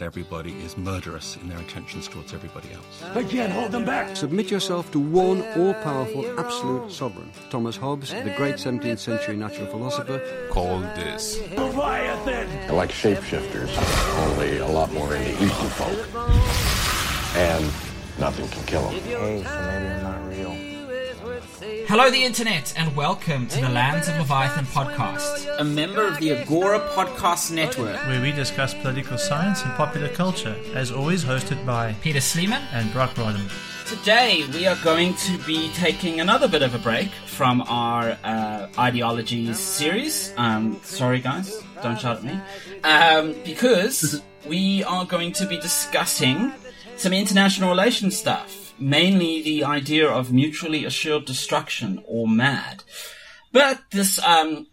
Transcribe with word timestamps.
Everybody 0.00 0.52
is 0.62 0.76
murderous 0.76 1.36
in 1.42 1.48
their 1.48 1.58
intentions 1.58 2.06
towards 2.06 2.32
everybody 2.32 2.72
else. 2.72 3.02
I 3.16 3.24
can't 3.24 3.50
hold 3.52 3.72
them 3.72 3.84
back. 3.84 4.16
Submit 4.16 4.48
yourself 4.48 4.92
to 4.92 5.00
one 5.00 5.42
all-powerful 5.58 6.38
absolute 6.38 6.92
sovereign. 6.92 7.32
Thomas 7.50 7.76
Hobbes, 7.76 8.12
the 8.12 8.32
great 8.36 8.54
17th 8.54 9.00
century 9.00 9.36
natural 9.36 9.66
philosopher. 9.66 10.22
called 10.50 10.84
this. 10.94 11.40
Leviathan! 11.50 12.48
I 12.70 12.74
like 12.74 12.90
shapeshifters, 12.90 13.76
only 14.28 14.58
a 14.58 14.68
lot 14.68 14.92
more 14.92 15.16
into 15.16 15.32
eating 15.32 15.48
folk. 15.48 15.98
And 17.34 17.64
nothing 18.20 18.46
can 18.50 18.64
kill 18.66 18.82
them. 18.82 18.92
Hey, 19.00 19.42
so 19.42 19.62
maybe 19.62 19.88
I'm 19.88 20.02
not 20.04 20.20
real. 20.20 20.27
Hello, 21.88 22.10
the 22.10 22.22
internet, 22.22 22.74
and 22.76 22.94
welcome 22.94 23.46
to 23.46 23.60
the 23.62 23.68
Lands 23.70 24.08
of 24.08 24.18
Leviathan 24.18 24.66
podcast, 24.66 25.48
a 25.58 25.64
member 25.64 26.06
of 26.06 26.18
the 26.18 26.32
Agora 26.32 26.80
Podcast 26.90 27.50
Network. 27.50 27.96
where 28.06 28.20
we 28.20 28.30
discuss 28.30 28.74
political 28.74 29.16
science 29.16 29.62
and 29.62 29.72
popular 29.72 30.08
culture, 30.10 30.54
as 30.74 30.92
always 30.92 31.24
hosted 31.24 31.64
by 31.64 31.94
Peter 32.02 32.20
Sleeman. 32.20 32.60
and 32.72 32.92
Brock 32.92 33.14
Rodham. 33.14 33.48
Today, 33.88 34.44
we 34.52 34.66
are 34.66 34.76
going 34.84 35.14
to 35.14 35.38
be 35.46 35.70
taking 35.72 36.20
another 36.20 36.46
bit 36.46 36.60
of 36.60 36.74
a 36.74 36.78
break 36.78 37.08
from 37.26 37.62
our 37.62 38.18
uh, 38.22 38.68
ideologies 38.78 39.58
series. 39.58 40.34
Um, 40.36 40.78
sorry, 40.82 41.20
guys, 41.20 41.58
don't 41.82 41.98
shout 41.98 42.18
at 42.18 42.22
me. 42.22 42.38
Um, 42.84 43.34
because 43.46 44.20
we 44.46 44.84
are 44.84 45.06
going 45.06 45.32
to 45.32 45.46
be 45.46 45.56
discussing 45.58 46.52
some 46.96 47.14
international 47.14 47.70
relations 47.70 48.14
stuff, 48.18 48.57
mainly 48.80 49.42
the 49.42 49.64
idea 49.64 50.08
of 50.08 50.32
mutually 50.32 50.84
assured 50.84 51.24
destruction 51.24 52.02
or 52.06 52.28
MAD. 52.28 52.84
But 53.52 53.80
this 53.90 54.18
um, 54.22 54.66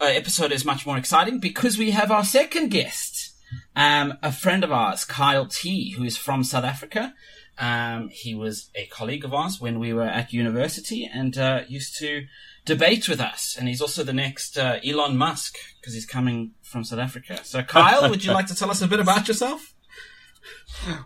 uh, 0.00 0.06
episode 0.06 0.52
is 0.52 0.64
much 0.64 0.86
more 0.86 0.98
exciting 0.98 1.38
because 1.38 1.78
we 1.78 1.92
have 1.92 2.10
our 2.10 2.24
second 2.24 2.70
guest, 2.70 3.34
um, 3.76 4.14
a 4.22 4.32
friend 4.32 4.64
of 4.64 4.72
ours, 4.72 5.04
Kyle 5.04 5.46
T, 5.46 5.92
who 5.92 6.04
is 6.04 6.16
from 6.16 6.44
South 6.44 6.64
Africa. 6.64 7.14
Um, 7.58 8.08
he 8.10 8.34
was 8.34 8.70
a 8.74 8.86
colleague 8.86 9.24
of 9.24 9.34
ours 9.34 9.60
when 9.60 9.80
we 9.80 9.92
were 9.92 10.04
at 10.04 10.32
university 10.32 11.10
and 11.12 11.36
uh, 11.36 11.62
used 11.68 11.98
to 11.98 12.26
debate 12.64 13.08
with 13.08 13.20
us. 13.20 13.56
And 13.58 13.66
he's 13.66 13.80
also 13.80 14.04
the 14.04 14.12
next 14.12 14.56
uh, 14.56 14.78
Elon 14.84 15.16
Musk 15.16 15.56
because 15.80 15.94
he's 15.94 16.06
coming 16.06 16.52
from 16.62 16.84
South 16.84 17.00
Africa. 17.00 17.40
So, 17.42 17.62
Kyle, 17.62 18.08
would 18.08 18.24
you 18.24 18.32
like 18.32 18.46
to 18.46 18.54
tell 18.54 18.70
us 18.70 18.82
a 18.82 18.86
bit 18.86 19.00
about 19.00 19.26
yourself? 19.26 19.74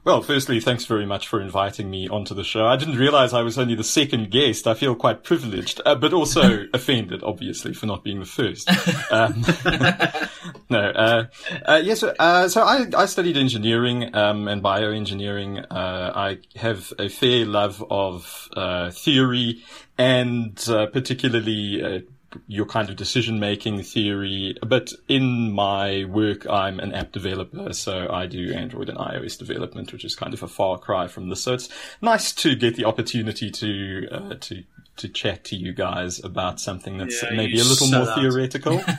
Well, 0.05 0.23
firstly, 0.23 0.61
thanks 0.61 0.85
very 0.85 1.07
much 1.07 1.29
for 1.29 1.41
inviting 1.41 1.91
me 1.91 2.09
onto 2.09 2.35
the 2.35 2.45
show. 2.45 2.67
I 2.67 2.77
didn't 2.77 2.97
realize 2.97 3.33
I 3.33 3.43
was 3.43 3.59
only 3.59 3.75
the 3.75 3.85
second 3.85 4.31
guest. 4.31 4.67
I 4.67 4.75
feel 4.75 4.95
quite 4.95 5.25
privileged, 5.25 5.81
uh, 5.87 5.95
but 5.95 6.13
also 6.13 6.67
offended, 6.75 7.23
obviously, 7.23 7.73
for 7.73 7.87
not 7.87 8.05
being 8.05 8.21
the 8.21 8.27
first. 8.27 8.71
Um, 9.11 9.45
no, 10.71 10.79
uh, 10.79 11.25
uh, 11.67 11.81
yes, 11.83 12.03
uh, 12.03 12.49
so 12.49 12.63
I, 12.63 12.87
I 12.97 13.07
studied 13.07 13.37
engineering 13.37 14.15
um, 14.15 14.49
and 14.49 14.63
bioengineering. 14.63 15.67
Uh, 15.71 16.13
I 16.15 16.39
have 16.57 16.93
a 16.99 17.09
fair 17.09 17.45
love 17.45 17.85
of 17.91 18.49
uh, 18.57 18.91
theory 18.91 19.63
and 19.99 20.59
uh, 20.69 20.87
particularly 20.87 21.83
uh, 21.83 22.01
your 22.47 22.67
kind 22.67 22.89
of 22.91 22.97
decision 22.97 23.39
making 23.41 23.83
theory. 23.83 24.57
But 24.67 24.93
in 25.09 25.53
my 25.53 26.05
work, 26.05 26.47
I'm 26.49 26.79
an 26.81 26.93
app 26.93 27.13
developer, 27.13 27.73
so 27.73 28.09
I 28.11 28.27
do 28.27 28.53
Android 28.53 28.89
and 28.89 28.99
iOS 28.99 29.39
development, 29.39 29.93
which 29.93 30.05
is 30.05 30.15
kind 30.15 30.35
of 30.35 30.43
a 30.43 30.49
far 30.49 30.79
cry 30.79 31.09
from 31.09 31.29
this. 31.29 31.43
So 31.43 31.55
it's 31.55 31.69
nice 32.01 32.33
to 32.33 32.55
get 32.55 32.77
the 32.77 32.85
opportunity 32.85 33.51
to 33.51 34.09
uh, 34.11 34.35
to 34.41 34.65
to 34.99 35.09
chat 35.09 35.45
to 35.45 35.57
you 35.57 35.73
guys 35.73 36.23
about 36.23 36.61
something 36.61 36.99
that's 36.99 37.23
Yeah, 37.23 37.31
maybe 37.35 37.59
a 37.61 37.65
little 37.65 37.89
more 37.89 38.09
out. 38.09 38.19
theoretical. 38.19 38.83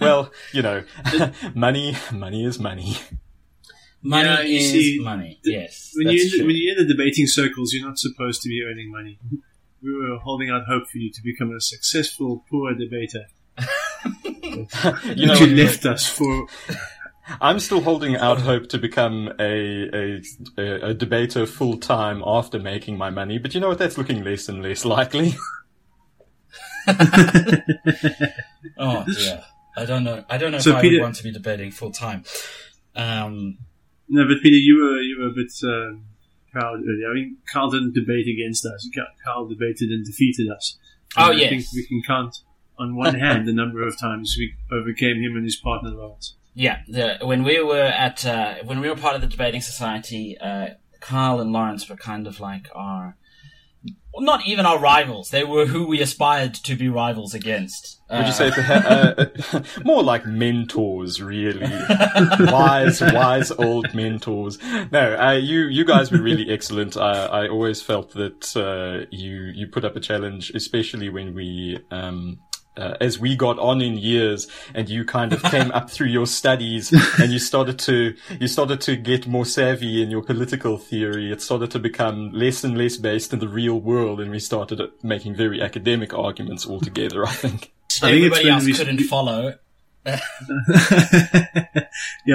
well, 0.00 0.30
you 0.52 0.62
know, 0.62 0.84
money, 1.54 1.96
money 2.12 2.44
is 2.44 2.58
money. 2.58 2.96
Money 4.04 4.28
Yeah, 4.28 4.40
is 4.58 4.72
see, 4.72 4.98
money. 5.00 5.38
the- 5.44 5.52
yes. 5.52 5.92
When 5.94 6.06
that's 6.06 6.24
you 6.24 6.38
true. 6.38 6.46
when 6.46 6.56
you're 6.58 6.76
in 6.78 6.86
the 6.86 6.92
debating 6.92 7.26
circles, 7.26 7.72
you're 7.72 7.86
not 7.86 7.98
supposed 7.98 8.42
to 8.42 8.48
be 8.48 8.62
earning 8.68 8.90
money. 8.90 9.18
We 9.82 9.92
were 9.94 10.18
holding 10.18 10.50
out 10.50 10.62
hope 10.68 10.88
for 10.88 10.98
you 10.98 11.10
to 11.10 11.22
become 11.22 11.50
a 11.50 11.60
successful 11.60 12.44
poor 12.50 12.74
debater. 12.74 13.26
You 15.16 15.26
know, 15.26 15.34
you 15.34 15.46
left 15.56 15.86
us 15.86 16.06
for 16.06 16.46
I'm 17.40 17.58
still 17.60 17.80
holding 17.80 18.16
out 18.16 18.40
hope 18.40 18.68
to 18.70 18.78
become 18.78 19.32
a 19.38 19.88
a, 19.94 20.22
a, 20.58 20.88
a 20.90 20.94
debater 20.94 21.46
full 21.46 21.78
time 21.78 22.22
after 22.26 22.58
making 22.58 22.98
my 22.98 23.08
money, 23.10 23.38
but 23.38 23.54
you 23.54 23.60
know 23.60 23.68
what? 23.68 23.78
That's 23.78 23.96
looking 23.96 24.24
less 24.24 24.48
and 24.48 24.62
less 24.62 24.84
likely. 24.84 25.34
Oh 28.78 29.04
yeah, 29.18 29.44
I 29.76 29.84
don't 29.84 30.02
know. 30.04 30.24
I 30.28 30.38
don't 30.38 30.50
know 30.52 30.58
So, 30.58 30.70
if 30.70 30.76
I 30.76 30.82
would 30.82 31.00
want 31.00 31.16
to 31.16 31.22
be 31.22 31.30
debating 31.32 31.70
full 31.70 31.92
time. 31.92 32.24
Um, 32.96 33.58
no, 34.08 34.26
but 34.26 34.42
Peter, 34.42 34.56
you 34.56 34.76
were 34.76 35.00
you 35.00 35.18
were 35.20 35.28
a 35.28 35.32
bit 35.32 35.52
um, 35.64 36.04
proud 36.52 36.80
earlier. 36.80 37.10
I 37.10 37.14
mean, 37.14 37.38
Carl 37.52 37.70
didn't 37.70 37.94
debate 37.94 38.26
against 38.28 38.64
us. 38.66 38.88
Carl 39.24 39.48
debated 39.48 39.90
and 39.90 40.04
defeated 40.04 40.48
us. 40.50 40.78
Oh, 41.16 41.30
And 41.30 41.38
I 41.38 41.40
yes. 41.40 41.50
think 41.50 41.64
we 41.74 41.86
can 41.86 42.02
count 42.06 42.36
on 42.78 42.96
one 42.96 43.14
hand 43.18 43.46
the 43.48 43.52
number 43.52 43.86
of 43.86 43.98
times 43.98 44.36
we 44.38 44.54
overcame 44.70 45.22
him 45.22 45.34
and 45.36 45.44
his 45.44 45.56
partner 45.56 45.90
Lawrence. 45.90 46.36
yeah, 46.54 46.80
the, 46.88 47.18
when 47.22 47.42
we 47.44 47.62
were 47.62 47.80
at 47.80 48.24
uh, 48.26 48.56
when 48.64 48.80
we 48.80 48.88
were 48.88 48.96
part 48.96 49.14
of 49.14 49.20
the 49.20 49.26
debating 49.26 49.60
society, 49.62 50.36
uh, 50.38 50.68
Carl 51.00 51.40
and 51.40 51.52
Lawrence 51.52 51.88
were 51.88 51.96
kind 51.96 52.26
of 52.26 52.40
like 52.40 52.68
our, 52.74 53.16
not 54.18 54.46
even 54.46 54.66
our 54.66 54.78
rivals. 54.78 55.30
They 55.30 55.44
were 55.44 55.66
who 55.66 55.86
we 55.86 56.00
aspired 56.00 56.54
to 56.54 56.76
be 56.76 56.88
rivals 56.88 57.34
against. 57.34 58.00
Would 58.10 58.26
you 58.26 58.32
say 58.32 58.50
uh, 58.54 59.26
more 59.84 60.02
like 60.02 60.26
mentors, 60.26 61.22
really? 61.22 61.62
wise, 62.40 63.00
wise 63.00 63.50
old 63.52 63.94
mentors. 63.94 64.58
No, 64.90 65.16
uh, 65.18 65.32
you 65.32 65.62
you 65.62 65.84
guys 65.86 66.12
were 66.12 66.20
really 66.20 66.50
excellent. 66.50 66.96
I, 66.96 67.24
I 67.24 67.48
always 67.48 67.80
felt 67.80 68.12
that 68.12 68.54
uh, 68.54 69.06
you 69.10 69.44
you 69.54 69.66
put 69.66 69.84
up 69.84 69.96
a 69.96 70.00
challenge, 70.00 70.50
especially 70.54 71.08
when 71.08 71.34
we. 71.34 71.78
Um, 71.90 72.40
uh, 72.76 72.94
as 73.00 73.18
we 73.18 73.36
got 73.36 73.58
on 73.58 73.80
in 73.82 73.96
years 73.98 74.48
and 74.74 74.88
you 74.88 75.04
kind 75.04 75.32
of 75.32 75.42
came 75.42 75.70
up 75.72 75.90
through 75.90 76.06
your 76.06 76.26
studies 76.26 76.92
and 77.20 77.32
you 77.32 77.38
started 77.38 77.78
to 77.78 78.14
you 78.40 78.48
started 78.48 78.80
to 78.80 78.96
get 78.96 79.26
more 79.26 79.44
savvy 79.44 80.02
in 80.02 80.10
your 80.10 80.22
political 80.22 80.78
theory 80.78 81.30
it 81.30 81.42
started 81.42 81.70
to 81.70 81.78
become 81.78 82.30
less 82.32 82.64
and 82.64 82.78
less 82.78 82.96
based 82.96 83.32
in 83.32 83.38
the 83.40 83.48
real 83.48 83.78
world 83.78 84.20
and 84.20 84.30
we 84.30 84.38
started 84.38 84.80
making 85.02 85.34
very 85.34 85.60
academic 85.60 86.14
arguments 86.14 86.66
altogether 86.66 87.26
i 87.26 87.32
think 87.32 87.72
I 88.00 88.10
think 88.10 88.24
it's 88.24 88.38
everybody 88.38 88.44
when 88.44 88.52
else 88.54 88.64
we- 88.64 88.72
couldn't 88.72 88.98
follow. 89.00 89.54
yeah, 90.04 90.16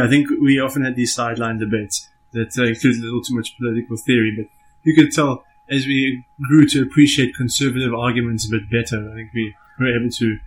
I 0.04 0.08
think 0.08 0.30
we 0.42 0.60
often 0.60 0.86
had 0.86 0.96
these 0.96 1.14
sideline 1.14 1.58
debates 1.58 2.08
that 2.34 2.58
uh, 2.58 2.64
included 2.64 3.02
a 3.02 3.06
little 3.06 3.22
too 3.24 3.36
much 3.36 3.58
political 3.58 3.98
theory, 3.98 4.34
but 4.38 4.46
you 4.84 4.96
could 4.96 5.12
tell 5.12 5.44
as 5.70 5.86
we 5.86 6.24
grew 6.48 6.66
to 6.68 6.82
appreciate 6.82 7.36
conservative 7.36 7.94
arguments 7.94 8.48
a 8.48 8.52
bit 8.52 8.70
better, 8.72 9.10
I 9.12 9.16
think 9.16 9.32
we 9.34 9.54
were 9.80 9.96
able 9.96 10.10
to 10.10 10.38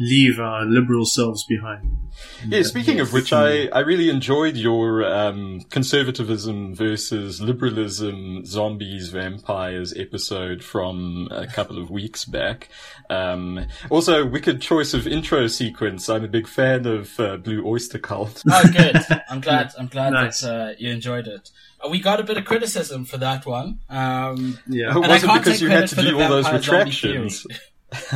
leave 0.00 0.38
our 0.38 0.64
liberal 0.64 1.04
selves 1.04 1.44
behind. 1.44 1.98
Yeah, 2.46 2.62
speaking 2.62 3.00
of 3.00 3.12
which, 3.12 3.32
I, 3.32 3.66
I 3.66 3.80
really 3.80 4.10
enjoyed 4.10 4.56
your 4.56 5.04
um, 5.04 5.62
conservatism 5.70 6.72
versus 6.76 7.40
liberalism, 7.40 8.44
zombies, 8.46 9.08
vampires 9.08 9.92
episode 9.96 10.62
from 10.62 11.26
a 11.32 11.48
couple 11.48 11.82
of 11.82 11.90
weeks 11.90 12.24
back. 12.24 12.68
Um, 13.10 13.66
also, 13.90 14.24
wicked 14.24 14.62
choice 14.62 14.94
of 14.94 15.08
intro 15.08 15.48
sequence. 15.48 16.08
I'm 16.08 16.22
a 16.24 16.28
big 16.28 16.46
fan 16.46 16.86
of 16.86 17.18
uh, 17.18 17.36
Blue 17.38 17.66
Oyster 17.66 17.98
Cult. 17.98 18.44
Oh, 18.48 18.62
good. 18.72 18.96
I'm 19.28 19.40
glad. 19.40 19.72
I'm 19.78 19.88
glad 19.88 20.12
Nice. 20.12 20.42
that 20.42 20.54
uh, 20.54 20.72
you 20.78 20.90
enjoyed 20.92 21.26
it. 21.26 21.50
Uh, 21.84 21.88
We 21.88 21.98
got 22.00 22.20
a 22.20 22.24
bit 22.24 22.36
of 22.36 22.44
criticism 22.44 23.04
for 23.04 23.16
that 23.18 23.46
one. 23.46 23.80
Um, 23.90 24.58
Yeah. 24.68 24.92
Oh, 24.94 25.02
And 25.02 25.06
I 25.06 25.14
was 25.14 25.24
it 25.24 25.26
can't 25.26 25.40
because 25.42 25.54
take 25.54 25.62
you 25.62 25.68
had 25.70 25.76
credit 25.78 25.88
to 25.90 25.96
for 25.96 26.02
do 26.02 26.20
all 26.20 26.28
those 26.28 26.52
retractions? 26.52 27.44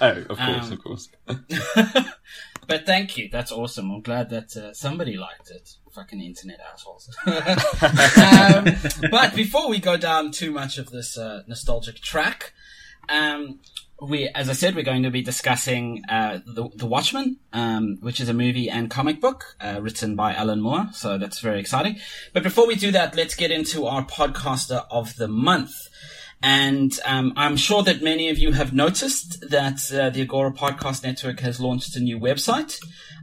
oh, 0.00 0.24
of 0.28 0.28
course, 0.28 0.38
Um, 0.38 0.72
of 0.72 0.82
course. 0.82 1.08
but 2.66 2.86
thank 2.86 3.16
you. 3.16 3.28
That's 3.30 3.52
awesome. 3.52 3.90
I'm 3.90 4.00
glad 4.02 4.30
that 4.30 4.56
uh, 4.56 4.72
somebody 4.74 5.16
liked 5.16 5.50
it. 5.50 5.74
Fucking 5.92 6.20
internet 6.20 6.58
assholes. 6.72 7.08
um, 7.26 9.10
but 9.10 9.34
before 9.34 9.68
we 9.68 9.78
go 9.78 9.96
down 9.96 10.32
too 10.32 10.50
much 10.50 10.76
of 10.78 10.90
this 10.90 11.16
uh, 11.16 11.42
nostalgic 11.46 12.00
track, 12.00 12.52
um, 13.08 13.60
we, 14.00 14.28
as 14.28 14.48
I 14.48 14.54
said, 14.54 14.74
we're 14.74 14.82
going 14.82 15.04
to 15.04 15.10
be 15.10 15.22
discussing 15.22 16.02
uh, 16.08 16.40
the, 16.44 16.68
the 16.74 16.86
Watchmen, 16.86 17.38
um, 17.52 17.98
which 18.00 18.20
is 18.20 18.28
a 18.28 18.34
movie 18.34 18.68
and 18.68 18.90
comic 18.90 19.20
book 19.20 19.56
uh, 19.60 19.78
written 19.80 20.16
by 20.16 20.34
Alan 20.34 20.60
Moore. 20.60 20.88
So 20.92 21.16
that's 21.16 21.38
very 21.40 21.60
exciting. 21.60 21.98
But 22.32 22.42
before 22.42 22.66
we 22.66 22.74
do 22.74 22.90
that, 22.90 23.14
let's 23.14 23.36
get 23.36 23.52
into 23.52 23.86
our 23.86 24.04
podcaster 24.04 24.84
of 24.90 25.14
the 25.16 25.28
month. 25.28 25.72
And 26.46 26.92
um, 27.06 27.32
I'm 27.36 27.56
sure 27.56 27.82
that 27.84 28.02
many 28.02 28.28
of 28.28 28.36
you 28.38 28.52
have 28.52 28.74
noticed 28.74 29.40
that 29.48 29.78
uh, 29.90 30.10
the 30.10 30.20
Agora 30.20 30.52
Podcast 30.52 31.02
Network 31.02 31.40
has 31.40 31.58
launched 31.58 31.96
a 31.96 32.00
new 32.00 32.18
website, 32.20 32.78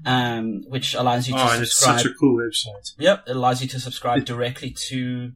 um, 0.07 0.63
which 0.67 0.95
allows 0.95 1.27
you 1.27 1.35
to 1.35 1.39
Oh, 1.39 1.51
and 1.53 1.61
it's 1.61 1.75
subscribe. 1.75 1.99
such 1.99 2.11
a 2.11 2.15
cool 2.15 2.35
website. 2.37 2.93
Yep, 2.97 3.25
it 3.27 3.35
allows 3.35 3.61
you 3.61 3.67
to 3.67 3.79
subscribe 3.79 4.25
directly 4.25 4.71
to 4.89 5.33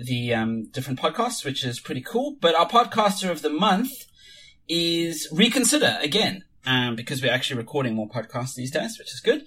the 0.00 0.32
um, 0.32 0.66
different 0.70 1.00
podcasts, 1.00 1.44
which 1.44 1.64
is 1.64 1.80
pretty 1.80 2.02
cool. 2.02 2.36
But 2.40 2.54
our 2.54 2.68
podcaster 2.68 3.28
of 3.30 3.42
the 3.42 3.50
month 3.50 3.90
is 4.68 5.26
Reconsider 5.32 5.98
again, 6.00 6.44
um, 6.66 6.94
because 6.94 7.20
we're 7.20 7.32
actually 7.32 7.58
recording 7.58 7.94
more 7.94 8.08
podcasts 8.08 8.54
these 8.54 8.70
days, 8.70 8.96
which 8.96 9.12
is 9.12 9.18
good. 9.20 9.42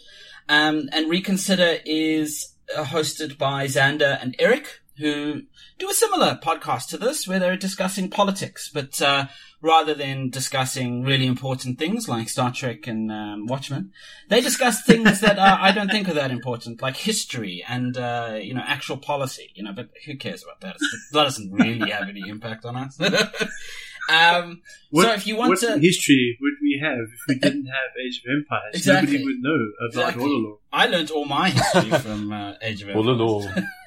Um, 0.49 0.89
and 0.91 1.09
Reconsider 1.09 1.77
is 1.85 2.53
uh, 2.75 2.83
hosted 2.83 3.37
by 3.37 3.65
Xander 3.67 4.21
and 4.21 4.35
Eric, 4.39 4.81
who 5.01 5.41
do 5.77 5.89
a 5.89 5.93
similar 5.93 6.39
podcast 6.41 6.87
to 6.89 6.97
this, 6.97 7.27
where 7.27 7.39
they're 7.39 7.57
discussing 7.57 8.09
politics, 8.09 8.69
but 8.73 9.01
uh, 9.01 9.25
rather 9.61 9.93
than 9.93 10.29
discussing 10.29 11.03
really 11.03 11.25
important 11.25 11.77
things 11.77 12.07
like 12.07 12.29
Star 12.29 12.51
Trek 12.51 12.87
and 12.87 13.11
um, 13.11 13.47
Watchmen, 13.47 13.91
they 14.29 14.39
discuss 14.41 14.83
things 14.83 15.19
that 15.21 15.37
uh, 15.37 15.57
I 15.59 15.71
don't 15.71 15.89
think 15.91 16.07
are 16.07 16.13
that 16.13 16.31
important, 16.31 16.81
like 16.81 16.95
history 16.97 17.63
and 17.67 17.97
uh, 17.97 18.37
you 18.41 18.53
know 18.53 18.63
actual 18.65 18.97
policy. 18.97 19.51
You 19.55 19.63
know, 19.63 19.73
but 19.73 19.89
who 20.05 20.15
cares 20.17 20.43
about 20.43 20.61
that? 20.61 20.77
That 21.11 21.23
doesn't 21.23 21.51
really 21.51 21.89
have 21.91 22.07
any 22.07 22.23
impact 22.29 22.63
on 22.65 22.75
us. 22.77 22.99
um, 24.09 24.61
What, 24.89 25.03
so 25.03 25.13
if 25.13 25.27
you 25.27 25.35
want 25.37 25.49
what 25.49 25.59
to, 25.59 25.79
history 25.79 26.37
would 26.41 26.53
we 26.61 26.79
have 26.83 26.99
if 26.99 27.19
we 27.27 27.35
didn't 27.35 27.65
have 27.65 27.91
Age 28.05 28.21
of 28.25 28.31
Empires? 28.39 28.75
Exactly. 28.75 29.17
Nobody 29.17 29.25
would 29.25 29.41
know 29.41 29.59
about 29.91 30.09
Exactly. 30.09 30.25
Wololo. 30.25 30.57
I 30.71 30.85
learned 30.87 31.11
all 31.11 31.25
my 31.25 31.49
history 31.49 31.91
from 31.99 32.31
uh, 32.31 32.53
Age 32.61 32.81
of 32.83 32.89
Empires. 32.89 33.19
all. 33.19 33.47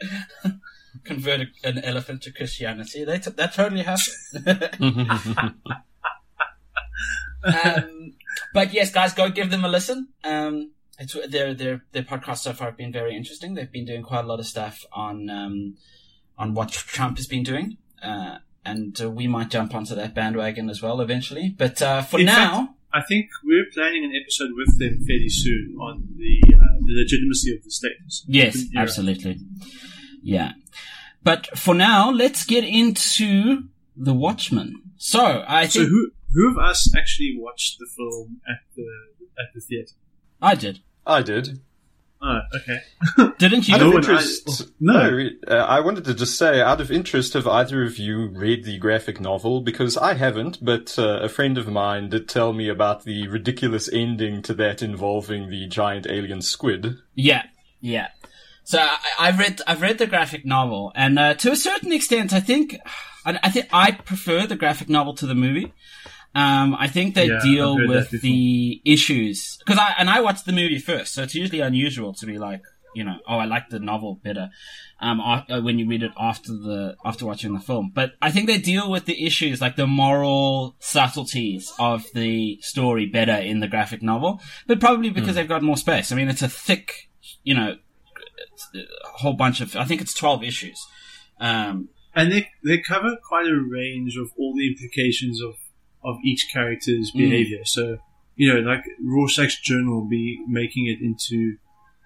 Convert 1.04 1.40
a- 1.40 1.68
an 1.68 1.78
elephant 1.84 2.22
to 2.22 2.32
Christianity. 2.32 3.04
They 3.04 3.18
t- 3.18 3.30
that 3.30 3.54
totally 3.54 3.82
happened. 3.82 5.54
um, 7.44 8.12
but 8.52 8.72
yes, 8.72 8.90
guys, 8.92 9.14
go 9.14 9.30
give 9.30 9.50
them 9.50 9.64
a 9.64 9.68
listen. 9.68 10.08
Um, 10.24 10.72
it's 10.98 11.16
their 11.28 11.54
their 11.54 11.84
their 11.92 12.02
podcast 12.02 12.38
so 12.38 12.52
far 12.52 12.68
have 12.68 12.76
been 12.76 12.92
very 12.92 13.16
interesting. 13.16 13.54
They've 13.54 13.70
been 13.70 13.86
doing 13.86 14.02
quite 14.02 14.24
a 14.24 14.26
lot 14.28 14.40
of 14.40 14.46
stuff 14.46 14.84
on 14.92 15.30
um, 15.30 15.76
on 16.36 16.54
what 16.54 16.70
Trump 16.70 17.16
has 17.16 17.26
been 17.26 17.42
doing, 17.42 17.78
uh, 18.02 18.38
and 18.64 19.00
uh, 19.00 19.10
we 19.10 19.26
might 19.26 19.50
jump 19.50 19.74
onto 19.74 19.94
that 19.94 20.14
bandwagon 20.14 20.68
as 20.68 20.82
well 20.82 21.00
eventually. 21.00 21.54
But 21.56 21.80
uh, 21.80 22.02
for 22.02 22.20
In 22.20 22.26
now, 22.26 22.66
fact, 22.66 22.72
I 22.92 23.02
think 23.08 23.30
we're 23.44 23.66
planning 23.72 24.04
an 24.04 24.12
episode 24.20 24.50
with 24.54 24.78
them 24.78 24.98
fairly 25.06 25.28
soon 25.30 25.76
on 25.80 26.02
the 26.18 26.54
uh, 26.54 26.58
the 26.80 26.92
legitimacy 27.02 27.54
of 27.56 27.64
the 27.64 27.70
status. 27.70 28.24
Yes, 28.26 28.64
Yeah. 28.72 28.82
absolutely. 28.82 29.38
Yeah. 30.22 30.52
But 31.22 31.46
for 31.58 31.74
now, 31.74 32.10
let's 32.10 32.44
get 32.44 32.64
into 32.64 33.64
The 33.96 34.14
Watchmen. 34.14 34.74
So, 34.96 35.44
I 35.46 35.66
So 35.66 35.84
who 35.86 36.10
who 36.32 36.50
of 36.50 36.58
us 36.58 36.92
actually 36.96 37.34
watched 37.38 37.78
the 37.78 37.86
film 37.96 38.40
at 38.48 38.58
the 38.76 38.86
at 39.38 39.52
the 39.54 39.60
theater? 39.60 39.92
I 40.40 40.54
did. 40.54 40.80
I 41.06 41.22
did. 41.22 41.60
Oh, 42.22 42.40
okay. 42.54 43.32
Didn't 43.38 43.66
you? 43.66 43.74
Out 43.76 43.80
No 43.80 43.88
of 43.90 43.94
interest, 43.94 44.62
I- 44.62 44.64
no. 44.78 45.10
no, 45.10 45.28
uh, 45.48 45.54
I 45.54 45.80
wanted 45.80 46.04
to 46.04 46.12
just 46.12 46.36
say, 46.36 46.60
out 46.60 46.78
of 46.78 46.90
interest, 46.90 47.32
have 47.32 47.46
either 47.46 47.82
of 47.82 47.96
you 47.96 48.28
read 48.28 48.64
the 48.64 48.76
graphic 48.76 49.22
novel? 49.22 49.62
Because 49.62 49.96
I 49.96 50.12
haven't, 50.12 50.62
but 50.62 50.98
uh, 50.98 51.20
a 51.22 51.30
friend 51.30 51.56
of 51.56 51.66
mine 51.68 52.10
did 52.10 52.28
tell 52.28 52.52
me 52.52 52.68
about 52.68 53.04
the 53.04 53.26
ridiculous 53.28 53.88
ending 53.90 54.42
to 54.42 54.52
that 54.54 54.82
involving 54.82 55.48
the 55.48 55.66
giant 55.66 56.06
alien 56.10 56.42
squid. 56.42 56.98
Yeah, 57.14 57.44
yeah. 57.80 58.08
So 58.64 58.78
I, 58.78 58.98
I've 59.18 59.38
read 59.38 59.60
I've 59.66 59.82
read 59.82 59.98
the 59.98 60.06
graphic 60.06 60.44
novel, 60.44 60.92
and 60.94 61.18
uh, 61.18 61.34
to 61.34 61.50
a 61.50 61.56
certain 61.56 61.92
extent, 61.92 62.32
I 62.32 62.40
think 62.40 62.76
I, 63.24 63.38
I 63.42 63.50
think 63.50 63.68
I 63.72 63.92
prefer 63.92 64.46
the 64.46 64.56
graphic 64.56 64.88
novel 64.88 65.14
to 65.16 65.26
the 65.26 65.34
movie. 65.34 65.72
Um, 66.34 66.76
I 66.78 66.86
think 66.86 67.16
they 67.16 67.28
Yeah, 67.28 67.40
deal 67.42 67.76
with 67.76 68.10
the 68.10 68.80
issues 68.84 69.58
because 69.58 69.78
I 69.78 69.94
and 69.98 70.08
I 70.08 70.20
watched 70.20 70.46
the 70.46 70.52
movie 70.52 70.78
first, 70.78 71.14
so 71.14 71.22
it's 71.24 71.34
usually 71.34 71.60
unusual 71.60 72.14
to 72.14 72.26
be 72.26 72.38
like, 72.38 72.62
you 72.94 73.02
know, 73.02 73.16
oh, 73.28 73.38
I 73.38 73.46
like 73.46 73.68
the 73.68 73.80
novel 73.80 74.20
better. 74.22 74.50
Um, 75.02 75.18
uh, 75.20 75.62
when 75.62 75.78
you 75.78 75.88
read 75.88 76.02
it 76.02 76.12
after 76.18 76.52
the 76.52 76.94
after 77.04 77.24
watching 77.24 77.54
the 77.54 77.58
film, 77.60 77.90
but 77.92 78.12
I 78.20 78.30
think 78.30 78.46
they 78.46 78.58
deal 78.58 78.90
with 78.90 79.06
the 79.06 79.24
issues 79.26 79.60
like 79.60 79.74
the 79.76 79.86
moral 79.86 80.76
subtleties 80.78 81.72
of 81.78 82.04
the 82.14 82.58
story 82.60 83.06
better 83.06 83.32
in 83.32 83.60
the 83.60 83.66
graphic 83.66 84.02
novel, 84.02 84.40
but 84.66 84.78
probably 84.78 85.08
because 85.10 85.34
they've 85.36 85.48
got 85.48 85.62
more 85.62 85.78
space. 85.78 86.12
I 86.12 86.16
mean, 86.16 86.28
it's 86.28 86.42
a 86.42 86.48
thick, 86.50 87.08
you 87.42 87.54
know, 87.54 87.76
a 88.74 89.08
whole 89.18 89.34
bunch 89.34 89.60
of 89.60 89.76
I 89.76 89.84
think 89.84 90.00
it's 90.00 90.14
twelve 90.14 90.42
issues. 90.44 90.78
Um, 91.40 91.88
And 92.14 92.32
they 92.32 92.48
they 92.64 92.78
cover 92.78 93.16
quite 93.28 93.46
a 93.46 93.54
range 93.56 94.16
of 94.16 94.30
all 94.38 94.54
the 94.54 94.66
implications 94.68 95.40
of 95.42 95.54
of 96.02 96.16
each 96.24 96.48
character's 96.52 97.10
Mm. 97.12 97.18
behavior. 97.18 97.64
So 97.64 97.98
you 98.36 98.52
know, 98.52 98.60
like 98.60 98.84
Rorschach's 99.04 99.60
journal 99.60 100.06
be 100.08 100.42
making 100.48 100.86
it 100.86 100.98
into 101.02 101.56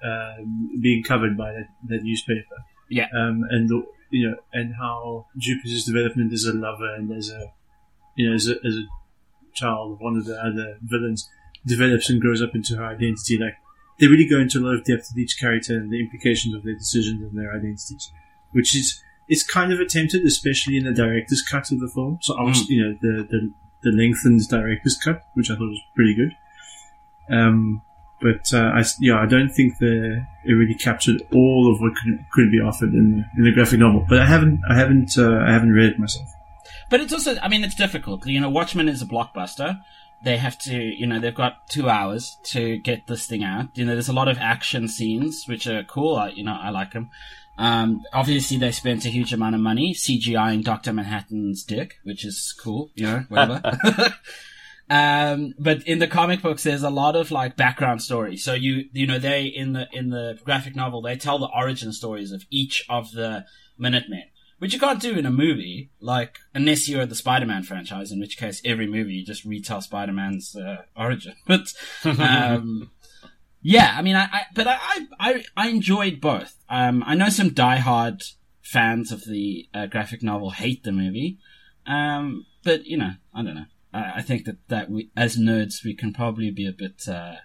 um, 0.05 0.81
being 0.83 1.03
covered 1.03 1.37
by 1.37 1.53
that, 1.53 1.69
that 1.89 2.03
newspaper. 2.03 2.57
Yeah. 2.91 3.07
Um, 3.17 3.43
and 3.51 3.69
the, 3.69 3.83
you 4.11 4.29
know, 4.29 4.37
and 4.53 4.75
how 4.75 5.27
Jupiter's 5.39 5.85
development 5.85 6.33
as 6.33 6.45
a 6.45 6.53
lover 6.53 6.93
and 6.95 7.11
as 7.13 7.31
a 7.31 7.53
you 8.17 8.29
know 8.29 8.35
as 8.35 8.47
a, 8.49 8.55
as 8.67 8.75
a 8.77 8.87
child 9.55 9.93
of 9.93 10.01
one 10.01 10.17
of 10.17 10.25
the 10.27 10.37
other 10.39 10.79
villains 10.83 11.29
develops 11.67 12.11
and 12.11 12.21
grows 12.21 12.43
up 12.43 12.55
into 12.55 12.77
her 12.77 12.85
identity. 12.85 13.39
Like 13.39 13.55
they 13.99 14.07
really 14.07 14.29
go 14.29 14.39
into 14.39 14.59
a 14.59 14.63
lot 14.63 14.75
of 14.75 14.85
depth 14.85 15.11
with 15.11 15.19
each 15.19 15.39
character 15.39 15.75
and 15.75 15.91
the 15.91 16.01
implications 16.01 16.55
of 16.55 16.65
their 16.65 16.75
decisions 16.75 17.23
and 17.23 17.39
their 17.39 17.53
identities, 17.53 18.13
which 18.53 18.75
is 18.75 19.03
it's 19.29 19.43
kind 19.43 19.73
of 19.73 19.81
attempted, 19.81 20.25
especially 20.25 20.77
in 20.77 20.85
the 20.85 20.93
director's 20.93 21.43
cut 21.43 21.71
of 21.71 21.81
the 21.81 21.89
film. 21.89 22.19
So 22.21 22.37
I 22.37 22.43
watched, 22.43 22.69
you 22.69 22.83
know, 22.83 22.99
the, 23.01 23.25
the 23.25 23.53
the 23.83 23.91
lengthened 23.91 24.41
director's 24.49 24.99
cut, 25.03 25.23
which 25.35 25.51
I 25.51 25.55
thought 25.55 25.69
was 25.69 25.81
pretty 25.95 26.15
good. 26.15 26.37
Um, 27.31 27.83
but 28.21 28.53
uh, 28.53 28.71
I 28.75 28.85
yeah, 29.01 29.21
I 29.21 29.27
don't 29.27 29.51
think 29.51 29.79
the 29.79 30.27
it 30.45 30.53
really 30.53 30.75
captured 30.75 31.23
all 31.33 31.73
of 31.73 31.81
what 31.81 31.93
could, 31.97 32.25
could 32.33 32.51
be 32.51 32.59
offered 32.59 32.93
in 32.95 33.17
the, 33.17 33.25
in 33.39 33.45
the 33.45 33.53
graphic 33.53 33.79
novel. 33.79 34.05
But 34.09 34.21
I 34.21 34.27
haven't 34.27 34.61
I 34.69 34.75
haven't 34.75 35.17
uh, 35.19 35.39
I 35.47 35.53
haven't 35.53 35.73
read 35.73 35.91
it 35.91 35.99
myself. 35.99 36.29
But 36.91 37.01
it's 37.01 37.13
also, 37.13 37.37
I 37.43 37.49
mean, 37.49 37.65
it's 37.65 37.75
difficult. 37.75 38.27
You 38.27 38.41
know, 38.41 38.51
Watchmen 38.51 38.89
is 38.89 39.03
a 39.03 39.07
blockbuster. 39.07 39.81
They 40.25 40.37
have 40.37 40.59
to, 40.61 40.77
you 40.77 41.07
know, 41.07 41.21
they've 41.21 41.35
got 41.35 41.69
two 41.69 41.89
hours 41.89 42.37
to 42.47 42.79
get 42.79 43.07
this 43.07 43.27
thing 43.27 43.45
out. 43.45 43.77
You 43.77 43.85
know, 43.85 43.93
there's 43.93 44.09
a 44.09 44.15
lot 44.15 44.29
of 44.29 44.39
action 44.39 44.89
scenes, 44.89 45.45
which 45.47 45.67
are 45.67 45.85
cool. 45.85 46.17
I, 46.17 46.29
you 46.31 46.45
know, 46.45 46.57
I 46.59 46.71
like 46.71 46.93
them. 46.93 47.11
Um, 47.57 48.03
obviously 48.13 48.57
they 48.57 48.73
spent 48.73 49.05
a 49.05 49.11
huge 49.11 49.33
amount 49.33 49.55
of 49.55 49.61
money 49.61 49.95
CGIing 49.95 50.65
Dr. 50.65 50.93
Manhattan's 50.93 51.63
dick, 51.63 51.95
which 52.03 52.25
is 52.25 52.55
cool, 52.61 52.91
you 52.95 53.07
know, 53.07 53.25
whatever. 53.29 53.63
um, 54.91 55.55
but 55.59 55.87
in 55.87 56.01
the 56.01 56.09
comic 56.09 56.43
books, 56.43 56.65
there's 56.65 56.83
a 56.83 56.91
lot 56.91 57.15
of 57.15 57.31
like 57.31 57.57
background 57.57 58.03
story. 58.03 58.37
So 58.37 58.55
you, 58.55 58.87
you 58.93 59.07
know, 59.07 59.19
they, 59.19 59.45
in 59.45 59.73
the, 59.73 59.87
in 59.93 60.11
the 60.11 60.39
graphic 60.45 60.75
novel, 60.75 61.03
they 61.03 61.17
tell 61.17 61.39
the 61.39 61.51
origin 61.55 61.93
stories 61.93 62.33
of 62.33 62.45
each 62.51 62.85
of 62.89 63.13
the 63.13 63.45
Minutemen 63.79 64.25
which 64.59 64.73
you 64.73 64.81
can't 64.81 65.01
do 65.01 65.17
in 65.19 65.27
a 65.27 65.31
movie, 65.31 65.91
like 66.01 66.39
unless 66.55 66.89
you're 66.89 67.03
at 67.03 67.09
the 67.09 67.15
Spider-Man 67.15 67.63
franchise, 67.63 68.13
in 68.13 68.21
which 68.21 68.37
case 68.37 68.61
every 68.65 68.87
movie 68.87 69.15
you 69.15 69.25
just 69.25 69.45
retell 69.45 69.81
Spider-Man's 69.81 70.57
uh, 70.57 70.83
origin. 70.97 71.35
But 71.47 71.73
um, 72.05 72.91
yeah, 73.63 73.95
I 73.97 74.03
mean, 74.03 74.17
I, 74.17 74.25
I 74.25 74.43
but 74.55 74.67
I, 74.67 74.79
I 75.19 75.45
I 75.57 75.69
enjoyed 75.69 76.21
both. 76.21 76.55
Um, 76.69 77.03
I 77.07 77.15
know 77.15 77.29
some 77.29 77.51
die-hard 77.51 78.23
fans 78.63 79.13
of 79.13 79.25
the 79.25 79.69
uh, 79.75 79.87
graphic 79.87 80.23
novel 80.23 80.51
hate 80.51 80.85
the 80.85 80.93
movie, 80.93 81.39
um, 81.87 82.47
but 82.63 82.85
you 82.87 82.97
know, 82.97 83.13
I 83.35 83.43
don't 83.43 83.55
know. 83.55 83.67
I, 83.93 84.13
I 84.17 84.23
think 84.23 84.45
that 84.45 84.57
that 84.69 84.91
we, 84.91 85.11
as 85.17 85.37
nerds, 85.37 85.85
we 85.85 85.95
can 85.95 86.13
probably 86.13 86.51
be 86.51 86.67
a 86.67 86.73
bit 86.73 87.09
uh, 87.09 87.37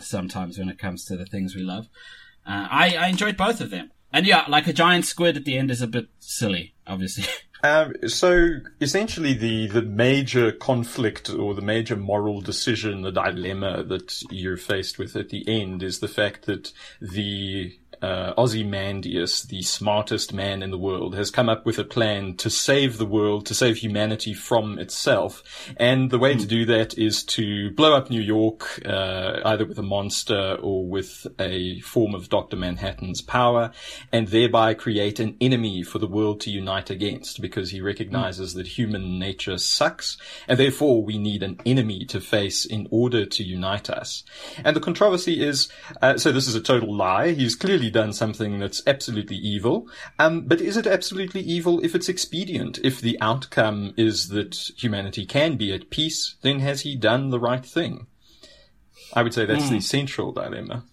sometimes 0.00 0.58
when 0.58 0.68
it 0.68 0.78
comes 0.78 1.04
to 1.04 1.16
the 1.16 1.26
things 1.26 1.54
we 1.54 1.62
love. 1.62 1.88
Uh, 2.46 2.66
I, 2.70 2.96
I 2.96 3.08
enjoyed 3.08 3.36
both 3.36 3.60
of 3.60 3.70
them. 3.70 3.90
And 4.12 4.26
yeah, 4.26 4.44
like 4.48 4.66
a 4.66 4.72
giant 4.72 5.04
squid 5.04 5.36
at 5.36 5.44
the 5.44 5.56
end 5.58 5.70
is 5.70 5.82
a 5.82 5.86
bit 5.86 6.08
silly, 6.18 6.74
obviously. 6.86 7.24
Um, 7.64 7.94
so 8.06 8.58
essentially, 8.80 9.34
the 9.34 9.66
the 9.66 9.82
major 9.82 10.52
conflict 10.52 11.28
or 11.28 11.54
the 11.54 11.60
major 11.60 11.96
moral 11.96 12.40
decision, 12.40 13.02
the 13.02 13.10
dilemma 13.10 13.82
that 13.82 14.22
you're 14.30 14.56
faced 14.56 14.96
with 14.98 15.16
at 15.16 15.30
the 15.30 15.42
end 15.48 15.82
is 15.82 15.98
the 15.98 16.06
fact 16.06 16.46
that 16.46 16.72
the 17.00 17.76
uh, 18.02 18.34
Ozymandias, 18.36 19.42
the 19.44 19.62
smartest 19.62 20.32
man 20.32 20.62
in 20.62 20.70
the 20.70 20.78
world, 20.78 21.14
has 21.14 21.30
come 21.30 21.48
up 21.48 21.66
with 21.66 21.78
a 21.78 21.84
plan 21.84 22.34
to 22.36 22.50
save 22.50 22.98
the 22.98 23.06
world, 23.06 23.46
to 23.46 23.54
save 23.54 23.76
humanity 23.76 24.34
from 24.34 24.78
itself. 24.78 25.42
And 25.76 26.10
the 26.10 26.18
way 26.18 26.34
to 26.34 26.46
do 26.46 26.64
that 26.66 26.96
is 26.98 27.22
to 27.24 27.70
blow 27.72 27.94
up 27.94 28.10
New 28.10 28.20
York, 28.20 28.80
uh, 28.86 29.40
either 29.44 29.64
with 29.64 29.78
a 29.78 29.82
monster 29.82 30.56
or 30.60 30.86
with 30.86 31.26
a 31.38 31.80
form 31.80 32.14
of 32.14 32.28
Dr. 32.28 32.56
Manhattan's 32.56 33.22
power, 33.22 33.72
and 34.12 34.28
thereby 34.28 34.74
create 34.74 35.20
an 35.20 35.36
enemy 35.40 35.82
for 35.82 35.98
the 35.98 36.06
world 36.06 36.40
to 36.42 36.50
unite 36.50 36.90
against, 36.90 37.40
because 37.40 37.70
he 37.70 37.80
recognizes 37.80 38.54
that 38.54 38.66
human 38.66 39.18
nature 39.18 39.58
sucks, 39.58 40.16
and 40.46 40.58
therefore 40.58 41.02
we 41.02 41.18
need 41.18 41.42
an 41.42 41.60
enemy 41.66 42.04
to 42.06 42.20
face 42.20 42.64
in 42.64 42.88
order 42.90 43.26
to 43.26 43.44
unite 43.44 43.90
us. 43.90 44.24
And 44.64 44.74
the 44.74 44.80
controversy 44.80 45.44
is, 45.44 45.68
uh, 46.02 46.16
so 46.16 46.32
this 46.32 46.48
is 46.48 46.54
a 46.54 46.60
total 46.60 46.94
lie. 46.94 47.32
He's 47.32 47.56
clearly 47.56 47.87
done 47.90 48.12
something 48.12 48.58
that's 48.58 48.82
absolutely 48.86 49.36
evil. 49.36 49.88
Um, 50.18 50.42
but 50.42 50.60
is 50.60 50.76
it 50.76 50.86
absolutely 50.86 51.40
evil 51.42 51.80
if 51.84 51.94
it's 51.94 52.08
expedient? 52.08 52.78
If 52.82 53.00
the 53.00 53.18
outcome 53.20 53.94
is 53.96 54.28
that 54.28 54.56
humanity 54.76 55.26
can 55.26 55.56
be 55.56 55.72
at 55.72 55.90
peace, 55.90 56.36
then 56.42 56.60
has 56.60 56.82
he 56.82 56.96
done 56.96 57.30
the 57.30 57.40
right 57.40 57.64
thing? 57.64 58.06
I 59.14 59.22
would 59.22 59.34
say 59.34 59.46
that's 59.46 59.70
the 59.70 59.80
central 59.80 60.32
dilemma. 60.32 60.84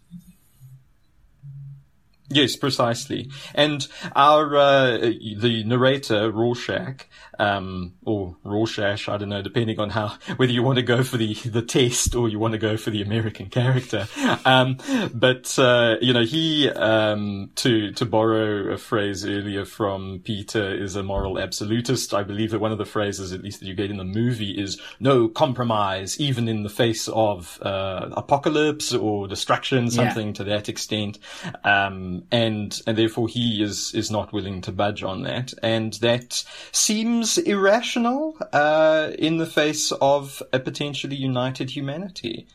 Yes, 2.30 2.56
precisely. 2.56 3.30
And 3.54 3.88
our 4.16 4.56
uh, 4.56 4.98
the 4.98 5.64
narrator 5.66 6.32
Rorschach, 6.32 7.06
um, 7.40 7.94
or 8.04 8.38
Rorschach, 8.44 9.10
I 9.10 9.18
don't 9.18 9.30
know, 9.30 9.42
depending 9.42 9.80
on 9.80 9.90
how 9.90 10.18
whether 10.38 10.52
you 10.52 10.64
want 10.64 10.78
to 10.78 10.84
go 10.84 11.04
for 11.04 11.18
the 11.18 11.34
the 11.34 11.62
test 11.62 12.16
or 12.16 12.30
you 12.30 12.40
want 12.40 12.54
to 12.54 12.58
go 12.58 12.78
for 12.78 12.90
the 12.90 13.02
American 13.02 13.50
character. 13.50 14.08
Um, 14.46 14.78
but 15.14 15.58
uh, 15.58 15.96
you 16.02 16.14
know, 16.14 16.24
he 16.24 16.70
um, 16.70 17.52
to 17.56 17.92
to 17.94 18.06
borrow 18.06 18.74
a 18.74 18.78
phrase 18.78 19.26
earlier 19.26 19.66
from 19.66 20.22
Peter 20.24 20.74
is 20.74 20.96
a 20.96 21.04
moral 21.04 21.40
absolutist. 21.40 22.14
I 22.14 22.24
believe 22.24 22.52
that 22.52 22.60
one 22.60 22.72
of 22.72 22.78
the 22.78 22.86
phrases, 22.86 23.34
at 23.34 23.42
least 23.42 23.60
that 23.60 23.66
you 23.66 23.74
get 23.74 23.92
in 23.92 23.98
the 23.98 24.04
movie, 24.04 24.52
is 24.52 24.80
no 25.00 25.28
compromise, 25.28 26.20
even 26.20 26.48
in 26.48 26.64
the 26.64 26.70
face 26.70 27.08
of 27.10 27.60
uh, 27.62 28.10
apocalypse 28.12 28.94
or 28.94 29.28
destruction, 29.28 29.90
something 29.90 30.28
yeah. 30.28 30.34
to 30.34 30.44
that 30.46 30.70
extent. 30.70 31.20
Um, 31.64 32.24
and 32.32 32.80
and 32.88 32.98
therefore 32.98 33.28
he 33.28 33.64
is 33.64 33.94
is 33.94 34.12
not 34.12 34.34
willing 34.34 34.62
to 34.62 34.72
budge 34.72 35.04
on 35.04 35.24
that, 35.24 35.54
and 35.62 35.94
that 35.96 36.44
seems 36.72 37.25
irrational 37.38 38.38
uh, 38.54 39.12
in 39.18 39.38
the 39.38 39.46
face 39.46 39.92
of 40.02 40.42
a 40.54 40.60
potentially 40.60 41.16
united 41.16 41.70
humanity. 41.70 42.48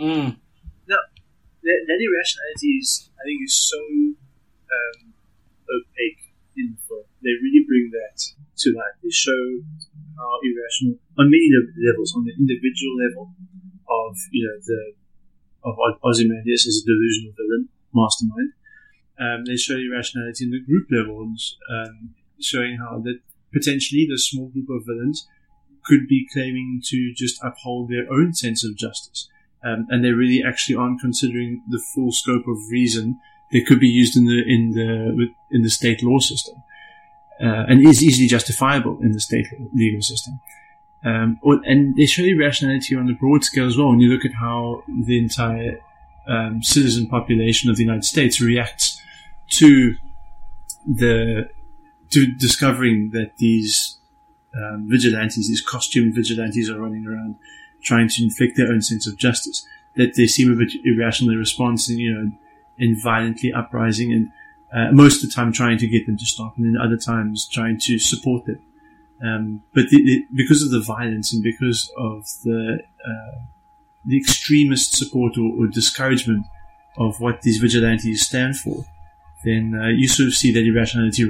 Mm. 0.00 0.36
No, 0.86 0.98
that, 1.62 1.80
that 1.88 1.98
irrationality 2.06 2.70
is, 2.80 3.10
I 3.18 3.22
think, 3.26 3.40
is 3.44 3.54
so 3.54 3.78
um, 3.78 5.14
opaque 5.68 6.32
in 6.56 6.74
the 6.74 6.80
film. 6.86 7.04
They 7.22 7.34
really 7.42 7.64
bring 7.66 7.90
that 7.92 8.18
to 8.62 8.68
life. 8.74 8.96
They 9.02 9.10
show 9.10 9.42
how 10.16 10.38
irrational 10.42 10.98
on 11.18 11.30
many 11.30 11.50
levels, 11.78 12.14
on 12.16 12.24
the 12.24 12.34
individual 12.34 12.94
level 13.06 13.34
of 13.88 14.16
you 14.30 14.46
know 14.46 14.56
the 14.64 14.82
of 15.64 15.74
Ozymandias 16.04 16.66
as 16.66 16.82
a 16.82 16.86
delusional 16.86 17.34
villain 17.36 17.68
mastermind, 17.92 18.52
um, 19.18 19.44
they 19.44 19.56
show 19.56 19.74
irrationality 19.74 20.44
in 20.44 20.50
the 20.50 20.60
group 20.60 20.86
levels, 20.90 21.58
um, 21.70 22.14
showing 22.40 22.78
how 22.78 23.00
that 23.04 23.20
potentially 23.52 24.06
the 24.08 24.18
small 24.18 24.48
group 24.48 24.68
of 24.70 24.86
villains 24.86 25.26
could 25.84 26.06
be 26.08 26.28
claiming 26.32 26.82
to 26.84 27.12
just 27.14 27.42
uphold 27.42 27.88
their 27.88 28.10
own 28.12 28.34
sense 28.34 28.64
of 28.64 28.76
justice. 28.76 29.28
Um, 29.64 29.86
and 29.88 30.04
they 30.04 30.10
really 30.10 30.42
actually 30.46 30.76
aren't 30.76 31.00
considering 31.00 31.62
the 31.68 31.82
full 31.94 32.12
scope 32.12 32.46
of 32.46 32.56
reason 32.70 33.18
that 33.50 33.66
could 33.66 33.80
be 33.80 33.88
used 33.88 34.16
in 34.16 34.26
the 34.26 34.42
in 34.46 34.72
the 34.72 35.28
in 35.50 35.62
the 35.62 35.70
state 35.70 36.02
law 36.02 36.18
system, 36.18 36.56
uh, 37.40 37.64
and 37.68 37.86
is 37.86 38.04
easily 38.04 38.28
justifiable 38.28 38.98
in 39.02 39.12
the 39.12 39.20
state 39.20 39.46
legal 39.74 40.02
system. 40.02 40.38
Um, 41.04 41.38
and 41.64 41.96
they 41.96 42.06
show 42.06 42.22
irrationality 42.22 42.94
on 42.96 43.08
a 43.08 43.14
broad 43.14 43.44
scale 43.44 43.66
as 43.66 43.76
well. 43.76 43.90
When 43.90 44.00
you 44.00 44.10
look 44.10 44.24
at 44.24 44.34
how 44.34 44.82
the 45.06 45.18
entire 45.18 45.80
um, 46.28 46.62
citizen 46.62 47.06
population 47.08 47.70
of 47.70 47.76
the 47.76 47.84
United 47.84 48.04
States 48.04 48.40
reacts 48.40 49.00
to 49.52 49.94
the 50.86 51.48
to 52.10 52.26
discovering 52.26 53.10
that 53.10 53.36
these 53.38 53.98
um, 54.54 54.88
vigilantes, 54.88 55.48
these 55.48 55.60
costumed 55.62 56.14
vigilantes, 56.14 56.70
are 56.70 56.80
running 56.80 57.06
around 57.06 57.36
trying 57.82 58.08
to 58.08 58.24
inflict 58.24 58.56
their 58.56 58.68
own 58.68 58.82
sense 58.82 59.06
of 59.06 59.16
justice. 59.16 59.66
That 59.96 60.14
they 60.16 60.26
seem 60.26 60.52
a 60.52 60.56
bit 60.56 60.72
irrationally 60.84 61.36
responding, 61.36 61.98
you 61.98 62.14
know, 62.14 62.32
in 62.78 63.00
violently 63.00 63.52
uprising, 63.52 64.12
and 64.12 64.30
uh, 64.72 64.92
most 64.92 65.22
of 65.22 65.28
the 65.28 65.34
time 65.34 65.52
trying 65.52 65.78
to 65.78 65.88
get 65.88 66.06
them 66.06 66.16
to 66.16 66.24
stop, 66.24 66.56
and 66.56 66.66
then 66.66 66.80
other 66.80 66.96
times 66.96 67.48
trying 67.48 67.78
to 67.80 67.98
support 67.98 68.46
them. 68.46 68.60
Um, 69.22 69.62
but 69.74 69.88
the, 69.90 69.96
the, 69.96 70.26
because 70.32 70.62
of 70.62 70.70
the 70.70 70.80
violence 70.80 71.32
and 71.32 71.42
because 71.42 71.90
of 71.96 72.24
the 72.44 72.78
uh, 73.04 73.38
the 74.04 74.16
extremist 74.16 74.96
support 74.96 75.36
or, 75.36 75.64
or 75.64 75.66
discouragement 75.66 76.46
of 76.96 77.20
what 77.20 77.42
these 77.42 77.58
vigilantes 77.58 78.26
stand 78.26 78.56
for, 78.56 78.84
then 79.44 79.78
uh, 79.80 79.88
you 79.88 80.08
sort 80.08 80.28
of 80.28 80.34
see 80.34 80.52
that 80.52 80.66
irrationality 80.66 81.24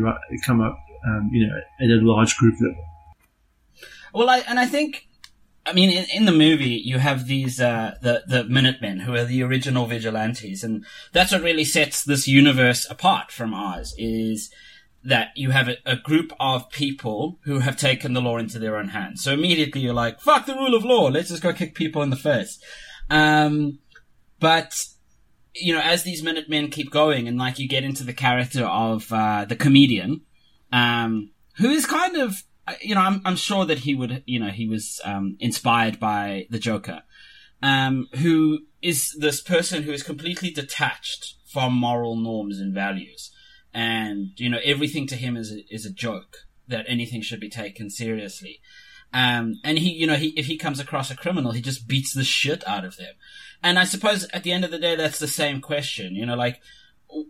come 0.45 0.61
up, 0.61 0.79
um, 1.07 1.31
you 1.33 1.47
know, 1.47 1.55
at 1.81 1.91
a 1.91 2.05
large 2.05 2.37
group 2.37 2.55
level. 2.61 2.85
Well, 4.15 4.31
I, 4.31 4.39
and 4.49 4.59
I 4.59 4.67
think, 4.67 5.07
I 5.67 5.73
mean, 5.73 5.91
in, 5.91 6.07
in 6.15 6.25
the 6.25 6.33
movie, 6.33 6.81
you 6.83 6.99
have 6.99 7.27
these, 7.27 7.61
uh, 7.61 7.97
the, 8.01 8.23
the 8.27 8.45
Minutemen, 8.45 9.01
who 9.01 9.15
are 9.15 9.25
the 9.25 9.43
original 9.43 9.87
vigilantes, 9.87 10.65
and 10.65 10.85
that's 11.13 11.33
what 11.33 11.43
really 11.43 11.65
sets 11.65 12.05
this 12.05 12.27
universe 12.27 12.87
apart 12.91 13.31
from 13.31 13.53
ours, 13.53 13.95
is 13.99 14.51
that 15.05 15.29
you 15.37 15.51
have 15.51 15.69
a, 15.69 15.77
a, 15.87 15.97
group 15.97 16.33
of 16.41 16.69
people 16.71 17.39
who 17.45 17.61
have 17.61 17.77
taken 17.77 18.15
the 18.15 18.21
law 18.21 18.37
into 18.37 18.59
their 18.59 18.77
own 18.77 18.89
hands. 18.89 19.23
So 19.23 19.33
immediately 19.33 19.81
you're 19.81 19.95
like, 19.95 20.21
fuck 20.21 20.47
the 20.47 20.55
rule 20.55 20.75
of 20.75 20.85
law, 20.85 21.09
let's 21.09 21.29
just 21.29 21.43
go 21.43 21.53
kick 21.53 21.75
people 21.75 22.03
in 22.03 22.11
the 22.11 22.17
face. 22.17 22.59
Um, 23.09 23.79
but 24.41 24.75
you 25.55 25.75
know, 25.75 25.81
as 25.81 26.05
these 26.05 26.23
Minutemen 26.23 26.71
keep 26.71 26.91
going, 26.91 27.29
and 27.29 27.39
like 27.39 27.59
you 27.59 27.69
get 27.69 27.85
into 27.85 28.05
the 28.05 28.13
character 28.13 28.65
of 28.65 29.13
uh, 29.13 29.45
the 29.45 29.57
comedian, 29.57 30.23
um, 30.73 31.31
who 31.57 31.71
is 31.71 31.87
kind 31.87 32.17
of, 32.17 32.43
uh, 32.67 32.75
you 32.81 32.95
know, 32.95 33.01
I'm, 33.01 33.21
I'm 33.25 33.37
sure 33.37 33.65
that 33.65 33.81
he 33.81 33.95
would, 33.95 34.23
you 34.27 34.39
know, 34.39 34.51
he 34.51 34.69
was 34.69 35.01
um, 35.05 35.37
inspired 35.41 35.99
by 35.99 36.47
the 36.51 36.59
Joker, 36.59 37.03
um, 37.63 38.09
who 38.17 38.61
is 38.83 39.17
this 39.19 39.41
person 39.41 39.83
who 39.83 39.93
is 39.93 40.03
completely 40.03 40.51
detached 40.51 41.35
from 41.51 41.73
moral 41.73 42.17
norms 42.17 42.61
and 42.61 42.75
values, 42.75 43.31
and 43.73 44.31
you 44.37 44.49
know, 44.49 44.61
everything 44.65 45.07
to 45.09 45.17
him 45.17 45.37
is 45.37 45.53
a, 45.53 45.65
is 45.75 45.85
a 45.87 45.93
joke 45.93 46.47
that 46.69 46.85
anything 46.89 47.23
should 47.23 47.41
be 47.41 47.49
taken 47.49 47.91
seriously. 47.91 48.61
Um, 49.13 49.55
and 49.65 49.79
he, 49.79 49.91
you 49.91 50.07
know, 50.07 50.17
he, 50.17 50.29
if 50.37 50.47
he 50.47 50.59
comes 50.59 50.81
across 50.81 51.11
a 51.11 51.17
criminal, 51.17 51.53
he 51.53 51.63
just 51.63 51.89
beats 51.89 52.13
the 52.13 52.25
shit 52.25 52.67
out 52.69 52.85
of 52.85 52.97
them. 52.97 53.15
And 53.63 53.79
I 53.79 53.85
suppose 53.85 54.25
at 54.33 54.45
the 54.45 54.53
end 54.53 54.65
of 54.65 54.71
the 54.71 54.79
day, 54.79 54.97
that's 54.97 55.19
the 55.19 55.29
same 55.29 55.61
question. 55.61 56.15
You 56.15 56.27
know, 56.27 56.37
like, 56.37 56.61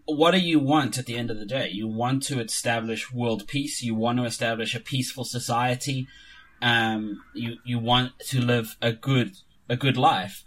what 0.04 0.32
do 0.32 0.38
you 0.38 0.58
want 0.58 0.98
at 0.98 1.06
the 1.06 1.16
end 1.16 1.30
of 1.30 1.38
the 1.38 1.46
day? 1.46 1.70
You 1.70 1.86
want 1.88 2.22
to 2.24 2.40
establish 2.40 3.12
world 3.12 3.46
peace. 3.46 3.82
You 3.82 3.94
want 3.94 4.18
to 4.18 4.24
establish 4.24 4.74
a 4.74 4.80
peaceful 4.80 5.24
society. 5.24 6.06
Um, 6.60 7.22
you 7.34 7.56
you 7.64 7.78
want 7.78 8.18
to 8.30 8.40
live 8.40 8.76
a 8.82 8.92
good 8.92 9.36
a 9.68 9.76
good 9.76 9.96
life. 9.96 10.44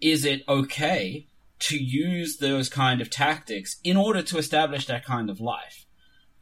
Is 0.00 0.24
it 0.24 0.42
okay 0.48 1.26
to 1.60 1.76
use 1.76 2.38
those 2.38 2.68
kind 2.68 3.00
of 3.00 3.10
tactics 3.10 3.78
in 3.84 3.96
order 3.96 4.22
to 4.22 4.38
establish 4.38 4.86
that 4.86 5.04
kind 5.04 5.30
of 5.30 5.40
life? 5.40 5.86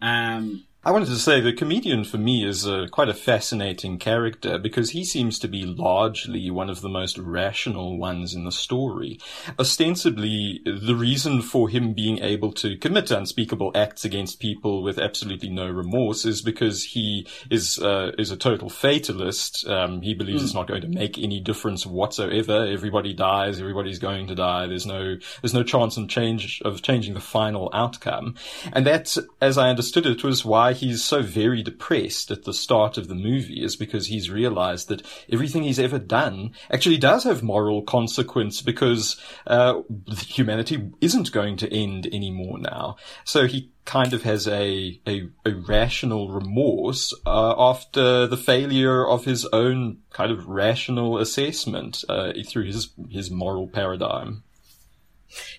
Um, 0.01 0.67
I 0.85 0.91
wanted 0.91 1.07
to 1.11 1.17
say 1.17 1.41
the 1.41 1.53
comedian 1.53 2.03
for 2.03 2.19
me 2.19 2.45
is 2.45 2.67
a, 2.67 2.89
quite 2.91 3.09
a 3.09 3.15
fascinating 3.15 3.99
character 3.99 4.59
because 4.59 4.91
he 4.91 5.05
seems 5.05 5.39
to 5.39 5.47
be 5.47 5.65
largely 5.65 6.51
one 6.51 6.69
of 6.69 6.81
the 6.81 6.89
most 6.89 7.19
rational 7.19 7.99
ones 7.99 8.35
in 8.35 8.45
the 8.45 8.51
story. 8.51 9.21
Ostensibly, 9.61 10.61
the 10.65 10.97
reason 10.97 11.41
for 11.41 11.69
him 11.69 11.93
being 11.93 12.19
able 12.19 12.51
to 12.55 12.77
commit 12.79 13.13
unspeakable 13.13 13.71
acts 13.77 14.05
against 14.05 14.41
people 14.41 14.83
with 14.83 14.99
absolutely 14.99 15.51
no 15.51 15.71
remorse 15.71 16.25
is 16.25 16.43
because 16.43 16.83
he 16.83 17.29
is 17.49 17.79
uh, 17.79 18.11
is 18.19 18.33
a 18.33 18.37
total 18.37 18.69
fatalist. 18.69 19.65
Um, 19.69 20.03
he 20.03 20.15
believes 20.15 20.43
mm. 20.43 20.47
it's 20.47 20.55
not 20.55 20.67
going 20.67 20.83
to 20.83 20.89
make 20.89 21.17
any 21.17 21.39
difference 21.39 21.87
whatsoever. 21.87 22.67
Everybody 22.67 23.15
dies. 23.15 23.61
Everybody's 23.61 24.01
going 24.01 24.27
to 24.27 24.35
die. 24.35 24.67
There's 24.67 24.87
no 24.87 25.17
there's 25.43 25.55
no 25.55 25.63
chance 25.63 25.97
of 25.97 26.09
change 26.09 26.61
of 26.65 26.83
changing 26.83 27.15
the 27.15 27.21
final 27.21 27.71
outcome. 27.73 28.35
And 28.73 28.85
that, 28.85 29.17
as 29.41 29.57
I 29.59 29.71
understood 29.71 30.07
it, 30.07 30.25
was 30.25 30.45
why 30.45 30.72
why 30.73 30.79
he's 30.79 31.05
so 31.05 31.23
very 31.23 31.63
depressed 31.63 32.31
at 32.31 32.45
the 32.45 32.55
start 32.55 32.97
of 32.97 33.09
the 33.09 33.15
movie 33.15 33.63
is 33.63 33.77
because 33.77 34.07
he's 34.07 34.31
realized 34.31 34.89
that 34.89 35.03
everything 35.31 35.63
he's 35.63 35.79
ever 35.79 35.99
done 35.99 36.53
actually 36.71 36.97
does 36.97 37.25
have 37.25 37.43
moral 37.43 37.83
consequence 37.83 38.63
because 38.63 39.21
uh, 39.47 39.83
humanity 40.17 40.91
isn't 41.01 41.33
going 41.33 41.57
to 41.59 41.73
end 41.73 42.07
anymore 42.07 42.59
now. 42.59 42.97
So 43.25 43.47
he 43.47 43.71
kind 43.85 44.15
of 44.15 44.23
has 44.23 44.49
a, 44.49 45.01
a, 45.07 45.29
a 45.45 45.53
rational 45.53 46.31
remorse 46.31 47.13
uh, 47.27 47.55
after 47.59 48.27
the 48.27 48.37
failure 48.37 49.07
of 49.07 49.25
his 49.25 49.45
own 49.53 49.99
kind 50.11 50.33
of 50.33 50.47
rational 50.47 51.19
assessment 51.19 52.05
uh, 52.09 52.33
through 52.47 52.65
his 52.65 52.91
his 53.11 53.31
moral 53.31 53.67
paradigm. 53.67 54.43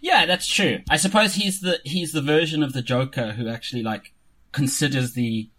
Yeah, 0.02 0.26
that's 0.26 0.48
true. 0.48 0.80
I 0.90 0.98
suppose 0.98 1.36
he's 1.36 1.60
the 1.60 1.80
he's 1.84 2.14
the 2.14 2.22
version 2.22 2.64
of 2.64 2.74
the 2.74 2.82
Joker 2.82 3.34
who 3.34 3.48
actually 3.48 3.84
like 3.84 4.14
considers 4.54 5.14
the, 5.14 5.50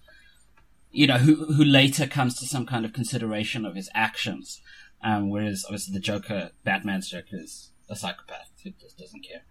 you 0.90 1.06
know, 1.06 1.18
who 1.18 1.52
who 1.52 1.64
later 1.64 2.06
comes 2.06 2.38
to 2.38 2.46
some 2.46 2.64
kind 2.64 2.84
of 2.84 2.92
consideration 2.92 3.66
of 3.66 3.74
his 3.74 3.90
actions. 3.94 4.60
Um, 5.02 5.28
whereas 5.28 5.64
obviously 5.66 5.92
the 5.92 6.00
Joker, 6.00 6.52
Batman's 6.64 7.10
Joker, 7.10 7.36
is 7.36 7.70
a 7.90 7.96
psychopath 7.96 8.50
who 8.62 8.70
just 8.70 8.96
doesn't 8.96 9.26
care. 9.26 9.42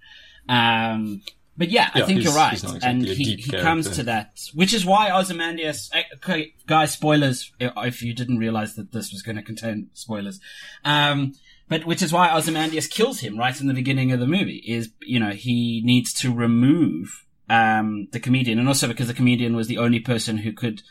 Um, 0.50 1.21
but 1.55 1.69
yeah, 1.69 1.91
yeah, 1.93 2.03
I 2.03 2.05
think 2.07 2.23
you're 2.23 2.33
right, 2.33 2.53
exactly 2.53 2.79
and 2.81 3.05
he, 3.05 3.35
he 3.35 3.51
comes 3.51 3.88
to 3.91 4.03
that, 4.03 4.39
which 4.55 4.73
is 4.73 4.85
why 4.85 5.12
Ozymandias. 5.12 5.91
Eh, 5.93 6.03
okay, 6.15 6.53
guys, 6.65 6.91
spoilers 6.91 7.51
if 7.59 8.01
you 8.01 8.15
didn't 8.15 8.39
realize 8.39 8.73
that 8.75 8.91
this 8.91 9.12
was 9.12 9.21
going 9.21 9.35
to 9.35 9.43
contain 9.43 9.89
spoilers. 9.93 10.39
Um, 10.83 11.33
but 11.69 11.85
which 11.85 12.01
is 12.01 12.12
why 12.12 12.33
Ozymandias 12.33 12.88
kills 12.88 13.19
him 13.19 13.38
right 13.38 13.59
in 13.59 13.67
the 13.67 13.73
beginning 13.73 14.12
of 14.12 14.19
the 14.19 14.27
movie. 14.27 14.63
Is 14.67 14.89
you 15.01 15.19
know 15.19 15.29
he 15.29 15.81
needs 15.85 16.12
to 16.21 16.33
remove 16.33 17.23
um, 17.53 18.07
the 18.12 18.19
comedian, 18.19 18.60
and 18.60 18.67
also 18.67 18.88
because 18.88 19.07
the 19.07 19.13
comedian 19.22 19.55
was 19.55 19.67
the 19.67 19.77
only 19.86 20.00
person 20.00 20.38
who 20.38 20.51
could, 20.53 20.81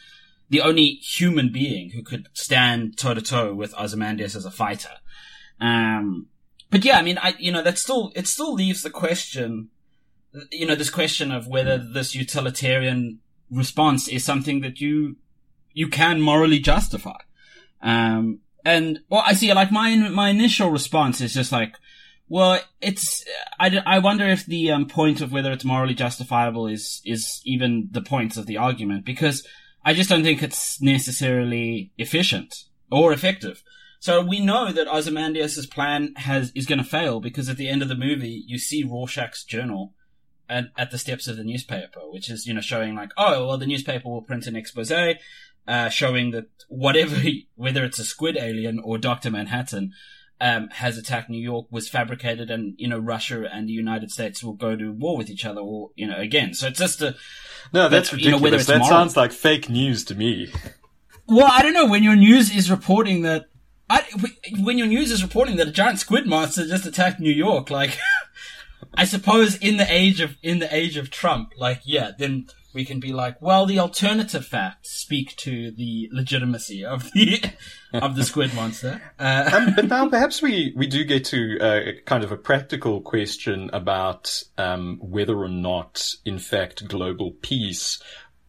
the 0.49 0.62
only 0.69 0.88
human 1.16 1.49
being 1.50 1.90
who 1.90 2.02
could 2.02 2.28
stand 2.33 2.99
toe 2.99 3.14
to 3.14 3.23
toe 3.23 3.54
with 3.61 3.78
Ozymandias 3.78 4.37
as 4.37 4.45
a 4.45 4.50
fighter. 4.50 4.97
Um, 5.61 6.28
but 6.71 6.85
yeah, 6.85 6.99
I 6.99 7.02
mean, 7.02 7.19
I, 7.19 7.35
you 7.38 7.52
know, 7.52 7.62
that 7.62 7.78
still, 7.78 8.12
it 8.14 8.26
still 8.26 8.52
leaves 8.54 8.83
the 8.83 8.90
question 8.90 9.71
you 10.50 10.66
know, 10.66 10.75
this 10.75 10.90
question 10.90 11.33
of 11.33 11.47
whether 11.47 11.78
this 11.78 12.14
utilitarian 12.14 13.21
response 13.50 14.09
is 14.09 14.25
something 14.25 14.61
that 14.62 14.81
you, 14.81 15.16
you 15.73 15.88
can 15.88 16.21
morally 16.21 16.59
justify. 16.59 17.19
Um, 17.83 18.40
and, 18.64 19.00
well, 19.09 19.23
I 19.26 19.35
see, 19.35 19.52
like, 19.52 19.73
my, 19.73 19.95
my 19.97 20.31
initial 20.31 20.71
response 20.71 21.21
is 21.21 21.35
just 21.35 21.52
like, 21.52 21.75
well, 22.29 22.61
it's, 22.81 23.25
I, 23.61 23.83
I 23.85 23.99
wonder 23.99 24.26
if 24.26 24.47
the 24.47 24.71
um, 24.71 24.87
point 24.87 25.21
of 25.21 25.33
whether 25.33 25.52
it's 25.52 25.64
morally 25.64 25.95
justifiable 25.95 26.67
is, 26.67 27.02
is 27.05 27.41
even 27.45 27.88
the 27.91 28.02
point 28.02 28.37
of 28.37 28.47
the 28.47 28.57
argument, 28.57 29.05
because 29.05 29.47
I 29.85 29.95
just 29.95 30.09
don't 30.09 30.23
think 30.23 30.43
it's 30.43 30.81
necessarily 30.81 31.93
efficient 31.99 32.55
or 32.91 33.12
effective. 33.12 33.62
So 34.00 34.25
we 34.25 34.41
know 34.41 34.73
that 34.73 34.88
Ozymandias' 34.88 35.67
plan 35.67 36.14
has, 36.17 36.50
is 36.55 36.67
going 36.67 36.79
to 36.79 36.85
fail 36.85 37.21
because 37.21 37.49
at 37.49 37.57
the 37.57 37.69
end 37.69 37.83
of 37.83 37.88
the 37.88 37.95
movie, 37.95 38.43
you 38.47 38.59
see 38.59 38.83
Rorschach's 38.83 39.45
journal 39.45 39.95
at, 40.49 40.67
at 40.76 40.91
the 40.91 40.99
steps 40.99 41.29
of 41.29 41.37
the 41.37 41.45
newspaper, 41.45 42.00
which 42.11 42.29
is, 42.31 42.47
you 42.47 42.55
know, 42.55 42.61
showing 42.61 42.95
like, 42.95 43.11
oh, 43.17 43.47
well, 43.47 43.59
the 43.59 43.67
newspaper 43.67 44.09
will 44.09 44.23
print 44.23 44.47
an 44.47 44.57
expose, 44.57 44.91
uh, 44.91 45.88
showing 45.88 46.33
that 46.33 46.47
whatever, 46.69 47.17
whether 47.55 47.85
it's 47.85 47.99
a 47.99 48.05
squid 48.05 48.37
alien 48.37 48.81
or 48.83 48.99
Dr. 48.99 49.31
Manhattan, 49.31 49.93
um, 50.42 50.68
has 50.70 50.99
attacked 50.99 51.30
New 51.30 51.40
York 51.40 51.66
was 51.70 51.88
fabricated 51.88 52.50
and, 52.50 52.75
you 52.76 52.88
know, 52.88 52.99
Russia 52.99 53.49
and 53.50 53.68
the 53.68 53.72
United 53.72 54.11
States 54.11 54.42
will 54.42 54.54
go 54.54 54.75
to 54.75 54.92
war 54.92 55.16
with 55.16 55.30
each 55.30 55.44
other 55.44 55.61
or, 55.61 55.90
you 55.94 56.06
know, 56.06 56.18
again. 56.18 56.52
So 56.52 56.66
it's 56.66 56.80
just 56.80 57.00
a. 57.00 57.14
No, 57.72 57.88
that's 57.88 58.11
but, 58.11 58.16
ridiculous. 58.16 58.42
You 58.42 58.50
know, 58.50 58.56
that 58.58 58.78
moral. 58.78 58.88
sounds 58.88 59.16
like 59.16 59.30
fake 59.30 59.70
news 59.70 60.04
to 60.06 60.16
me. 60.16 60.52
Well, 61.28 61.49
I 61.49 61.62
don't 61.62 61.72
know. 61.72 61.87
When 61.87 62.02
your 62.02 62.16
news 62.16 62.54
is 62.54 62.70
reporting 62.70 63.22
that. 63.22 63.46
I, 63.88 64.02
when 64.58 64.78
your 64.78 64.88
news 64.88 65.12
is 65.12 65.22
reporting 65.22 65.56
that 65.56 65.68
a 65.68 65.72
giant 65.72 66.00
squid 66.00 66.26
monster 66.26 66.66
just 66.66 66.87
attacked 66.87 67.20
New 67.20 67.32
York, 67.32 67.70
like. 67.70 67.96
I 68.94 69.04
suppose 69.04 69.56
in 69.56 69.78
the 69.78 69.87
age 69.88 70.20
of 70.20 70.37
in 70.42 70.58
the 70.58 70.75
age 70.75 70.99
of 70.99 71.11
Trump, 71.11 71.52
like 71.56 71.80
yeah, 71.84 72.11
then 72.18 72.46
we 72.75 72.85
can 72.85 73.00
be 73.00 73.12
like, 73.12 73.41
well, 73.41 73.67
the 73.67 73.79
alternative 73.79 74.45
facts 74.47 74.91
speak 74.91 75.37
to 75.37 75.71
the 75.71 76.09
legitimacy 76.12 76.85
of 76.85 77.11
the 77.12 77.43
of 77.95 78.17
the 78.17 78.25
squid 78.25 78.55
monster. 78.55 79.00
Uh, 79.19 79.50
um, 79.55 79.75
but 79.75 79.88
now 79.88 80.09
perhaps 80.09 80.41
we 80.43 80.73
we 80.76 80.87
do 80.87 81.05
get 81.05 81.25
to 81.26 81.59
uh, 81.61 81.81
kind 82.07 82.25
of 82.25 82.33
a 82.33 82.37
practical 82.37 83.00
question 83.00 83.71
about 83.73 84.43
um, 84.59 84.99
whether 85.00 85.37
or 85.37 85.49
not, 85.49 86.14
in 86.25 86.38
fact, 86.38 86.88
global 86.88 87.33
peace 87.43 88.02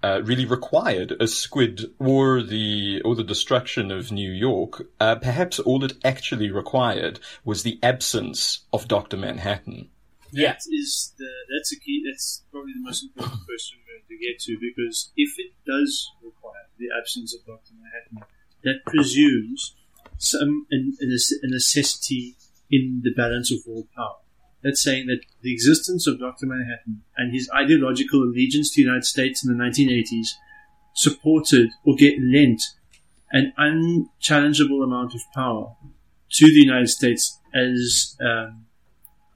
uh, 0.04 0.22
really 0.24 0.46
required 0.46 1.16
a 1.20 1.28
squid 1.28 1.86
or 1.98 2.44
the 2.44 3.02
or 3.06 3.16
the 3.16 3.24
destruction 3.24 3.90
of 3.92 4.12
New 4.12 4.32
York. 4.32 4.84
Uh, 5.00 5.16
perhaps 5.16 5.60
all 5.60 5.84
it 5.84 5.94
actually 6.04 6.52
required 6.52 7.20
was 7.46 7.64
the 7.64 7.80
absence 7.82 8.66
of 8.74 8.88
Doctor 8.88 9.18
Manhattan. 9.18 9.90
Yeah. 10.32 10.54
That 10.54 10.62
is 10.70 11.14
the 11.18 11.30
that's 11.56 11.72
a 11.72 11.80
key. 11.80 12.04
That's 12.06 12.44
probably 12.52 12.74
the 12.74 12.84
most 12.84 13.04
important 13.04 13.46
question 13.46 13.80
we're 13.80 13.83
going 13.83 13.83
to 14.14 14.26
get 14.26 14.40
to 14.40 14.58
because 14.60 15.12
if 15.16 15.34
it 15.38 15.54
does 15.66 16.12
require 16.24 16.70
the 16.78 16.88
absence 16.98 17.36
of 17.36 17.46
Doctor 17.46 17.74
Manhattan, 17.74 18.30
that 18.64 18.86
presumes 18.86 19.76
some 20.18 20.66
a 20.72 21.48
necessity 21.48 22.36
in 22.72 23.02
the 23.04 23.14
balance 23.14 23.52
of 23.52 23.60
world 23.68 23.88
power. 23.96 24.16
That's 24.64 24.82
saying 24.82 25.08
that 25.08 25.22
the 25.42 25.54
existence 25.54 26.08
of 26.08 26.20
Dr. 26.20 26.46
Manhattan 26.46 27.04
and 27.18 27.34
his 27.34 27.50
ideological 27.54 28.24
allegiance 28.24 28.72
to 28.72 28.82
the 28.82 28.86
United 28.86 29.06
States 29.06 29.46
in 29.46 29.56
the 29.56 29.62
1980s 29.62 30.30
supported 30.94 31.72
or 31.86 31.96
get 31.96 32.16
lent 32.20 32.62
an 33.32 33.52
unchallengeable 33.58 34.84
amount 34.84 35.14
of 35.16 35.22
power 35.34 35.76
to 36.32 36.46
the 36.46 36.62
United 36.62 36.88
States 36.88 37.40
as 37.54 38.16
um, 38.22 38.66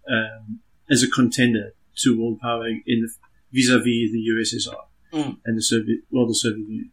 um, 0.09 0.59
as 0.89 1.03
a 1.03 1.09
contender 1.09 1.73
to 1.97 2.19
world 2.19 2.39
power 2.39 2.67
in 2.67 3.01
the, 3.01 3.09
vis-a-vis 3.53 4.11
the 4.11 4.23
USSR 4.35 4.83
mm. 5.13 5.37
and 5.45 5.57
the 5.57 5.61
Soviet, 5.61 5.99
well, 6.11 6.27
the 6.27 6.35
Soviet 6.35 6.67
Union. 6.67 6.91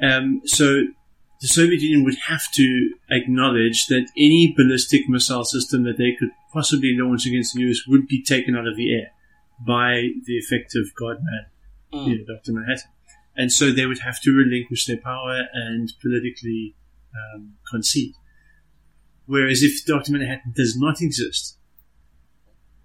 Um, 0.00 0.42
so 0.44 0.82
the 1.40 1.48
Soviet 1.48 1.80
Union 1.80 2.04
would 2.04 2.16
have 2.28 2.42
to 2.54 2.90
acknowledge 3.10 3.86
that 3.86 4.08
any 4.16 4.54
ballistic 4.56 5.08
missile 5.08 5.44
system 5.44 5.84
that 5.84 5.98
they 5.98 6.14
could 6.18 6.30
possibly 6.52 6.96
launch 6.98 7.26
against 7.26 7.54
the 7.54 7.62
US 7.62 7.86
would 7.86 8.06
be 8.06 8.22
taken 8.22 8.56
out 8.56 8.66
of 8.66 8.76
the 8.76 8.92
air 8.94 9.10
by 9.66 10.08
the 10.24 10.36
effective 10.36 10.84
Godman, 10.98 11.46
mm. 11.92 12.06
you 12.06 12.18
know, 12.18 12.34
Dr. 12.34 12.52
Manhattan. 12.52 12.90
And 13.36 13.52
so 13.52 13.70
they 13.70 13.84
would 13.84 14.00
have 14.00 14.20
to 14.22 14.30
relinquish 14.30 14.86
their 14.86 14.96
power 14.96 15.42
and 15.52 15.92
politically 16.00 16.74
um, 17.14 17.54
concede. 17.70 18.14
Whereas 19.26 19.62
if 19.62 19.84
Dr. 19.84 20.12
Manhattan 20.12 20.54
does 20.56 20.76
not 20.78 21.02
exist, 21.02 21.58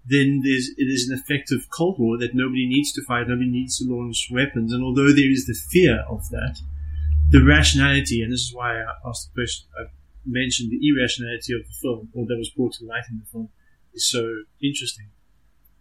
then 0.04 0.42
there's 0.42 0.70
it 0.76 0.90
is 0.90 1.08
an 1.08 1.16
effective 1.16 1.68
Cold 1.70 1.98
War 1.98 2.18
that 2.18 2.34
nobody 2.34 2.66
needs 2.66 2.92
to 2.92 3.04
fight, 3.04 3.28
nobody 3.28 3.50
needs 3.50 3.78
to 3.78 3.84
launch 3.88 4.28
weapons. 4.30 4.72
And 4.72 4.82
although 4.82 5.12
there 5.12 5.30
is 5.30 5.46
the 5.46 5.54
fear 5.54 6.04
of 6.08 6.28
that, 6.30 6.58
the 7.30 7.44
rationality, 7.44 8.22
and 8.22 8.32
this 8.32 8.42
is 8.42 8.54
why 8.54 8.80
I 8.80 8.94
asked 9.06 9.30
the 9.30 9.40
question, 9.40 9.68
I 9.78 9.84
mentioned 10.26 10.70
the 10.70 10.88
irrationality 10.88 11.54
of 11.54 11.66
the 11.66 11.74
film, 11.80 12.08
or 12.14 12.26
that 12.26 12.36
was 12.36 12.50
brought 12.50 12.74
to 12.74 12.84
light 12.84 13.04
in 13.10 13.18
the 13.18 13.26
film, 13.30 13.48
is 13.94 14.08
so 14.08 14.42
interesting. 14.62 15.08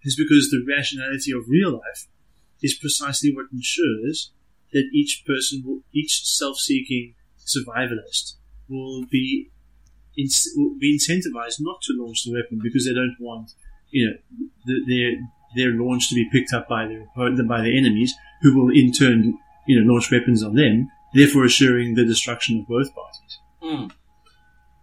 Is 0.04 0.16
because 0.16 0.50
the 0.50 0.66
rationality 0.68 1.32
of 1.32 1.48
real 1.48 1.74
life 1.74 2.08
is 2.62 2.76
precisely 2.76 3.34
what 3.36 3.48
ensures 3.54 4.32
that 4.74 4.90
each 4.94 5.24
person, 5.28 5.62
will, 5.66 5.82
each 5.94 6.26
self-seeking 6.26 7.14
survivalist, 7.38 8.36
will 8.68 9.06
be 9.12 9.52
will 10.56 10.78
be 10.80 10.98
incentivized 10.98 11.58
not 11.60 11.82
to 11.82 11.94
launch 11.98 12.24
the 12.24 12.34
weapon 12.34 12.60
because 12.62 12.86
they 12.86 12.94
don't 12.94 13.16
want 13.20 13.52
you 13.92 14.08
know, 14.08 14.76
their 14.88 15.12
their 15.56 15.72
launch 15.72 16.10
to 16.10 16.16
be 16.16 16.30
picked 16.32 16.54
up 16.54 16.68
by 16.68 16.88
their 16.88 17.06
by 17.16 17.62
their 17.62 17.74
enemies, 17.74 18.14
who 18.42 18.58
will 18.58 18.74
in 18.74 18.92
turn, 18.92 19.38
you 19.68 19.80
know, 19.80 19.94
launch 19.94 20.12
weapons 20.12 20.44
on 20.44 20.56
them, 20.56 20.90
therefore 21.14 21.46
assuring 21.46 21.96
the 21.96 22.06
destruction 22.06 22.60
of 22.60 22.68
both 22.68 22.94
parties. 22.96 23.40
Mm. 23.64 23.92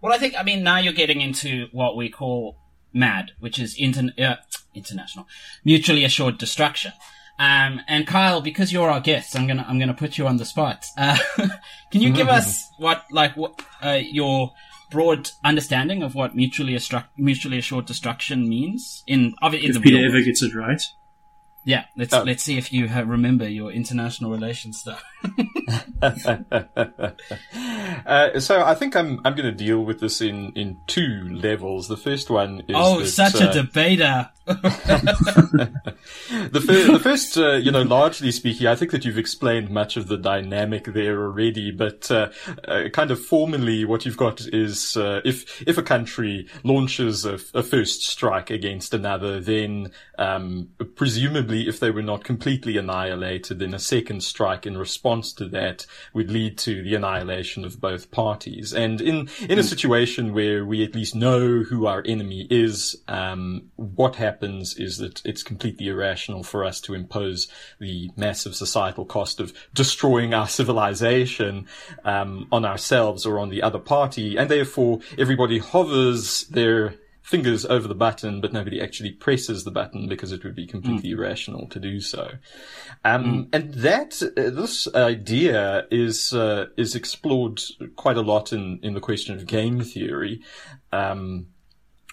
Well, 0.00 0.12
I 0.12 0.18
think 0.18 0.34
I 0.38 0.42
mean 0.42 0.62
now 0.62 0.78
you're 0.78 0.92
getting 0.92 1.20
into 1.20 1.68
what 1.72 1.96
we 1.96 2.08
call 2.08 2.56
MAD, 2.92 3.32
which 3.40 3.58
is 3.58 3.74
inter- 3.78 4.12
uh, 4.18 4.36
international, 4.74 5.26
mutually 5.64 6.04
assured 6.04 6.38
destruction. 6.38 6.92
Um, 7.40 7.80
and 7.86 8.06
Kyle, 8.06 8.40
because 8.40 8.72
you're 8.72 8.90
our 8.90 9.00
guest, 9.00 9.36
I'm 9.36 9.46
gonna 9.46 9.64
I'm 9.68 9.78
gonna 9.78 9.94
put 9.94 10.18
you 10.18 10.26
on 10.26 10.38
the 10.38 10.44
spot. 10.44 10.84
Uh, 10.96 11.16
can 11.92 12.00
you 12.00 12.12
give 12.12 12.28
us 12.28 12.68
what 12.78 13.04
like 13.12 13.36
what 13.36 13.62
uh, 13.82 13.98
your 14.00 14.52
broad 14.90 15.30
understanding 15.44 16.02
of 16.02 16.14
what 16.14 16.34
mutually, 16.34 16.74
astru- 16.74 17.06
mutually 17.16 17.58
assured 17.58 17.86
destruction 17.86 18.48
means 18.48 19.02
in, 19.06 19.34
of 19.42 19.54
in 19.54 19.60
if 19.62 19.74
the 19.74 19.80
Peter 19.80 20.04
ever 20.06 20.22
gets 20.22 20.42
it 20.42 20.54
right. 20.54 20.82
Yeah, 21.64 21.84
let's 21.96 22.14
oh. 22.14 22.22
let's 22.22 22.42
see 22.42 22.56
if 22.56 22.72
you 22.72 22.88
remember 22.88 23.46
your 23.46 23.70
international 23.70 24.30
relations 24.30 24.80
stuff. 24.80 25.04
uh, 28.06 28.38
so 28.40 28.62
I 28.62 28.74
think 28.74 28.94
I'm 28.94 29.20
I'm 29.24 29.34
going 29.34 29.46
to 29.46 29.52
deal 29.52 29.84
with 29.84 30.00
this 30.00 30.20
in 30.20 30.52
in 30.52 30.78
two 30.86 31.28
levels. 31.32 31.88
The 31.88 31.96
first 31.96 32.30
one 32.30 32.60
is 32.68 32.74
oh, 32.74 33.00
that, 33.00 33.06
such 33.08 33.42
uh, 33.42 33.50
a 33.50 33.52
debater. 33.52 34.30
the, 34.48 35.74
fir- 36.64 36.92
the 36.92 37.00
first, 37.02 37.36
uh, 37.36 37.56
you 37.56 37.70
know, 37.70 37.82
largely 37.82 38.32
speaking, 38.32 38.66
I 38.66 38.76
think 38.76 38.92
that 38.92 39.04
you've 39.04 39.18
explained 39.18 39.68
much 39.68 39.98
of 39.98 40.08
the 40.08 40.16
dynamic 40.16 40.84
there 40.84 41.20
already. 41.20 41.70
But 41.70 42.10
uh, 42.10 42.30
uh, 42.66 42.88
kind 42.90 43.10
of 43.10 43.22
formally, 43.22 43.84
what 43.84 44.06
you've 44.06 44.16
got 44.16 44.40
is 44.46 44.96
uh, 44.96 45.20
if 45.24 45.62
if 45.66 45.76
a 45.76 45.82
country 45.82 46.48
launches 46.64 47.26
a, 47.26 47.34
a 47.52 47.62
first 47.62 48.04
strike 48.04 48.48
against 48.48 48.94
another, 48.94 49.38
then 49.38 49.90
um, 50.18 50.68
presumably, 50.94 51.68
if 51.68 51.78
they 51.78 51.90
were 51.90 52.02
not 52.02 52.24
completely 52.24 52.78
annihilated, 52.78 53.58
then 53.58 53.74
a 53.74 53.78
second 53.78 54.22
strike 54.22 54.66
in 54.66 54.78
response 54.78 55.07
to 55.38 55.48
that 55.48 55.86
would 56.12 56.30
lead 56.30 56.58
to 56.58 56.82
the 56.82 56.94
annihilation 56.94 57.64
of 57.64 57.80
both 57.80 58.10
parties. 58.10 58.72
And 58.72 59.00
in 59.00 59.28
in 59.48 59.58
a 59.58 59.62
situation 59.62 60.34
where 60.34 60.64
we 60.64 60.84
at 60.84 60.94
least 60.94 61.14
know 61.14 61.62
who 61.62 61.86
our 61.86 62.02
enemy 62.06 62.46
is, 62.50 62.96
um, 63.08 63.70
what 63.76 64.16
happens 64.16 64.38
happens 64.38 64.74
is 64.76 64.98
that 64.98 65.24
it's 65.24 65.42
completely 65.42 65.88
irrational 65.88 66.42
for 66.42 66.64
us 66.64 66.80
to 66.80 66.94
impose 66.94 67.48
the 67.80 68.10
massive 68.16 68.54
societal 68.54 69.04
cost 69.04 69.40
of 69.40 69.52
destroying 69.74 70.34
our 70.34 70.48
civilization 70.48 71.66
um, 72.04 72.46
on 72.52 72.64
ourselves 72.64 73.26
or 73.26 73.38
on 73.38 73.48
the 73.48 73.62
other 73.62 73.78
party, 73.78 74.36
and 74.36 74.50
therefore 74.50 75.00
everybody 75.18 75.58
hovers 75.58 76.44
their 76.48 76.94
fingers 77.28 77.66
over 77.66 77.86
the 77.86 77.94
button, 77.94 78.40
but 78.40 78.54
nobody 78.54 78.80
actually 78.80 79.10
presses 79.10 79.64
the 79.64 79.70
button 79.70 80.08
because 80.08 80.32
it 80.32 80.42
would 80.44 80.54
be 80.54 80.66
completely 80.66 81.10
mm. 81.10 81.12
irrational 81.12 81.68
to 81.68 81.78
do 81.78 82.00
so. 82.00 82.30
Um, 83.04 83.24
mm. 83.24 83.48
And 83.52 83.74
that 83.74 84.22
uh, 84.22 84.48
this 84.48 84.88
idea 84.94 85.86
is 85.90 86.32
uh, 86.32 86.68
is 86.78 86.94
explored 86.94 87.60
quite 87.96 88.16
a 88.16 88.22
lot 88.22 88.54
in 88.54 88.80
in 88.82 88.94
the 88.94 89.00
question 89.00 89.36
of 89.36 89.46
game 89.46 89.82
theory. 89.82 90.40
Um, 90.90 91.48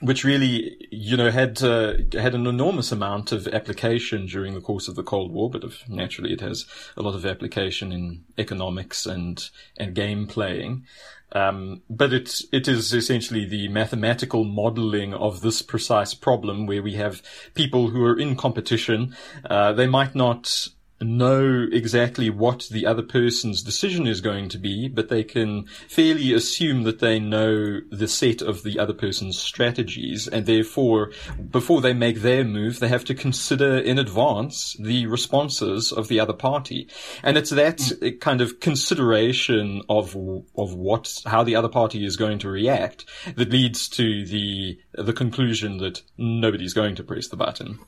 which 0.02 0.26
really, 0.26 0.76
you 0.92 1.16
know, 1.16 1.32
had 1.32 1.64
uh, 1.64 1.94
had 2.12 2.36
an 2.36 2.48
enormous 2.48 2.92
amount 2.92 3.32
of 3.32 3.48
application 3.48 4.26
during 4.26 4.54
the 4.54 4.60
course 4.60 4.90
of 4.90 4.96
the 4.96 5.04
Cold 5.04 5.32
War. 5.32 5.50
But 5.50 5.64
of, 5.64 5.88
naturally, 5.88 6.34
it 6.34 6.42
has 6.42 6.66
a 6.98 7.02
lot 7.02 7.16
of 7.16 7.26
application 7.26 7.94
in 7.94 8.26
economics 8.38 9.06
and 9.06 9.50
and 9.78 9.96
game 9.96 10.28
playing. 10.28 10.86
Um, 11.32 11.82
but 11.90 12.14
it 12.14 12.42
it 12.52 12.68
is 12.68 12.94
essentially 12.94 13.46
the 13.46 13.68
mathematical 13.68 14.44
modeling 14.46 15.14
of 15.14 15.42
this 15.42 15.62
precise 15.62 16.14
problem, 16.14 16.66
where 16.66 16.84
we 16.84 16.94
have 16.94 17.22
people 17.54 17.90
who 17.90 18.04
are 18.04 18.18
in 18.18 18.36
competition. 18.36 19.16
Uh, 19.50 19.74
they 19.74 19.88
might 19.88 20.16
not 20.16 20.68
know 21.02 21.68
exactly 21.72 22.30
what 22.30 22.68
the 22.72 22.86
other 22.86 23.02
person's 23.02 23.62
decision 23.62 24.08
is 24.08 24.22
going 24.22 24.48
to 24.50 24.58
be, 24.58 24.88
but 24.88 25.10
they 25.10 25.24
can 25.24 25.66
fairly 25.90 26.34
assume 26.34 26.84
that 26.84 27.00
they 27.00 27.20
know 27.20 27.82
the 27.92 28.08
set 28.08 28.42
of 28.42 28.64
the 28.64 28.80
other 28.80 28.94
person's 28.94 29.38
strategies, 29.38 30.28
and 30.28 30.46
therefore, 30.46 31.12
before 31.52 31.82
they 31.82 31.94
make 31.94 32.22
their 32.22 32.44
move, 32.44 32.80
they 32.80 32.88
have 32.88 33.06
to 33.06 33.14
consider 33.14 33.78
in 33.78 34.00
advance 34.00 34.76
the 34.80 35.06
responses 35.08 35.92
of 35.92 36.08
the 36.08 36.20
other 36.20 36.34
party. 36.34 36.88
And 37.24 37.38
it's 37.38 37.50
that 37.52 37.78
mm. 37.78 38.20
kind 38.22 38.42
of 38.42 38.60
consideration 38.60 39.82
of 39.90 40.16
of 40.58 40.74
what 40.74 41.22
how 41.26 41.44
the 41.44 41.56
other 41.56 41.70
party 41.70 42.06
is 42.06 42.16
going 42.16 42.40
to 42.40 42.50
react 42.50 43.06
that 43.36 43.52
leads 43.52 43.90
to 43.90 44.26
the 44.26 44.80
the 44.94 45.14
conclusion 45.14 45.78
that 45.78 46.02
nobody's 46.18 46.74
going 46.74 46.96
to 46.96 47.04
press 47.04 47.28
the 47.28 47.38
button. 47.38 47.80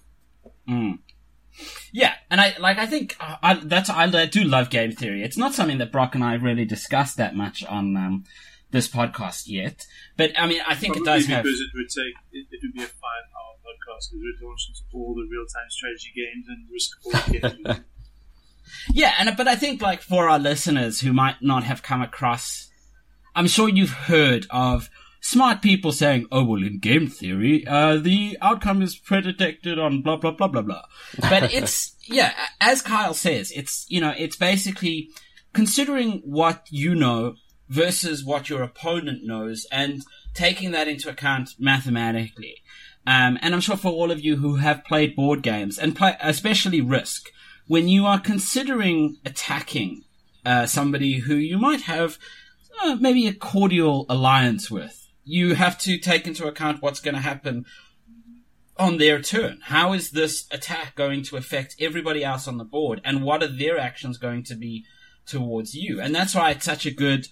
Mm. 0.68 1.00
Yeah, 1.92 2.14
and 2.30 2.40
I 2.40 2.56
like. 2.60 2.78
I 2.78 2.86
think 2.86 3.16
uh, 3.20 3.38
I, 3.42 3.54
that's 3.56 3.90
I, 3.90 4.04
I, 4.04 4.26
do 4.26 4.44
love 4.44 4.70
game 4.70 4.92
theory. 4.92 5.24
It's 5.24 5.38
not 5.38 5.54
something 5.54 5.78
that 5.80 5.92
Brock 5.92 6.16
and 6.16 6.24
I 6.24 6.36
really 6.36 6.66
discussed 6.66 7.18
that 7.18 7.36
much 7.36 7.64
on 7.66 7.96
um, 7.98 8.24
this 8.72 8.88
podcast 8.88 9.44
yet. 9.48 9.86
But 10.18 10.32
I 10.38 10.48
mean, 10.48 10.62
I 10.68 10.76
think 10.76 10.96
Probably 10.96 11.12
it 11.12 11.16
does 11.16 11.28
because 11.28 11.36
have. 11.36 11.46
it 11.46 11.70
would 11.74 11.90
take 11.90 12.16
it, 12.32 12.48
it 12.52 12.60
would 12.64 12.74
be 12.74 12.84
a 12.84 12.88
five-hour 12.88 13.56
podcast 13.64 14.12
because 14.12 14.22
we'd 14.22 14.46
launch 14.46 14.70
into 14.70 14.82
all 14.94 15.16
the 15.16 15.28
real-time 15.30 15.70
strategy 15.70 16.12
games 16.16 16.46
and 16.48 16.68
risk 16.72 17.68
all 17.68 17.76
yeah, 18.94 19.14
and 19.20 19.36
but 19.38 19.48
I 19.48 19.56
think 19.56 19.82
like 19.82 20.02
for 20.02 20.30
our 20.30 20.40
listeners 20.40 21.02
who 21.02 21.14
might 21.14 21.42
not 21.42 21.64
have 21.64 21.82
come 21.84 22.02
across, 22.02 22.70
I'm 23.36 23.48
sure 23.48 23.70
you've 23.70 23.92
heard 23.92 24.46
of 24.50 24.90
smart 25.28 25.62
people 25.62 25.92
saying, 25.92 26.26
"Oh 26.32 26.44
well, 26.46 26.64
in 26.64 26.80
game 26.80 27.08
theory, 27.08 27.68
uh, 27.68 27.98
the 27.98 28.38
outcome 28.42 28.82
is 28.82 28.96
predicted 28.96 29.78
on 29.78 30.02
blah 30.02 30.16
blah 30.16 30.32
blah 30.32 30.48
blah 30.48 30.62
blah." 30.62 30.84
But 31.20 31.54
it's 31.54 31.96
yeah, 32.06 32.34
as 32.62 32.82
Kyle 32.82 33.14
says, 33.14 33.52
it's 33.52 33.86
you 33.90 34.00
know, 34.00 34.14
it's 34.18 34.38
basically 34.38 35.10
considering 35.54 36.22
what 36.24 36.66
you 36.70 36.96
know 36.96 37.36
versus 37.68 38.24
what 38.24 38.50
your 38.50 38.64
opponent 38.64 39.20
knows, 39.24 39.68
and 39.72 40.04
taking 40.34 40.72
that 40.72 40.88
into 40.88 41.10
account 41.10 41.50
mathematically. 41.60 42.56
Um, 43.06 43.38
and 43.42 43.54
I'm 43.54 43.62
sure 43.62 43.78
for 43.78 43.92
all 43.92 44.12
of 44.12 44.24
you 44.24 44.38
who 44.38 44.56
have 44.56 44.84
played 44.84 45.16
board 45.16 45.42
games 45.42 45.78
and 45.78 45.96
play, 45.96 46.18
especially 46.22 46.82
Risk, 46.82 47.30
when 47.66 47.88
you 47.88 48.06
are 48.06 48.20
considering 48.20 49.18
attacking 49.26 50.04
uh, 50.46 50.66
somebody 50.66 51.20
who 51.20 51.36
you 51.36 51.58
might 51.58 51.82
have 51.82 52.18
uh, 52.84 52.96
maybe 53.00 53.28
a 53.28 53.34
cordial 53.34 54.06
alliance 54.10 54.70
with, 54.70 55.07
you 55.28 55.56
have 55.56 55.78
to 55.80 55.98
take 55.98 56.26
into 56.26 56.48
account 56.48 56.82
what's 56.82 57.02
going 57.02 57.14
to 57.14 57.22
happen 57.22 57.66
on 58.78 58.98
their 58.98 59.22
turn. 59.22 59.60
How 59.64 59.94
is 59.94 60.12
this 60.12 60.48
attack 60.52 60.96
going 60.96 61.24
to 61.24 61.38
affect 61.38 61.76
everybody 61.80 62.24
else 62.24 62.48
on 62.48 62.58
the 62.58 62.64
board, 62.64 63.02
and 63.04 63.24
what 63.24 63.44
are 63.44 63.48
their 63.48 63.78
actions 63.78 64.18
going 64.18 64.44
to 64.44 64.56
be 64.56 64.86
towards 65.26 65.76
you? 65.76 66.00
And 66.00 66.16
that's 66.16 66.34
why 66.34 66.52
it's 66.52 66.66
such 66.66 66.86
a 66.86 66.92
good, 66.92 67.28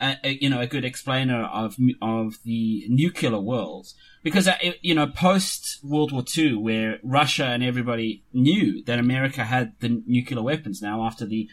uh, 0.00 0.14
you 0.24 0.50
know, 0.50 0.60
a 0.60 0.66
good 0.66 0.84
explainer 0.84 1.44
of 1.44 1.76
of 2.02 2.38
the 2.44 2.84
nuclear 2.88 3.38
world. 3.38 3.86
Because 4.24 4.48
uh, 4.48 4.56
you 4.82 4.94
know, 4.94 5.06
post 5.06 5.78
World 5.84 6.10
War 6.10 6.24
II, 6.36 6.54
where 6.56 6.98
Russia 7.04 7.44
and 7.44 7.62
everybody 7.62 8.24
knew 8.32 8.82
that 8.84 8.98
America 8.98 9.44
had 9.44 9.74
the 9.78 10.02
nuclear 10.04 10.42
weapons 10.42 10.82
now 10.82 11.04
after 11.06 11.24
the 11.24 11.48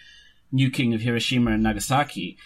nuking 0.52 0.96
of 0.96 1.02
Hiroshima 1.02 1.52
and 1.52 1.64
Nagasaki, 1.64 2.38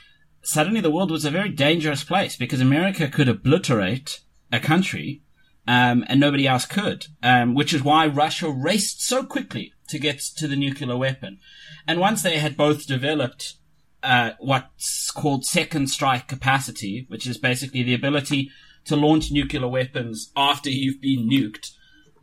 suddenly 0.48 0.80
the 0.80 0.90
world 0.90 1.12
was 1.12 1.26
a 1.26 1.32
very 1.32 1.50
dangerous 1.50 2.06
place 2.06 2.38
because 2.38 2.62
America 2.62 3.10
could 3.10 3.28
obliterate 3.28 4.22
a 4.52 4.60
country, 4.60 5.22
um, 5.68 6.06
and 6.08 6.22
nobody 6.22 6.48
else 6.48 6.66
could. 6.66 7.08
Um, 7.22 7.54
which 7.54 7.74
is 7.74 7.84
why 7.84 8.08
Russia 8.08 8.50
raced 8.50 9.06
so 9.06 9.24
quickly 9.24 9.74
to 9.90 10.00
get 10.00 10.20
to 10.38 10.48
the 10.48 10.56
nuclear 10.56 10.96
weapon. 10.96 11.40
And 11.86 12.00
once 12.00 12.24
they 12.24 12.38
had 12.38 12.56
both 12.56 12.88
developed, 12.88 13.56
uh, 14.02 14.32
what's 14.40 15.12
called 15.12 15.46
second 15.46 15.90
strike 15.90 16.30
capacity, 16.30 17.06
which 17.10 17.28
is 17.28 17.38
basically 17.38 17.84
the 17.84 17.94
ability 17.94 18.50
to 18.86 18.96
launch 18.96 19.32
nuclear 19.32 19.68
weapons 19.68 20.32
after 20.38 20.70
you've 20.70 21.02
been 21.02 21.30
nuked, 21.30 21.72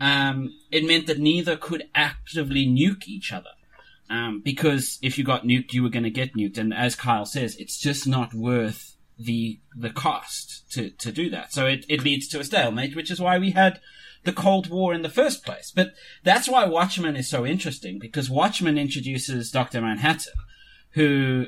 um, 0.00 0.50
it 0.70 0.86
meant 0.86 1.06
that 1.06 1.18
neither 1.18 1.56
could 1.56 1.84
actively 1.94 2.66
nuke 2.66 3.06
each 3.06 3.32
other. 3.32 3.50
Um, 4.10 4.42
because 4.44 4.98
if 5.02 5.16
you 5.16 5.24
got 5.24 5.44
nuked, 5.44 5.72
you 5.72 5.82
were 5.82 5.88
going 5.88 6.04
to 6.04 6.10
get 6.10 6.34
nuked. 6.34 6.58
And 6.58 6.74
as 6.74 6.94
Kyle 6.94 7.24
says, 7.24 7.56
it's 7.56 7.78
just 7.78 8.06
not 8.06 8.34
worth 8.34 8.96
the, 9.18 9.60
the 9.76 9.90
cost 9.90 10.70
to, 10.72 10.90
to 10.90 11.10
do 11.10 11.30
that. 11.30 11.52
So 11.52 11.66
it, 11.66 11.86
it 11.88 12.04
leads 12.04 12.28
to 12.28 12.40
a 12.40 12.44
stalemate, 12.44 12.94
which 12.94 13.10
is 13.10 13.20
why 13.20 13.38
we 13.38 13.52
had 13.52 13.80
the 14.24 14.32
Cold 14.32 14.68
War 14.68 14.92
in 14.92 15.02
the 15.02 15.08
first 15.08 15.44
place. 15.44 15.72
But 15.74 15.94
that's 16.22 16.48
why 16.48 16.66
Watchmen 16.66 17.16
is 17.16 17.28
so 17.28 17.46
interesting 17.46 17.98
because 17.98 18.28
Watchmen 18.28 18.76
introduces 18.76 19.50
Dr. 19.50 19.80
Manhattan, 19.80 20.32
who, 20.90 21.46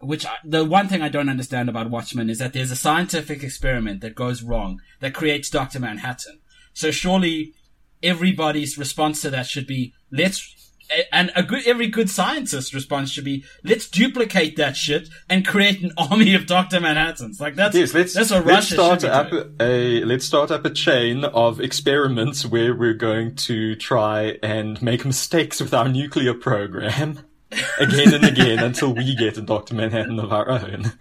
which 0.00 0.26
I, 0.26 0.36
the 0.44 0.64
one 0.64 0.88
thing 0.88 1.02
I 1.02 1.08
don't 1.08 1.28
understand 1.28 1.68
about 1.68 1.90
Watchmen 1.90 2.30
is 2.30 2.38
that 2.38 2.52
there's 2.52 2.70
a 2.70 2.76
scientific 2.76 3.42
experiment 3.42 4.00
that 4.00 4.14
goes 4.14 4.42
wrong 4.42 4.80
that 5.00 5.14
creates 5.14 5.50
Dr. 5.50 5.80
Manhattan. 5.80 6.40
So 6.72 6.90
surely 6.90 7.54
everybody's 8.02 8.78
response 8.78 9.22
to 9.22 9.30
that 9.30 9.46
should 9.46 9.66
be, 9.66 9.92
let's 10.10 10.69
and 11.12 11.30
a 11.36 11.42
good 11.42 11.66
every 11.66 11.86
good 11.86 12.10
scientist 12.10 12.74
response 12.74 13.10
should 13.10 13.24
be 13.24 13.44
let's 13.64 13.88
duplicate 13.88 14.56
that 14.56 14.76
shit 14.76 15.08
and 15.28 15.46
create 15.46 15.82
an 15.82 15.92
army 15.98 16.34
of 16.34 16.46
Doctor 16.46 16.80
Manhattans. 16.80 17.40
Like 17.40 17.54
that's 17.54 17.76
yes, 17.76 17.94
let's, 17.94 18.14
that's 18.14 18.30
what 18.30 18.44
let's 18.44 18.72
Russia 18.72 18.74
start 18.74 19.04
up 19.04 19.32
a 19.60 20.04
let's 20.04 20.24
start 20.24 20.50
up 20.50 20.64
a 20.64 20.70
chain 20.70 21.24
of 21.24 21.60
experiments 21.60 22.44
where 22.44 22.74
we're 22.74 22.94
going 22.94 23.36
to 23.36 23.76
try 23.76 24.38
and 24.42 24.80
make 24.82 25.04
mistakes 25.04 25.60
with 25.60 25.74
our 25.74 25.88
nuclear 25.88 26.34
program 26.34 27.20
again 27.78 28.14
and 28.14 28.24
again 28.24 28.58
until 28.58 28.94
we 28.94 29.14
get 29.14 29.36
a 29.36 29.42
Doctor 29.42 29.74
Manhattan 29.74 30.18
of 30.18 30.32
our 30.32 30.48
own. 30.48 30.92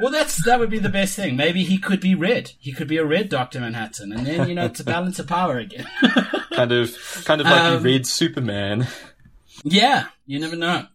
Well, 0.00 0.12
that's 0.12 0.44
that 0.44 0.60
would 0.60 0.70
be 0.70 0.78
the 0.78 0.88
best 0.88 1.16
thing. 1.16 1.36
Maybe 1.36 1.64
he 1.64 1.76
could 1.76 2.00
be 2.00 2.14
red. 2.14 2.52
He 2.60 2.72
could 2.72 2.86
be 2.86 2.98
a 2.98 3.04
red 3.04 3.28
Doctor 3.28 3.60
Manhattan, 3.60 4.12
and 4.12 4.24
then 4.24 4.48
you 4.48 4.54
know 4.54 4.68
to 4.68 4.84
balance 4.84 5.18
of 5.18 5.26
power 5.26 5.58
again. 5.58 5.86
kind 6.52 6.70
of, 6.70 6.96
kind 7.24 7.40
of 7.40 7.48
like 7.48 7.60
um, 7.60 7.82
red 7.82 8.06
Superman. 8.06 8.86
Yeah, 9.64 10.06
you 10.26 10.38
never 10.38 10.56
know. 10.56 10.86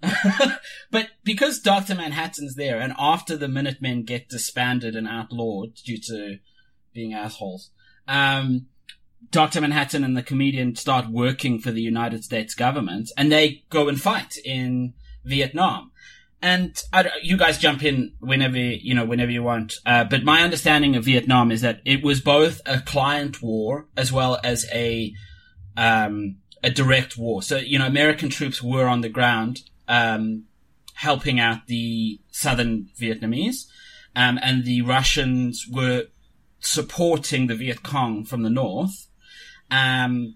but 0.92 1.10
because 1.24 1.60
Dr. 1.60 1.96
Manhattan's 1.96 2.56
there, 2.56 2.80
and 2.80 2.94
after 2.98 3.36
the 3.36 3.48
Minutemen 3.48 4.04
get 4.04 4.30
disbanded 4.30 4.96
and 4.96 5.08
outlawed 5.08 5.76
due 5.76 6.00
to 6.08 6.38
being 6.94 7.14
assholes, 7.14 7.72
um, 8.08 8.68
Dr. 9.32 9.62
Manhattan 9.62 10.04
and 10.04 10.16
the 10.16 10.24
comedian 10.24 10.76
start 10.76 11.10
working 11.10 11.60
for 11.60 11.72
the 11.72 11.82
United 11.82 12.24
States 12.24 12.54
government, 12.56 13.12
and 13.18 13.32
they 13.32 13.64
go 13.70 13.88
and 13.88 14.00
fight 14.00 14.36
in 14.44 14.94
Vietnam. 15.24 15.92
And 16.42 16.76
I, 16.92 17.10
you 17.22 17.38
guys 17.38 17.58
jump 17.58 17.84
in 17.84 18.14
whenever 18.20 18.58
you 18.58 18.94
know, 18.94 19.06
whenever 19.06 19.32
you 19.32 19.44
want. 19.44 19.76
Uh, 19.86 20.04
but 20.04 20.24
my 20.24 20.42
understanding 20.42 20.96
of 20.98 21.06
Vietnam 21.06 21.52
is 21.52 21.62
that 21.62 21.82
it 21.86 22.04
was 22.04 22.20
both 22.20 22.62
a 22.66 22.82
client 22.82 23.42
war 23.42 23.88
as 23.96 24.12
well 24.12 24.38
as 24.44 24.66
a 24.74 25.14
um, 25.78 26.38
a 26.64 26.70
direct 26.70 27.18
war. 27.18 27.42
So, 27.42 27.58
you 27.58 27.78
know, 27.78 27.86
American 27.86 28.30
troops 28.30 28.64
were 28.64 28.88
on 28.88 29.02
the 29.02 29.10
ground, 29.10 29.64
um, 29.88 30.46
helping 30.96 31.40
out 31.40 31.68
the 31.68 32.20
southern 32.32 32.90
Vietnamese, 32.98 33.66
um, 34.16 34.40
and 34.42 34.64
the 34.64 34.82
Russians 34.82 35.68
were 35.70 36.06
supporting 36.60 37.48
the 37.48 37.56
Viet 37.56 37.84
Cong 37.84 38.24
from 38.24 38.44
the 38.44 38.50
north. 38.50 39.08
Um, 39.70 40.36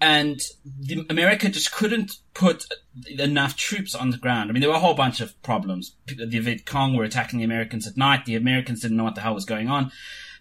and 0.00 0.40
the, 0.64 1.04
America 1.10 1.48
just 1.48 1.72
couldn't 1.72 2.18
put 2.34 2.66
enough 3.18 3.56
troops 3.56 3.94
on 3.94 4.10
the 4.10 4.16
ground. 4.16 4.48
I 4.48 4.52
mean, 4.52 4.60
there 4.60 4.70
were 4.70 4.76
a 4.76 4.80
whole 4.80 4.94
bunch 4.94 5.20
of 5.20 5.40
problems. 5.42 5.96
The 6.06 6.38
Viet 6.38 6.66
Cong 6.66 6.94
were 6.94 7.04
attacking 7.04 7.38
the 7.38 7.44
Americans 7.44 7.86
at 7.86 7.96
night. 7.96 8.24
The 8.24 8.36
Americans 8.36 8.82
didn't 8.82 8.96
know 8.96 9.04
what 9.04 9.14
the 9.14 9.22
hell 9.22 9.34
was 9.34 9.44
going 9.44 9.68
on. 9.68 9.90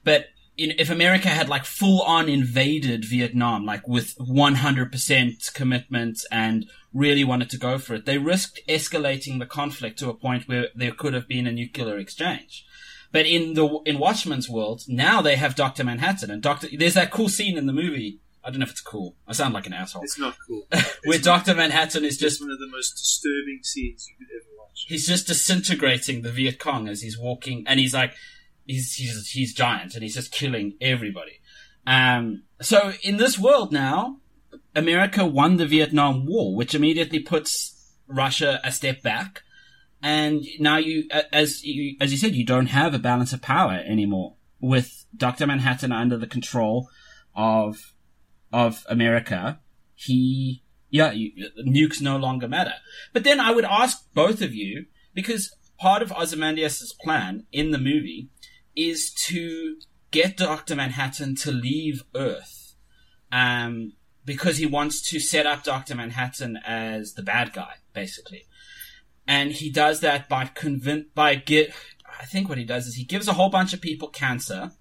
But 0.03 0.27
if 0.57 0.89
America 0.89 1.29
had 1.29 1.49
like 1.49 1.65
full 1.65 2.01
on 2.01 2.27
invaded 2.27 3.05
Vietnam, 3.05 3.65
like 3.65 3.87
with 3.87 4.15
100% 4.17 5.53
commitment 5.53 6.19
and 6.31 6.65
really 6.93 7.23
wanted 7.23 7.49
to 7.51 7.57
go 7.57 7.77
for 7.77 7.95
it, 7.95 8.05
they 8.05 8.17
risked 8.17 8.59
escalating 8.67 9.39
the 9.39 9.45
conflict 9.45 9.99
to 9.99 10.09
a 10.09 10.15
point 10.15 10.47
where 10.47 10.67
there 10.73 10.91
could 10.91 11.13
have 11.13 11.27
been 11.27 11.47
a 11.47 11.51
nuclear 11.51 11.97
exchange. 11.97 12.65
But 13.11 13.25
in 13.25 13.53
the, 13.53 13.79
in 13.85 13.99
Watchmen's 13.99 14.49
world, 14.49 14.83
now 14.87 15.21
they 15.21 15.35
have 15.35 15.55
Dr. 15.55 15.83
Manhattan 15.83 16.31
and 16.31 16.41
Dr. 16.41 16.67
There's 16.75 16.95
that 16.95 17.11
cool 17.11 17.29
scene 17.29 17.57
in 17.57 17.67
the 17.67 17.73
movie. 17.73 18.19
I 18.43 18.49
don't 18.49 18.59
know 18.59 18.65
if 18.65 18.71
it's 18.71 18.81
cool. 18.81 19.15
I 19.27 19.33
sound 19.33 19.53
like 19.53 19.67
an 19.67 19.73
asshole. 19.73 20.03
It's 20.03 20.19
not 20.19 20.35
cool. 20.47 20.67
where 21.05 21.19
Dr. 21.19 21.53
Manhattan 21.53 22.03
is 22.03 22.17
just 22.17 22.41
one 22.41 22.49
of 22.49 22.59
the 22.59 22.67
most 22.67 22.91
disturbing 22.91 23.59
scenes 23.61 24.07
you 24.09 24.15
could 24.17 24.33
ever 24.33 24.45
watch. 24.57 24.85
He's 24.87 25.07
just 25.07 25.27
disintegrating 25.27 26.21
the 26.21 26.31
Viet 26.31 26.59
Cong 26.59 26.87
as 26.87 27.01
he's 27.01 27.17
walking 27.17 27.63
and 27.67 27.79
he's 27.79 27.93
like, 27.93 28.13
he's 28.67 28.93
he's 28.93 29.29
he's 29.29 29.53
giant 29.53 29.95
and 29.95 30.03
he's 30.03 30.15
just 30.15 30.31
killing 30.31 30.75
everybody. 30.79 31.39
Um, 31.87 32.43
so 32.61 32.93
in 33.01 33.17
this 33.17 33.39
world 33.39 33.71
now, 33.71 34.17
America 34.75 35.25
won 35.25 35.57
the 35.57 35.65
Vietnam 35.65 36.25
War, 36.25 36.55
which 36.55 36.75
immediately 36.75 37.19
puts 37.19 37.95
Russia 38.07 38.59
a 38.63 38.71
step 38.71 39.01
back. 39.01 39.43
And 40.01 40.45
now 40.59 40.77
you, 40.77 41.09
as 41.33 41.63
you, 41.63 41.95
as 41.99 42.11
you 42.11 42.17
said, 42.17 42.35
you 42.35 42.45
don't 42.45 42.67
have 42.67 42.93
a 42.93 42.99
balance 42.99 43.33
of 43.33 43.41
power 43.41 43.81
anymore 43.87 44.35
with 44.59 45.05
Dr. 45.15 45.47
Manhattan 45.47 45.91
under 45.91 46.17
the 46.17 46.27
control 46.27 46.89
of, 47.35 47.93
of 48.53 48.85
America. 48.87 49.59
He, 49.95 50.63
yeah, 50.89 51.11
you, 51.11 51.31
nukes 51.65 51.99
no 51.99 52.17
longer 52.17 52.47
matter. 52.47 52.75
But 53.11 53.23
then 53.23 53.39
I 53.39 53.51
would 53.51 53.65
ask 53.65 54.05
both 54.13 54.41
of 54.41 54.53
you, 54.53 54.85
because 55.15 55.55
part 55.79 56.03
of 56.03 56.11
Ozymandias' 56.11 56.93
plan 56.93 57.45
in 57.51 57.71
the 57.71 57.79
movie 57.79 58.29
is 58.77 59.11
to 59.11 59.75
get 60.11 60.37
Dr. 60.37 60.75
Manhattan 60.75 61.35
to 61.37 61.51
leave 61.51 62.03
Earth. 62.15 62.75
Um, 63.31 63.93
because 64.27 64.57
he 64.57 64.65
wants 64.65 65.01
to 65.09 65.21
set 65.21 65.45
up 65.45 65.63
Dr. 65.63 65.95
Manhattan 65.95 66.57
as 66.57 67.13
the 67.13 67.23
bad 67.23 67.53
guy, 67.53 67.75
basically. 67.93 68.45
And 69.25 69.53
he 69.53 69.71
does 69.71 70.01
that 70.01 70.27
by 70.27 70.45
convince, 70.45 71.05
by 71.15 71.35
get, 71.35 71.73
I 72.19 72.25
think 72.25 72.49
what 72.49 72.57
he 72.57 72.65
does 72.65 72.87
is 72.87 72.95
he 72.95 73.05
gives 73.05 73.29
a 73.29 73.33
whole 73.33 73.49
bunch 73.49 73.73
of 73.73 73.79
people 73.79 74.09
cancer 74.09 74.71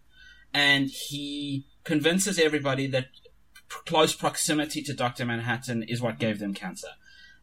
and 0.52 0.90
he 0.90 1.66
convinces 1.84 2.40
everybody 2.40 2.88
that 2.88 3.06
close 3.68 4.14
proximity 4.14 4.82
to 4.82 4.94
Dr. 4.94 5.24
Manhattan 5.24 5.84
is 5.84 6.02
what 6.02 6.18
gave 6.18 6.40
them 6.40 6.52
cancer. 6.52 6.88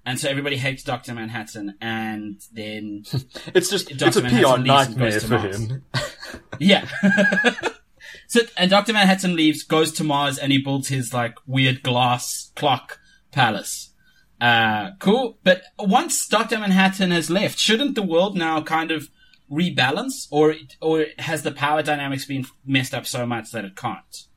And 0.05 0.19
so 0.19 0.29
everybody 0.29 0.57
hates 0.57 0.83
Dr. 0.83 1.13
Manhattan 1.13 1.75
and 1.79 2.41
then 2.51 3.03
it's 3.53 3.69
just, 3.69 3.89
Dr. 3.89 4.07
it's 4.07 4.17
a 4.17 4.21
Manhattan 4.21 4.63
PR 4.63 4.67
nightmare 4.67 5.19
for 5.19 5.29
Mars. 5.29 5.57
him. 5.57 5.85
yeah. 6.59 6.87
so, 8.27 8.41
and 8.57 8.69
Dr. 8.69 8.93
Manhattan 8.93 9.35
leaves, 9.35 9.63
goes 9.63 9.91
to 9.93 10.03
Mars 10.03 10.37
and 10.37 10.51
he 10.51 10.57
builds 10.57 10.89
his 10.89 11.13
like 11.13 11.37
weird 11.47 11.83
glass 11.83 12.51
clock 12.55 12.99
palace. 13.31 13.93
Uh, 14.41 14.91
cool. 14.99 15.37
But 15.43 15.63
once 15.79 16.27
Dr. 16.27 16.59
Manhattan 16.59 17.11
has 17.11 17.29
left, 17.29 17.57
shouldn't 17.57 17.95
the 17.95 18.03
world 18.03 18.35
now 18.35 18.61
kind 18.61 18.91
of 18.91 19.09
rebalance 19.49 20.27
or, 20.31 20.55
or 20.81 21.05
has 21.19 21.43
the 21.43 21.51
power 21.51 21.81
dynamics 21.81 22.25
been 22.25 22.45
messed 22.65 22.93
up 22.93 23.05
so 23.05 23.25
much 23.25 23.51
that 23.51 23.63
it 23.63 23.77
can't? 23.77 24.27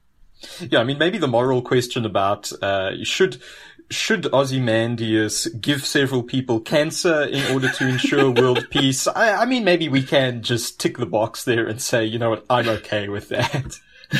Yeah, 0.61 0.81
I 0.81 0.85
mean, 0.85 0.99
maybe 0.99 1.19
the 1.19 1.27
moral 1.27 1.63
question 1.63 2.05
about, 2.05 2.53
uh, 2.63 3.03
should, 3.03 3.43
should 3.91 4.33
Ozymandias 4.33 5.47
give 5.61 5.85
several 5.87 6.23
people 6.23 6.61
cancer 6.61 7.23
in 7.23 7.53
order 7.53 7.69
to 7.71 7.89
ensure 7.89 8.31
world 8.31 8.67
peace? 8.71 9.07
I, 9.07 9.43
I, 9.43 9.45
mean, 9.45 9.65
maybe 9.65 9.89
we 9.89 10.03
can 10.03 10.43
just 10.43 10.81
tick 10.81 10.99
the 10.99 11.07
box 11.07 11.45
there 11.45 11.67
and 11.67 11.81
say, 11.81 12.05
you 12.05 12.19
know 12.19 12.31
what, 12.31 12.45
I'm 12.51 12.69
okay 12.69 13.09
with 13.09 13.29
that. 13.29 13.79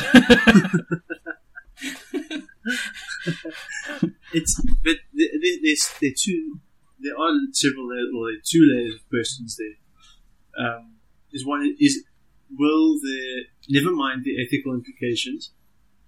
it's 4.33 4.61
but 4.83 4.95
there's 5.13 5.93
there 6.01 6.11
two 6.17 6.59
there 6.99 7.13
are 7.17 7.31
several 7.53 7.89
layers, 7.89 8.09
well, 8.13 8.25
there 8.25 8.33
are 8.33 8.43
two 8.43 8.67
layers 8.73 8.95
of 8.95 9.09
questions 9.09 9.57
there. 9.57 10.65
Um, 10.65 10.95
is 11.31 11.45
one 11.45 11.75
is 11.79 12.03
will 12.57 12.99
the 12.99 13.45
never 13.69 13.91
mind 13.91 14.23
the 14.23 14.41
ethical 14.41 14.73
implications 14.73 15.51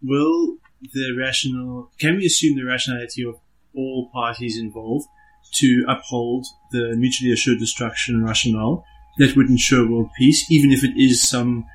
will 0.01 0.57
the 0.93 1.13
rational 1.17 1.91
can 1.99 2.15
we 2.15 2.25
assume 2.25 2.57
the 2.57 2.63
rationality 2.63 3.23
of 3.23 3.35
all 3.75 4.09
parties 4.13 4.57
involved 4.59 5.07
to 5.53 5.85
uphold 5.87 6.45
the 6.71 6.95
mutually 6.97 7.31
assured 7.31 7.59
destruction 7.59 8.23
rationale 8.23 8.85
that 9.17 9.35
would 9.35 9.49
ensure 9.49 9.89
world 9.89 10.09
peace, 10.17 10.49
even 10.51 10.71
if 10.71 10.83
it 10.83 10.93
is 10.95 11.27
some 11.27 11.65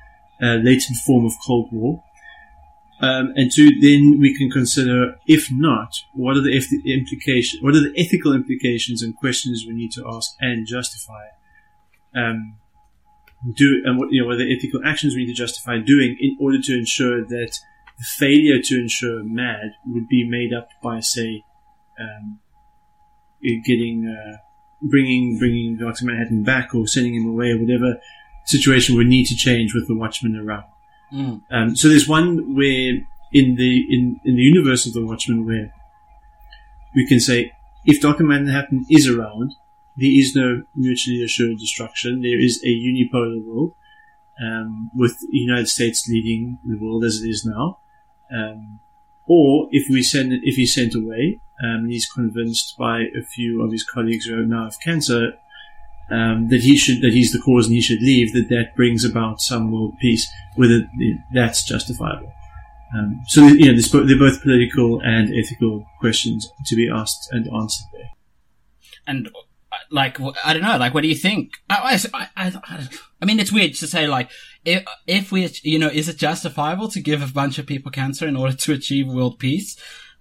uh, 0.41 0.55
latent 0.55 0.97
form 1.05 1.25
of 1.25 1.33
Cold 1.45 1.69
War. 1.71 2.03
Um, 3.01 3.33
and 3.35 3.51
two, 3.51 3.79
then 3.81 4.19
we 4.19 4.35
can 4.37 4.49
consider, 4.49 5.15
if 5.27 5.49
not, 5.51 5.93
what 6.13 6.37
are 6.37 6.41
the 6.41 6.55
implications, 6.85 7.61
what 7.61 7.75
are 7.75 7.81
the 7.81 7.93
ethical 7.97 8.33
implications 8.33 9.03
and 9.03 9.15
questions 9.15 9.65
we 9.67 9.73
need 9.73 9.91
to 9.93 10.05
ask 10.07 10.31
and 10.39 10.65
justify. 10.65 11.25
Um, 12.15 12.55
do 13.53 13.81
and 13.85 13.99
what 13.99 14.11
you 14.11 14.21
know, 14.21 14.27
what 14.27 14.35
are 14.35 14.45
the 14.45 14.55
ethical 14.55 14.81
actions 14.85 15.13
we 15.13 15.25
need 15.25 15.33
to 15.33 15.33
justify 15.33 15.77
doing 15.77 16.17
in 16.19 16.37
order 16.39 16.59
to 16.59 16.73
ensure 16.73 17.23
that 17.25 17.59
the 17.97 18.03
failure 18.03 18.61
to 18.61 18.79
ensure 18.79 19.23
MAD 19.23 19.73
would 19.87 20.07
be 20.07 20.27
made 20.27 20.53
up 20.53 20.69
by, 20.81 20.99
say, 20.99 21.43
um, 21.99 22.39
getting 23.65 24.07
uh, 24.07 24.37
bringing 24.81 25.37
bringing 25.37 25.77
Doctor 25.77 26.05
Manhattan 26.05 26.43
back 26.43 26.73
or 26.73 26.87
sending 26.87 27.15
him 27.15 27.27
away 27.27 27.51
or 27.51 27.59
whatever 27.59 27.99
situation 28.45 28.95
would 28.95 29.07
need 29.07 29.25
to 29.25 29.35
change 29.35 29.73
with 29.73 29.87
the 29.87 29.95
Watchmen 29.95 30.35
around. 30.35 30.65
Mm. 31.11 31.41
Um, 31.51 31.75
so 31.75 31.87
there's 31.87 32.07
one 32.07 32.55
where 32.55 32.93
in 33.31 33.55
the 33.55 33.85
in, 33.89 34.19
in 34.23 34.35
the 34.35 34.41
universe 34.41 34.85
of 34.85 34.93
the 34.93 35.05
Watchmen 35.05 35.45
where 35.45 35.73
we 36.95 37.07
can 37.07 37.19
say 37.19 37.51
if 37.85 38.01
Doctor 38.01 38.23
Manhattan 38.23 38.85
is 38.89 39.07
around, 39.07 39.53
there 39.97 40.11
is 40.11 40.35
no 40.35 40.63
mutually 40.75 41.23
assured 41.23 41.57
destruction. 41.57 42.21
There 42.21 42.39
is 42.39 42.61
a 42.63 42.69
unipolar 42.69 43.43
world 43.43 43.75
um, 44.41 44.89
with 44.95 45.19
the 45.19 45.37
United 45.37 45.69
States 45.69 46.07
leading 46.07 46.59
the 46.65 46.77
world 46.77 47.03
as 47.03 47.21
it 47.21 47.29
is 47.29 47.45
now. 47.45 47.79
Um, 48.35 48.79
or 49.27 49.67
if 49.71 49.87
we 49.89 50.03
send 50.03 50.33
if 50.43 50.55
he's 50.55 50.73
sent 50.73 50.95
away, 50.95 51.39
um, 51.63 51.87
he's 51.89 52.07
convinced 52.07 52.75
by 52.77 53.01
a 53.01 53.23
few 53.23 53.63
of 53.63 53.71
his 53.71 53.83
colleagues 53.83 54.25
who 54.25 54.45
now 54.45 54.65
have 54.65 54.79
cancer 54.79 55.33
um, 56.11 56.49
that 56.49 56.61
he 56.61 56.77
should 56.77 57.01
that 57.01 57.13
he's 57.13 57.31
the 57.31 57.39
cause 57.39 57.65
and 57.65 57.75
he 57.75 57.81
should 57.81 58.01
leave. 58.01 58.33
That 58.33 58.49
that 58.49 58.75
brings 58.75 59.03
about 59.03 59.41
some 59.41 59.71
world 59.71 59.95
peace, 59.99 60.27
whether 60.55 60.87
that's 61.33 61.63
justifiable. 61.63 62.31
Um, 62.95 63.21
so 63.27 63.45
you 63.47 63.71
know 63.71 63.79
they're 64.05 64.19
both 64.19 64.41
political 64.41 65.01
and 65.01 65.33
ethical 65.35 65.85
questions 65.99 66.49
to 66.65 66.75
be 66.75 66.89
asked 66.89 67.29
and 67.31 67.47
answered 67.53 67.87
there. 67.93 68.09
And 69.07 69.29
like 69.91 70.19
I 70.43 70.53
don't 70.53 70.63
know, 70.63 70.77
like 70.77 70.93
what 70.93 71.01
do 71.01 71.07
you 71.07 71.15
think? 71.15 71.53
I, 71.69 71.99
I, 72.13 72.27
I, 72.35 72.87
I, 73.21 73.25
mean, 73.25 73.39
it's 73.39 73.51
weird 73.51 73.73
to 73.75 73.87
say 73.87 74.07
like 74.07 74.29
if 74.63 74.83
if 75.07 75.31
we 75.31 75.49
you 75.63 75.79
know 75.79 75.87
is 75.87 76.09
it 76.09 76.17
justifiable 76.17 76.89
to 76.89 77.01
give 77.01 77.21
a 77.21 77.31
bunch 77.31 77.59
of 77.59 77.65
people 77.65 77.91
cancer 77.91 78.27
in 78.27 78.35
order 78.35 78.55
to 78.55 78.73
achieve 78.73 79.07
world 79.07 79.39
peace? 79.39 79.77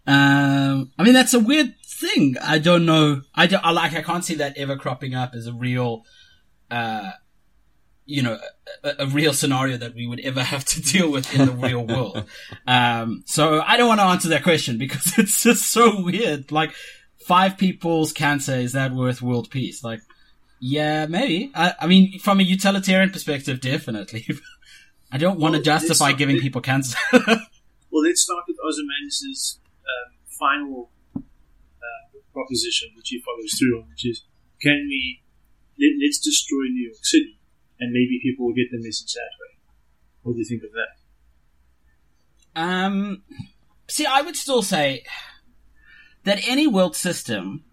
Um, 0.06 0.92
I 0.98 1.02
mean 1.02 1.14
that's 1.14 1.34
a 1.34 1.40
weird 1.40 1.74
thing. 1.84 2.36
I 2.42 2.58
don't 2.58 2.86
know. 2.86 3.22
I 3.34 3.46
don't 3.46 3.64
I, 3.64 3.70
like 3.70 3.94
I 3.94 4.02
can't 4.02 4.24
see 4.24 4.34
that 4.36 4.56
ever 4.56 4.76
cropping 4.76 5.14
up 5.14 5.34
as 5.34 5.46
a 5.46 5.52
real, 5.52 6.04
uh, 6.70 7.12
you 8.04 8.22
know, 8.22 8.38
a, 8.82 8.94
a, 9.00 9.06
real 9.06 9.32
scenario 9.32 9.76
that 9.78 9.94
we 9.94 10.06
would 10.06 10.20
ever 10.20 10.42
have 10.52 10.64
to 10.66 10.82
deal 10.82 11.10
with 11.10 11.34
in 11.34 11.46
the 11.46 11.52
real 11.52 11.86
world. 11.86 12.24
Um, 12.66 13.24
so 13.26 13.60
I 13.60 13.76
don't 13.76 13.88
want 13.88 14.00
to 14.00 14.04
answer 14.04 14.28
that 14.30 14.42
question 14.42 14.78
because 14.78 15.12
it's 15.18 15.42
just 15.42 15.70
so 15.70 16.02
weird. 16.02 16.50
Like 16.50 16.72
five 17.24 17.56
people's 17.56 18.12
cancer, 18.12 18.54
is 18.54 18.72
that 18.72 18.92
worth 18.92 19.22
world 19.22 19.50
peace? 19.50 19.82
Like, 19.82 20.00
yeah, 20.60 21.06
maybe. 21.06 21.50
I, 21.54 21.74
I 21.80 21.86
mean, 21.86 22.18
from 22.18 22.40
a 22.40 22.42
utilitarian 22.42 23.10
perspective, 23.10 23.60
definitely. 23.60 24.26
I 25.12 25.18
don't 25.18 25.38
want 25.38 25.52
well, 25.52 25.60
to 25.60 25.64
justify 25.64 26.12
giving 26.12 26.38
people 26.38 26.60
cancer. 26.60 26.98
well, 27.12 28.02
let's 28.02 28.22
start 28.22 28.44
with 28.48 28.56
Ozymandias' 28.66 29.60
um, 29.80 30.14
final 30.26 30.90
uh, 31.16 32.18
proposition, 32.32 32.90
which 32.96 33.08
he 33.08 33.22
follows 33.22 33.54
through 33.58 33.80
on, 33.80 33.88
which 33.88 34.06
is, 34.06 34.24
can 34.60 34.86
we, 34.88 35.22
let, 35.78 36.08
us 36.08 36.18
destroy 36.18 36.64
New 36.70 36.86
York 36.88 37.04
City, 37.04 37.38
and 37.80 37.92
maybe 37.92 38.20
people 38.22 38.46
will 38.46 38.54
get 38.54 38.70
the 38.70 38.78
message 38.78 39.12
that 39.14 39.30
way. 39.40 39.58
What 40.22 40.32
do 40.32 40.38
you 40.38 40.44
think 40.44 40.62
of 40.64 40.70
that? 40.72 42.60
Um, 42.60 43.22
see, 43.88 44.06
I 44.06 44.22
would 44.22 44.36
still 44.36 44.62
say 44.62 45.04
that 46.24 46.40
any 46.46 46.66
world 46.66 46.96
system 46.96 47.64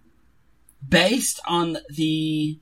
based 0.87 1.39
on 1.45 1.77
the 1.89 2.59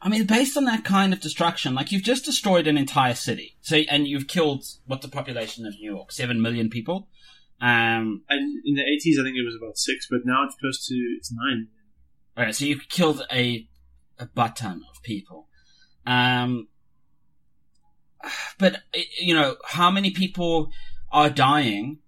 I 0.00 0.08
mean, 0.08 0.26
based 0.26 0.56
on 0.56 0.64
that 0.66 0.84
kind 0.84 1.12
of 1.12 1.20
destruction, 1.20 1.74
like 1.74 1.90
you've 1.90 2.04
just 2.04 2.24
destroyed 2.24 2.68
an 2.68 2.78
entire 2.78 3.14
city. 3.14 3.56
So, 3.62 3.78
and 3.90 4.06
you've 4.06 4.28
killed 4.28 4.64
what 4.86 5.02
the 5.02 5.08
population 5.08 5.66
of 5.66 5.74
New 5.74 5.92
York, 5.92 6.12
seven 6.12 6.40
million 6.40 6.70
people. 6.70 7.08
Um, 7.60 8.22
and 8.28 8.62
in 8.64 8.74
the 8.76 8.82
eighties, 8.82 9.18
I 9.18 9.24
think 9.24 9.36
it 9.36 9.44
was 9.44 9.56
about 9.60 9.76
six, 9.76 10.06
but 10.08 10.20
now 10.24 10.44
it's 10.44 10.54
close 10.54 10.86
to 10.86 10.94
it's 11.16 11.32
nine. 11.32 11.68
Okay, 12.38 12.52
so 12.52 12.64
you've 12.64 12.88
killed 12.88 13.22
a 13.32 13.66
a 14.18 14.26
butt 14.26 14.56
ton 14.56 14.82
of 14.88 15.02
people. 15.02 15.48
Um, 16.06 16.68
but 18.58 18.82
you 19.18 19.34
know 19.34 19.56
how 19.64 19.90
many 19.90 20.12
people 20.12 20.70
are 21.10 21.30
dying 21.30 21.98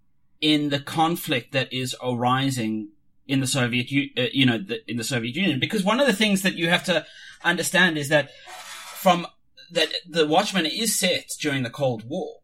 in 0.40 0.70
the 0.70 0.80
conflict 0.80 1.52
that 1.52 1.72
is 1.72 1.94
arising 2.02 2.88
in 3.26 3.40
the 3.40 3.46
Soviet, 3.46 3.86
uh, 4.18 4.28
you 4.32 4.46
know, 4.46 4.58
the, 4.58 4.80
in 4.90 4.96
the 4.96 5.04
Soviet 5.04 5.36
Union. 5.36 5.60
Because 5.60 5.84
one 5.84 6.00
of 6.00 6.06
the 6.06 6.12
things 6.12 6.42
that 6.42 6.54
you 6.54 6.68
have 6.68 6.84
to 6.84 7.06
understand 7.44 7.98
is 7.98 8.08
that 8.08 8.30
from 8.94 9.26
that 9.70 9.88
the 10.08 10.26
Watchmen 10.26 10.66
is 10.66 10.98
set 10.98 11.30
during 11.40 11.62
the 11.62 11.70
Cold 11.70 12.08
War, 12.08 12.38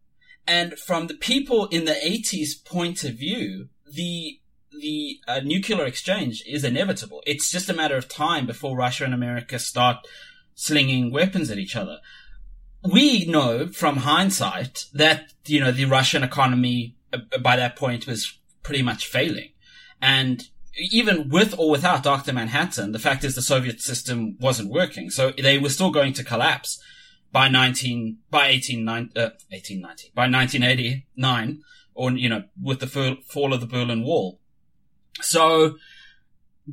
and 0.47 0.79
from 0.79 1.09
the 1.09 1.15
people 1.15 1.67
in 1.67 1.87
the 1.87 1.93
80s 1.93 2.65
point 2.65 3.03
of 3.05 3.15
view, 3.15 3.69
the 3.91 4.41
the 4.79 5.19
uh, 5.27 5.41
nuclear 5.43 5.87
exchange 5.87 6.45
is 6.47 6.63
inevitable. 6.63 7.23
It's 7.27 7.51
just 7.51 7.71
a 7.71 7.75
matter 7.75 7.97
of 7.97 8.11
time 8.11 8.47
before 8.47 8.77
Russia 8.77 9.05
and 9.05 9.15
America 9.15 9.59
start 9.59 10.07
slinging 10.55 11.11
weapons 11.11 11.51
at 11.51 11.59
each 11.59 11.75
other 11.75 11.99
we 12.93 13.25
know 13.27 13.67
from 13.69 13.99
hindsight 13.99 14.87
that, 14.93 15.33
you 15.47 15.61
know, 15.61 15.73
the 15.73 15.85
Russian 15.87 16.23
economy 16.23 16.96
by 17.43 17.57
that 17.57 17.77
point 17.77 18.07
was 18.07 18.39
pretty 18.63 18.83
much 18.83 19.07
failing. 19.07 19.51
And 20.01 20.49
even 20.79 21.29
with 21.29 21.59
or 21.59 21.71
without 21.71 22.03
Dr. 22.03 22.33
Manhattan, 22.33 22.93
the 22.93 22.99
fact 22.99 23.25
is 23.25 23.35
the 23.35 23.43
Soviet 23.43 23.81
system 23.81 24.37
wasn't 24.41 24.71
working. 24.71 25.11
So 25.11 25.31
they 25.31 25.59
were 25.59 25.71
still 25.71 25.91
going 25.91 26.13
to 26.15 26.25
collapse 26.25 26.83
by 27.33 27.49
19, 27.49 28.19
by 28.31 28.49
18, 28.49 28.89
uh, 28.89 28.93
1890, 28.93 30.13
by 30.15 30.29
1989, 30.29 31.63
or, 31.95 32.13
you 32.13 32.29
know, 32.29 32.45
with 32.61 32.81
the 32.81 33.19
fall 33.27 33.53
of 33.53 33.61
the 33.61 33.67
Berlin 33.67 34.03
Wall. 34.03 34.41
So, 35.21 35.77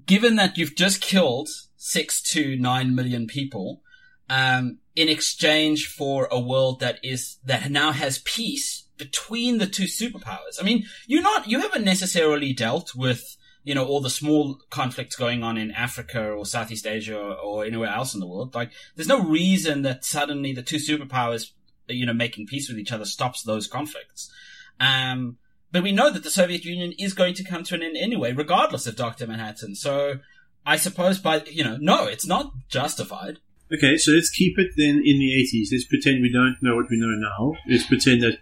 given 0.06 0.36
that 0.36 0.58
you've 0.58 0.76
just 0.76 1.02
killed 1.02 1.50
six 1.78 2.22
to 2.34 2.58
nine 2.58 2.94
million 2.94 3.28
people, 3.28 3.82
um, 4.30 4.80
in 4.96 5.10
exchange 5.10 5.88
for 5.88 6.28
a 6.30 6.40
world 6.40 6.80
that 6.82 7.00
is, 7.04 7.38
that 7.46 7.72
now 7.72 7.92
has 7.92 8.20
peace 8.20 8.83
between 8.98 9.58
the 9.58 9.68
two 9.68 9.86
superpowers. 9.86 10.60
I 10.60 10.64
mean, 10.64 10.86
you're 11.08 11.22
not, 11.22 11.48
you 11.48 11.60
haven't 11.60 11.84
necessarily 11.84 12.54
dealt 12.54 12.96
with, 12.96 13.38
you 13.64 13.74
know, 13.74 13.86
all 13.86 14.02
the 14.02 14.10
small 14.10 14.60
conflicts 14.70 15.16
going 15.16 15.44
on 15.44 15.58
in 15.58 15.72
Africa 15.72 16.32
or 16.32 16.46
Southeast 16.46 16.86
Asia 16.86 17.18
or, 17.18 17.66
anywhere 17.66 17.90
else 17.90 18.14
in 18.14 18.20
the 18.20 18.28
world. 18.28 18.54
Like, 18.54 18.72
there's 18.96 19.08
no 19.08 19.24
reason 19.24 19.82
that 19.84 20.06
suddenly 20.06 20.54
the 20.54 20.62
two 20.62 20.78
superpowers, 20.78 21.52
you 21.88 22.06
know, 22.06 22.14
making 22.14 22.48
peace 22.48 22.70
with 22.70 22.78
each 22.78 22.92
other 22.92 23.06
stops 23.06 23.42
those 23.44 23.68
conflicts. 23.68 24.32
Um, 24.80 25.38
but 25.72 25.84
we 25.84 25.92
know 25.92 26.12
that 26.12 26.24
the 26.24 26.30
Soviet 26.30 26.66
Union 26.66 26.94
is 27.00 27.14
going 27.14 27.34
to 27.36 27.44
come 27.44 27.64
to 27.64 27.76
an 27.76 27.82
end 27.82 27.98
anyway, 27.98 28.34
regardless 28.34 28.86
of 28.86 28.96
Dr. 28.96 29.26
Manhattan. 29.26 29.76
So 29.76 30.20
I 30.66 30.78
suppose 30.78 31.20
by, 31.20 31.44
you 31.46 31.64
know, 31.64 31.78
no, 31.80 32.06
it's 32.06 32.28
not 32.28 32.52
justified. 32.70 33.40
Okay, 33.74 33.98
so 33.98 34.12
let's 34.12 34.30
keep 34.30 34.60
it 34.60 34.72
then 34.78 35.02
in 35.04 35.20
the 35.20 35.48
80s. 35.52 35.70
Let's 35.72 35.88
pretend 35.88 36.22
we 36.22 36.32
don't 36.32 36.58
know 36.62 36.76
what 36.76 36.92
we 36.92 36.98
know 37.00 37.08
now. 37.08 37.54
Let's 37.68 37.88
pretend 37.88 38.22
that 38.22 38.38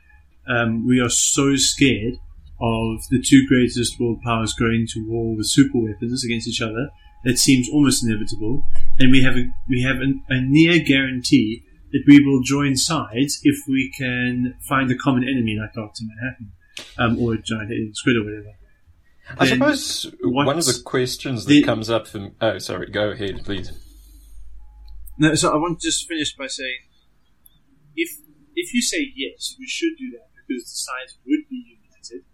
um, 0.51 0.85
we 0.85 0.99
are 0.99 1.09
so 1.09 1.55
scared 1.55 2.15
of 2.59 2.99
the 3.09 3.23
two 3.25 3.45
greatest 3.47 3.99
world 3.99 4.21
powers 4.23 4.53
going 4.53 4.85
to 4.93 5.05
war 5.07 5.35
with 5.35 5.47
super 5.47 5.79
weapons 5.79 6.23
against 6.23 6.47
each 6.47 6.61
other 6.61 6.89
that 7.23 7.37
seems 7.37 7.69
almost 7.69 8.03
inevitable, 8.03 8.63
and 8.99 9.11
we 9.11 9.21
have 9.23 9.35
a, 9.35 9.45
we 9.69 9.83
have 9.83 9.97
an, 9.97 10.23
a 10.29 10.41
near 10.41 10.83
guarantee 10.83 11.63
that 11.91 12.03
we 12.07 12.23
will 12.25 12.41
join 12.41 12.75
sides 12.75 13.39
if 13.43 13.55
we 13.67 13.91
can 13.97 14.55
find 14.67 14.89
a 14.91 14.95
common 14.95 15.23
enemy 15.23 15.57
like 15.59 15.73
Doctor 15.73 16.03
Manhattan 16.03 16.51
um, 16.97 17.23
or 17.23 17.33
a 17.33 17.41
giant 17.41 17.71
alien 17.71 17.93
squid 17.93 18.15
or 18.17 18.23
whatever. 18.23 18.55
I 19.37 19.45
then 19.45 19.59
suppose 19.59 20.15
one 20.23 20.57
of 20.57 20.65
the 20.65 20.81
questions 20.83 21.45
that 21.45 21.51
the, 21.51 21.63
comes 21.63 21.89
up 21.89 22.07
from 22.07 22.35
oh 22.41 22.57
sorry 22.57 22.89
go 22.89 23.11
ahead 23.11 23.45
please. 23.45 23.71
No, 25.17 25.35
so 25.35 25.53
I 25.53 25.55
want 25.55 25.79
to 25.79 25.87
just 25.87 26.07
finish 26.07 26.35
by 26.35 26.47
saying 26.47 26.79
if 27.95 28.09
if 28.55 28.73
you 28.73 28.81
say 28.81 29.13
yes, 29.15 29.55
we 29.59 29.67
should 29.67 29.95
do 29.97 30.11
that 30.17 30.30
because 30.51 30.67
the 30.67 30.83
sides 30.83 31.17
would 31.25 31.47
be 31.49 31.79
united. 31.79 32.27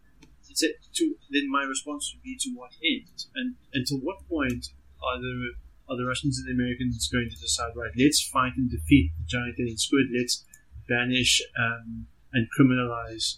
To, 0.58 1.16
then 1.30 1.52
my 1.52 1.62
response 1.62 2.12
would 2.14 2.24
be 2.24 2.36
to 2.42 2.50
what 2.56 2.72
end, 2.82 3.26
and 3.36 3.56
and 3.74 3.86
to 3.88 3.96
what 3.96 4.28
point 4.28 4.74
are 5.04 5.20
the 5.22 5.54
are 5.88 5.96
the 5.96 6.06
Russians 6.06 6.40
and 6.40 6.48
the 6.50 6.58
Americans 6.58 7.08
going 7.08 7.30
to 7.30 7.38
decide? 7.38 7.76
Right, 7.76 7.92
let's 7.96 8.22
fight 8.22 8.54
and 8.58 8.70
defeat 8.70 9.12
the 9.20 9.26
giant 9.28 9.56
alien 9.60 9.78
squid. 9.78 10.08
Let's 10.12 10.44
banish 10.90 11.42
um, 11.60 12.08
and 12.34 12.48
criminalize 12.58 13.38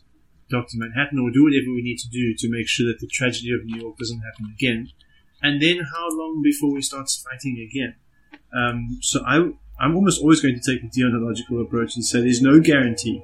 Doctor 0.50 0.78
Manhattan, 0.78 1.20
or 1.20 1.30
do 1.30 1.44
whatever 1.44 1.76
we 1.76 1.82
need 1.82 2.00
to 2.00 2.10
do 2.10 2.34
to 2.38 2.50
make 2.50 2.70
sure 2.70 2.88
that 2.88 3.00
the 3.00 3.08
tragedy 3.08 3.52
of 3.52 3.65
New 3.65 3.82
York 3.82 3.98
doesn't 3.98 4.22
happen 4.22 4.54
again. 4.56 4.88
And 5.42 5.62
then 5.62 5.80
how 5.94 6.08
long 6.10 6.42
before 6.42 6.74
we 6.74 6.82
start 6.82 7.10
fighting 7.10 7.60
again? 7.60 7.96
Um, 8.56 9.00
so 9.02 9.20
I 9.28 9.52
I'm 9.80 9.96
almost 9.96 10.22
always 10.22 10.42
going 10.42 10.60
to 10.60 10.62
take 10.62 10.82
the 10.82 10.89
deontological 10.89 11.62
approach 11.62 11.96
and 11.96 12.06
say 12.06 12.22
there's 12.22 12.42
no 12.42 12.60
guarantee 12.60 13.24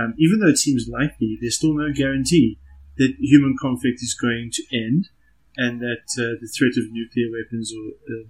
um, 0.00 0.14
even 0.18 0.40
though 0.40 0.48
it 0.48 0.58
seems 0.58 0.88
likely, 0.88 1.38
there's 1.40 1.56
still 1.56 1.74
no 1.74 1.92
guarantee 1.92 2.58
that 2.96 3.14
human 3.18 3.56
conflict 3.60 4.00
is 4.02 4.14
going 4.14 4.50
to 4.52 4.62
end 4.72 5.08
and 5.56 5.80
that 5.80 6.06
uh, 6.18 6.38
the 6.40 6.48
threat 6.56 6.72
of 6.78 6.90
nuclear 6.92 7.26
weapons 7.30 7.72
or 7.72 8.14
uh, 8.14 8.24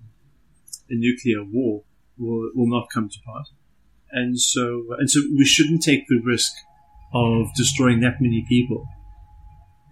a 0.89 0.95
nuclear 0.95 1.45
war 1.45 1.83
will, 2.19 2.51
will 2.55 2.69
not 2.69 2.89
come 2.93 3.09
to 3.09 3.19
pass. 3.27 3.51
And 4.13 4.41
so, 4.41 4.87
and 4.99 5.09
so 5.09 5.21
we 5.37 5.45
shouldn't 5.45 5.83
take 5.83 6.09
the 6.09 6.21
risk 6.25 6.53
of 7.15 7.47
destroying 7.55 8.01
that 8.01 8.21
many 8.21 8.45
people 8.49 8.87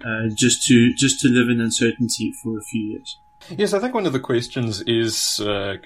uh, 0.05 0.29
just 0.35 0.65
to 0.67 0.95
just 0.95 1.21
to 1.21 1.29
live 1.29 1.49
in 1.49 1.61
uncertainty 1.61 2.33
for 2.43 2.59
a 2.59 2.63
few 2.63 2.93
years. 2.93 3.17
Yes, 3.51 3.73
I 3.73 3.79
think 3.79 3.95
one 3.95 4.07
of 4.07 4.13
the 4.13 4.21
questions 4.21 4.83
is 4.83 5.41
uh, 5.41 5.77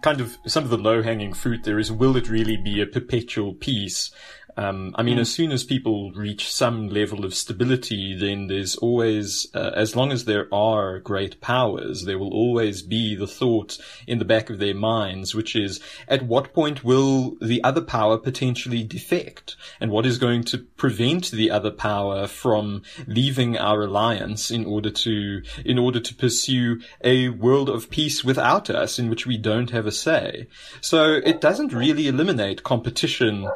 kind 0.00 0.20
of 0.20 0.38
some 0.46 0.64
of 0.64 0.70
the 0.70 0.78
low 0.78 1.02
hanging 1.02 1.32
fruit 1.32 1.64
there 1.64 1.78
is 1.78 1.90
will 1.90 2.16
it 2.16 2.28
really 2.28 2.56
be 2.56 2.80
a 2.80 2.86
perpetual 2.86 3.54
peace? 3.54 4.10
Um, 4.56 4.94
I 4.96 5.02
mean, 5.02 5.18
mm. 5.18 5.20
as 5.20 5.32
soon 5.32 5.52
as 5.52 5.64
people 5.64 6.12
reach 6.12 6.52
some 6.52 6.88
level 6.88 7.24
of 7.24 7.34
stability, 7.34 8.14
then 8.14 8.46
there's 8.46 8.76
always, 8.76 9.46
uh, 9.54 9.70
as 9.74 9.96
long 9.96 10.12
as 10.12 10.24
there 10.24 10.52
are 10.52 10.98
great 10.98 11.40
powers, 11.40 12.04
there 12.04 12.18
will 12.18 12.32
always 12.32 12.82
be 12.82 13.14
the 13.14 13.26
thought 13.26 13.78
in 14.06 14.18
the 14.18 14.24
back 14.24 14.50
of 14.50 14.58
their 14.58 14.74
minds, 14.74 15.34
which 15.34 15.54
is, 15.54 15.80
at 16.08 16.24
what 16.24 16.52
point 16.52 16.84
will 16.84 17.36
the 17.40 17.62
other 17.64 17.80
power 17.80 18.18
potentially 18.18 18.82
defect? 18.82 19.56
And 19.80 19.90
what 19.90 20.06
is 20.06 20.18
going 20.18 20.44
to 20.44 20.58
prevent 20.58 21.30
the 21.30 21.50
other 21.50 21.70
power 21.70 22.26
from 22.26 22.82
leaving 23.06 23.56
our 23.56 23.82
alliance 23.82 24.50
in 24.50 24.64
order 24.64 24.90
to, 24.90 25.42
in 25.64 25.78
order 25.78 26.00
to 26.00 26.14
pursue 26.14 26.80
a 27.02 27.28
world 27.28 27.68
of 27.68 27.90
peace 27.90 28.24
without 28.24 28.70
us 28.70 28.98
in 28.98 29.08
which 29.10 29.26
we 29.26 29.36
don't 29.36 29.70
have 29.70 29.86
a 29.86 29.92
say? 29.92 30.48
So 30.80 31.14
it 31.14 31.40
doesn't 31.40 31.72
really 31.72 32.08
eliminate 32.08 32.62
competition 32.62 33.48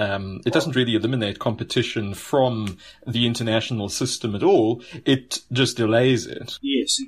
um, 0.00 0.40
it 0.46 0.52
doesn't 0.52 0.74
really 0.74 0.94
eliminate 0.94 1.38
competition 1.38 2.14
from 2.14 2.78
the 3.06 3.26
international 3.26 3.90
system 3.90 4.34
at 4.34 4.42
all. 4.42 4.82
It 5.04 5.40
just 5.52 5.76
delays 5.76 6.26
it. 6.26 6.58
Yes. 6.62 7.00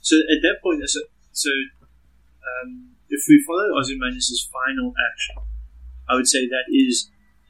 So 0.00 0.16
at 0.16 0.42
that 0.42 0.56
point, 0.62 0.82
so, 0.88 1.00
so 1.30 1.50
um, 1.50 2.90
if 3.08 3.22
we 3.28 3.44
follow 3.46 3.78
Ozymandias' 3.78 4.48
final 4.50 4.92
action, 5.12 5.36
I 6.08 6.14
would 6.14 6.26
say 6.26 6.48
that 6.48 6.66
is 6.68 7.08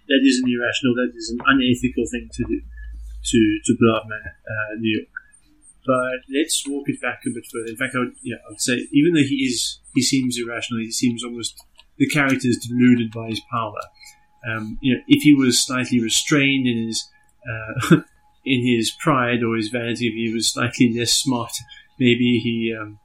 that 0.08 0.20
is 0.22 0.42
an 0.44 0.50
irrational, 0.52 0.94
that 0.96 1.12
is 1.16 1.30
an 1.30 1.38
unethical 1.46 2.04
thing 2.10 2.28
to 2.34 2.44
do, 2.44 2.60
to 2.60 3.38
to 3.64 3.76
blow 3.80 3.96
up 3.96 4.04
uh, 4.04 4.74
New 4.78 4.98
York. 4.98 5.08
But 5.86 6.28
let's 6.28 6.62
walk 6.68 6.88
it 6.88 7.00
back 7.00 7.22
a 7.26 7.30
bit 7.32 7.44
further. 7.50 7.70
In 7.70 7.76
fact, 7.76 7.94
I 7.96 8.00
would, 8.00 8.14
yeah, 8.22 8.36
I 8.46 8.50
would 8.50 8.60
say 8.60 8.86
even 8.92 9.14
though 9.14 9.26
he 9.26 9.48
is 9.48 9.80
he 9.94 10.02
seems 10.02 10.36
irrational, 10.36 10.80
he 10.80 10.92
seems 10.92 11.24
almost 11.24 11.56
the 11.96 12.08
character 12.08 12.48
is 12.48 12.66
deluded 12.68 13.12
by 13.12 13.28
his 13.28 13.40
power. 13.50 13.80
Um, 14.46 14.78
you 14.80 14.94
know, 14.94 15.00
if 15.06 15.22
he 15.22 15.34
was 15.34 15.64
slightly 15.64 16.00
restrained 16.00 16.66
in 16.66 16.86
his 16.86 17.08
uh, 17.48 17.96
in 18.44 18.66
his 18.66 18.90
pride 18.90 19.42
or 19.42 19.56
his 19.56 19.68
vanity, 19.68 20.08
if 20.08 20.14
he 20.14 20.32
was 20.34 20.52
slightly 20.52 20.92
less 20.96 21.12
smart, 21.12 21.52
maybe 21.98 22.40
he 22.42 22.74
um, 22.78 22.98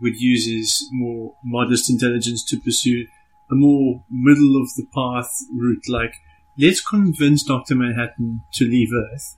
would 0.00 0.20
use 0.20 0.46
his 0.46 0.88
more 0.92 1.34
modest 1.44 1.90
intelligence 1.90 2.44
to 2.44 2.60
pursue 2.60 3.06
a 3.50 3.54
more 3.54 4.04
middle 4.10 4.60
of 4.60 4.68
the 4.76 4.86
path 4.94 5.30
route. 5.52 5.88
Like, 5.88 6.14
let's 6.58 6.80
convince 6.80 7.42
Doctor 7.42 7.74
Manhattan 7.74 8.42
to 8.54 8.64
leave 8.64 8.90
Earth. 8.92 9.36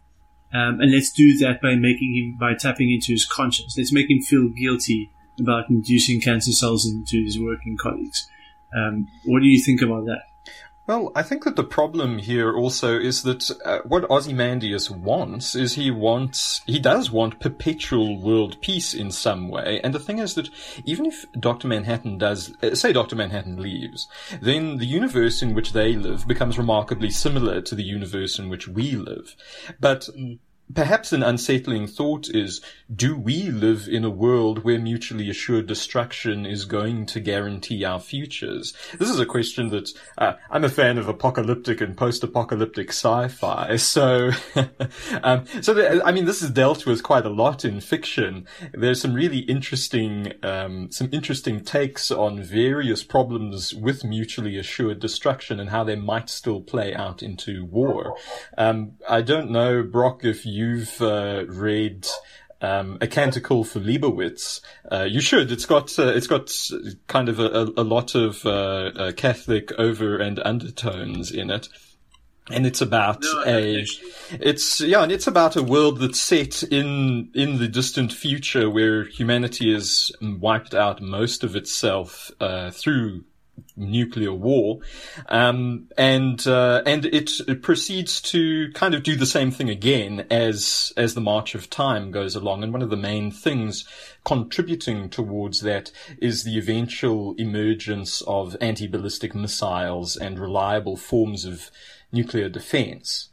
Um, 0.54 0.80
and 0.80 0.92
let's 0.92 1.10
do 1.10 1.38
that 1.38 1.62
by 1.62 1.76
making 1.76 2.14
him 2.14 2.36
by 2.38 2.54
tapping 2.54 2.92
into 2.92 3.12
his 3.12 3.24
conscience. 3.24 3.74
Let's 3.76 3.92
make 3.92 4.10
him 4.10 4.20
feel 4.20 4.48
guilty 4.48 5.10
about 5.40 5.70
inducing 5.70 6.20
cancer 6.20 6.52
cells 6.52 6.86
into 6.86 7.24
his 7.24 7.40
working 7.40 7.78
colleagues. 7.80 8.28
Um, 8.76 9.08
what 9.24 9.40
do 9.40 9.46
you 9.46 9.62
think 9.64 9.80
about 9.80 10.04
that? 10.06 10.22
Well, 10.92 11.10
I 11.14 11.22
think 11.22 11.44
that 11.44 11.56
the 11.56 11.64
problem 11.64 12.18
here 12.18 12.54
also 12.54 13.00
is 13.00 13.22
that 13.22 13.50
uh, 13.64 13.78
what 13.86 14.10
Ozymandias 14.10 14.90
wants 14.90 15.54
is 15.54 15.72
he 15.72 15.90
wants, 15.90 16.60
he 16.66 16.78
does 16.78 17.10
want 17.10 17.40
perpetual 17.40 18.20
world 18.20 18.60
peace 18.60 18.92
in 18.92 19.10
some 19.10 19.48
way. 19.48 19.80
And 19.82 19.94
the 19.94 19.98
thing 19.98 20.18
is 20.18 20.34
that 20.34 20.50
even 20.84 21.06
if 21.06 21.24
Dr. 21.32 21.66
Manhattan 21.66 22.18
does, 22.18 22.54
uh, 22.62 22.74
say 22.74 22.92
Dr. 22.92 23.16
Manhattan 23.16 23.56
leaves, 23.56 24.06
then 24.42 24.76
the 24.76 24.84
universe 24.84 25.40
in 25.40 25.54
which 25.54 25.72
they 25.72 25.94
live 25.94 26.28
becomes 26.28 26.58
remarkably 26.58 27.08
similar 27.08 27.62
to 27.62 27.74
the 27.74 27.84
universe 27.84 28.38
in 28.38 28.50
which 28.50 28.68
we 28.68 28.94
live. 28.94 29.34
But 29.80 30.10
Perhaps 30.74 31.12
an 31.12 31.22
unsettling 31.22 31.86
thought 31.86 32.28
is, 32.28 32.60
do 32.94 33.16
we 33.16 33.50
live 33.50 33.88
in 33.88 34.04
a 34.04 34.10
world 34.10 34.64
where 34.64 34.78
mutually 34.78 35.28
assured 35.28 35.66
destruction 35.66 36.46
is 36.46 36.64
going 36.64 37.06
to 37.06 37.20
guarantee 37.20 37.84
our 37.84 37.98
futures? 37.98 38.74
This 38.98 39.10
is 39.10 39.18
a 39.18 39.26
question 39.26 39.70
that 39.70 39.90
uh, 40.18 40.34
I'm 40.50 40.64
a 40.64 40.68
fan 40.68 40.98
of 40.98 41.08
apocalyptic 41.08 41.80
and 41.80 41.96
post-apocalyptic 41.96 42.90
sci-fi. 42.90 43.76
So, 43.76 44.30
um, 45.22 45.44
so 45.60 45.74
the, 45.74 46.02
I 46.04 46.12
mean, 46.12 46.24
this 46.24 46.42
is 46.42 46.50
dealt 46.50 46.86
with 46.86 47.02
quite 47.02 47.26
a 47.26 47.30
lot 47.30 47.64
in 47.64 47.80
fiction. 47.80 48.46
There's 48.72 49.00
some 49.00 49.14
really 49.14 49.40
interesting, 49.40 50.32
um, 50.42 50.90
some 50.90 51.08
interesting 51.12 51.64
takes 51.64 52.10
on 52.10 52.42
various 52.42 53.02
problems 53.02 53.74
with 53.74 54.04
mutually 54.04 54.56
assured 54.56 55.00
destruction 55.00 55.60
and 55.60 55.70
how 55.70 55.84
they 55.84 55.96
might 55.96 56.30
still 56.30 56.60
play 56.60 56.94
out 56.94 57.22
into 57.22 57.64
war. 57.64 58.16
Um, 58.56 58.92
I 59.08 59.22
don't 59.22 59.50
know, 59.50 59.82
Brock, 59.82 60.24
if 60.24 60.46
you 60.46 60.61
you've 60.62 61.00
uh, 61.02 61.44
read 61.48 62.06
um, 62.60 62.98
a 63.00 63.06
canticle 63.06 63.64
for 63.64 63.80
Leibowitz. 63.80 64.60
Uh, 64.90 65.06
you 65.08 65.20
should. 65.20 65.50
It's 65.50 65.66
got 65.66 65.98
uh, 65.98 66.12
it's 66.14 66.26
got 66.28 66.50
kind 67.08 67.28
of 67.28 67.38
a, 67.40 67.72
a 67.76 67.82
lot 67.82 68.14
of 68.14 68.44
uh, 68.46 68.50
uh, 68.50 69.12
Catholic 69.12 69.72
over 69.78 70.16
and 70.18 70.38
undertones 70.44 71.30
in 71.30 71.50
it. 71.50 71.68
And 72.50 72.66
it's 72.66 72.80
about 72.80 73.22
No, 73.22 73.44
a, 73.46 73.86
it's 74.32 74.80
yeah, 74.80 75.02
and 75.02 75.12
it's 75.12 75.28
about 75.28 75.56
a 75.56 75.62
world 75.62 76.00
that's 76.00 76.20
set 76.20 76.62
in 76.64 77.30
in 77.34 77.58
the 77.58 77.68
distant 77.68 78.12
future 78.12 78.68
where 78.68 79.04
humanity 79.04 79.72
has 79.72 80.10
wiped 80.20 80.74
out 80.74 81.00
most 81.00 81.44
of 81.44 81.54
itself 81.54 82.30
uh, 82.40 82.70
through 82.70 83.24
nuclear 83.76 84.32
war, 84.32 84.80
um, 85.28 85.88
and 85.96 86.46
uh, 86.46 86.82
and 86.86 87.06
it, 87.06 87.30
it 87.48 87.62
proceeds 87.62 88.20
to 88.20 88.70
kind 88.72 88.94
of 88.94 89.02
do 89.02 89.16
the 89.16 89.26
same 89.26 89.50
thing 89.50 89.68
again 89.68 90.26
as 90.30 90.92
as 90.96 91.14
the 91.14 91.20
march 91.20 91.54
of 91.54 91.70
time 91.70 92.10
goes 92.10 92.34
along. 92.34 92.62
And 92.62 92.72
one 92.72 92.82
of 92.82 92.90
the 92.90 92.96
main 92.96 93.30
things 93.30 93.84
contributing 94.24 95.08
towards 95.08 95.60
that 95.60 95.90
is 96.20 96.44
the 96.44 96.58
eventual 96.58 97.34
emergence 97.38 98.20
of 98.22 98.56
anti-ballistic 98.60 99.34
missiles 99.34 100.16
and 100.16 100.38
reliable 100.38 100.96
forms 100.96 101.44
of 101.44 101.70
nuclear 102.12 102.48
defense. 102.48 103.28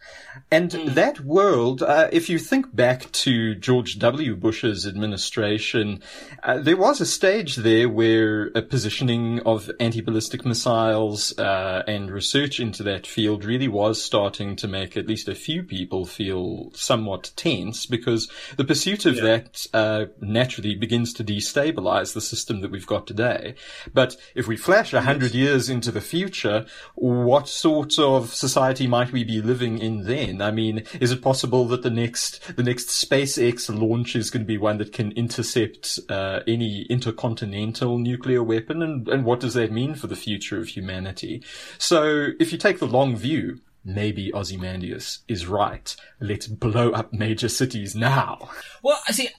And 0.51 0.71
that 0.71 1.19
world, 1.19 1.83
uh, 1.83 2.09
if 2.11 2.29
you 2.29 2.39
think 2.39 2.75
back 2.75 3.11
to 3.11 3.55
George 3.55 3.99
W. 3.99 4.35
Bush's 4.35 4.87
administration, 4.87 6.01
uh, 6.43 6.59
there 6.59 6.77
was 6.77 7.01
a 7.01 7.05
stage 7.05 7.57
there 7.57 7.89
where 7.89 8.47
a 8.55 8.61
positioning 8.61 9.41
of 9.41 9.69
anti-ballistic 9.79 10.45
missiles 10.45 11.37
uh, 11.37 11.83
and 11.87 12.09
research 12.09 12.59
into 12.59 12.83
that 12.83 13.05
field 13.05 13.45
really 13.45 13.67
was 13.67 14.01
starting 14.01 14.55
to 14.55 14.67
make 14.67 14.97
at 14.97 15.07
least 15.07 15.27
a 15.27 15.35
few 15.35 15.63
people 15.63 16.05
feel 16.05 16.71
somewhat 16.73 17.31
tense 17.35 17.85
because 17.85 18.29
the 18.57 18.65
pursuit 18.65 19.05
of 19.05 19.17
that 19.17 19.67
uh, 19.73 20.05
naturally 20.21 20.75
begins 20.75 21.13
to 21.13 21.23
destabilize 21.23 22.13
the 22.13 22.21
system 22.21 22.61
that 22.61 22.71
we've 22.71 22.87
got 22.87 23.05
today. 23.05 23.55
But 23.93 24.15
if 24.35 24.47
we 24.47 24.57
flash 24.57 24.93
a 24.93 25.01
hundred 25.01 25.33
years 25.33 25.69
into 25.69 25.91
the 25.91 26.01
future, 26.01 26.65
what 26.95 27.47
sort 27.47 27.99
of 27.99 28.33
society 28.33 28.87
might 28.87 29.11
we 29.11 29.23
be 29.23 29.41
living 29.41 29.77
in 29.77 29.98
then? 30.03 30.41
I 30.41 30.51
mean, 30.51 30.83
is 30.99 31.11
it 31.11 31.21
possible 31.21 31.65
that 31.65 31.83
the 31.83 31.89
next 31.89 32.55
the 32.55 32.63
next 32.63 32.89
SpaceX 32.89 33.69
launch 33.69 34.15
is 34.15 34.29
going 34.29 34.43
to 34.43 34.47
be 34.47 34.57
one 34.57 34.77
that 34.77 34.93
can 34.93 35.11
intercept 35.13 35.99
uh, 36.09 36.41
any 36.47 36.83
intercontinental 36.83 37.97
nuclear 37.97 38.43
weapon? 38.43 38.81
And, 38.81 39.07
and 39.07 39.25
what 39.25 39.39
does 39.39 39.53
that 39.53 39.71
mean 39.71 39.95
for 39.95 40.07
the 40.07 40.15
future 40.15 40.57
of 40.57 40.69
humanity? 40.69 41.43
So, 41.77 42.29
if 42.39 42.51
you 42.51 42.57
take 42.57 42.79
the 42.79 42.87
long 42.87 43.15
view, 43.15 43.59
maybe 43.83 44.33
Ozymandias 44.33 45.19
is 45.27 45.47
right. 45.47 45.95
Let's 46.19 46.47
blow 46.47 46.91
up 46.91 47.13
major 47.13 47.49
cities 47.49 47.95
now. 47.95 48.49
Well, 48.83 48.99
I 49.07 49.11
see. 49.11 49.29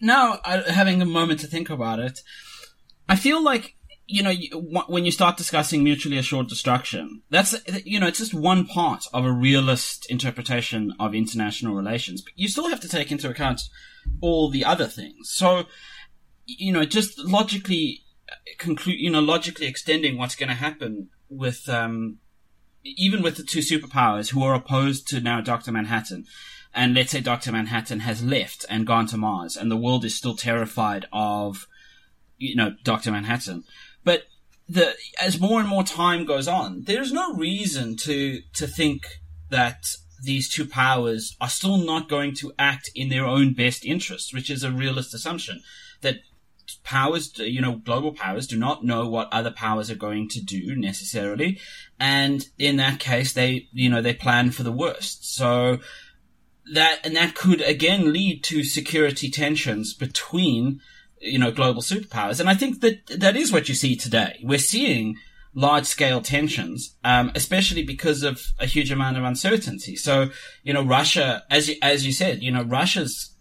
Now, 0.00 0.40
having 0.44 1.02
a 1.02 1.06
moment 1.06 1.40
to 1.40 1.46
think 1.46 1.68
about 1.68 1.98
it, 1.98 2.20
I 3.08 3.16
feel 3.16 3.42
like 3.42 3.76
you 4.10 4.22
know 4.22 4.34
when 4.88 5.04
you 5.04 5.12
start 5.12 5.36
discussing 5.36 5.84
mutually 5.84 6.18
assured 6.18 6.48
destruction, 6.48 7.22
that's 7.30 7.54
you 7.84 8.00
know 8.00 8.06
it's 8.06 8.18
just 8.18 8.34
one 8.34 8.66
part 8.66 9.04
of 9.12 9.24
a 9.24 9.32
realist 9.32 10.10
interpretation 10.10 10.92
of 10.98 11.14
international 11.14 11.74
relations. 11.74 12.20
But 12.22 12.32
you 12.36 12.48
still 12.48 12.68
have 12.68 12.80
to 12.80 12.88
take 12.88 13.12
into 13.12 13.30
account 13.30 13.62
all 14.20 14.50
the 14.50 14.64
other 14.64 14.86
things. 14.86 15.30
So, 15.30 15.64
you 16.46 16.72
know, 16.72 16.84
just 16.84 17.18
logically 17.18 18.02
conclude, 18.58 18.98
you 18.98 19.10
know, 19.10 19.20
logically 19.20 19.66
extending 19.66 20.18
what's 20.18 20.36
going 20.36 20.48
to 20.48 20.54
happen 20.54 21.08
with 21.28 21.68
um, 21.68 22.18
even 22.82 23.22
with 23.22 23.36
the 23.36 23.42
two 23.42 23.60
superpowers 23.60 24.30
who 24.30 24.42
are 24.42 24.54
opposed 24.54 25.06
to 25.08 25.20
now 25.20 25.40
Dr. 25.40 25.72
Manhattan, 25.72 26.26
and 26.74 26.94
let's 26.94 27.10
say 27.10 27.20
Dr. 27.20 27.52
Manhattan 27.52 28.00
has 28.00 28.22
left 28.22 28.64
and 28.68 28.86
gone 28.86 29.06
to 29.06 29.16
Mars, 29.16 29.56
and 29.56 29.70
the 29.70 29.76
world 29.76 30.04
is 30.04 30.14
still 30.14 30.36
terrified 30.36 31.06
of, 31.12 31.66
you 32.38 32.54
know, 32.54 32.74
Dr. 32.84 33.10
Manhattan. 33.10 33.64
But 34.04 34.24
the, 34.68 34.94
as 35.20 35.40
more 35.40 35.60
and 35.60 35.68
more 35.68 35.84
time 35.84 36.24
goes 36.24 36.48
on, 36.48 36.84
there's 36.84 37.12
no 37.12 37.34
reason 37.34 37.96
to, 37.98 38.40
to 38.54 38.66
think 38.66 39.20
that 39.50 39.96
these 40.22 40.48
two 40.48 40.66
powers 40.66 41.36
are 41.40 41.48
still 41.48 41.78
not 41.78 42.08
going 42.08 42.34
to 42.36 42.52
act 42.58 42.90
in 42.94 43.08
their 43.08 43.24
own 43.24 43.54
best 43.54 43.84
interest, 43.84 44.34
which 44.34 44.50
is 44.50 44.62
a 44.62 44.70
realist 44.70 45.14
assumption 45.14 45.62
that 46.02 46.16
powers, 46.84 47.36
you 47.38 47.60
know, 47.60 47.76
global 47.76 48.12
powers 48.12 48.46
do 48.46 48.56
not 48.56 48.84
know 48.84 49.08
what 49.08 49.32
other 49.32 49.50
powers 49.50 49.90
are 49.90 49.96
going 49.96 50.28
to 50.28 50.40
do 50.40 50.76
necessarily. 50.76 51.58
And 51.98 52.46
in 52.58 52.76
that 52.76 53.00
case, 53.00 53.32
they, 53.32 53.68
you 53.72 53.88
know, 53.88 54.02
they 54.02 54.14
plan 54.14 54.50
for 54.50 54.62
the 54.62 54.72
worst. 54.72 55.34
So 55.34 55.78
that, 56.72 57.00
and 57.04 57.16
that 57.16 57.34
could 57.34 57.60
again 57.60 58.12
lead 58.12 58.44
to 58.44 58.62
security 58.62 59.30
tensions 59.30 59.94
between, 59.94 60.80
you 61.20 61.38
know, 61.38 61.52
global 61.52 61.82
superpowers. 61.82 62.40
And 62.40 62.48
I 62.48 62.54
think 62.54 62.80
that 62.80 63.06
that 63.18 63.36
is 63.36 63.52
what 63.52 63.68
you 63.68 63.74
see 63.74 63.96
today. 63.96 64.40
We're 64.42 64.58
seeing 64.58 65.16
large 65.54 65.86
scale 65.86 66.20
tensions, 66.20 66.96
um, 67.04 67.32
especially 67.34 67.82
because 67.82 68.22
of 68.22 68.40
a 68.58 68.66
huge 68.66 68.90
amount 68.90 69.16
of 69.16 69.24
uncertainty. 69.24 69.96
So, 69.96 70.30
you 70.62 70.72
know, 70.72 70.84
Russia, 70.84 71.44
as 71.50 71.68
you, 71.68 71.76
as 71.82 72.06
you 72.06 72.12
said, 72.12 72.42
you 72.42 72.52
know, 72.52 72.62
Russia's 72.62 73.32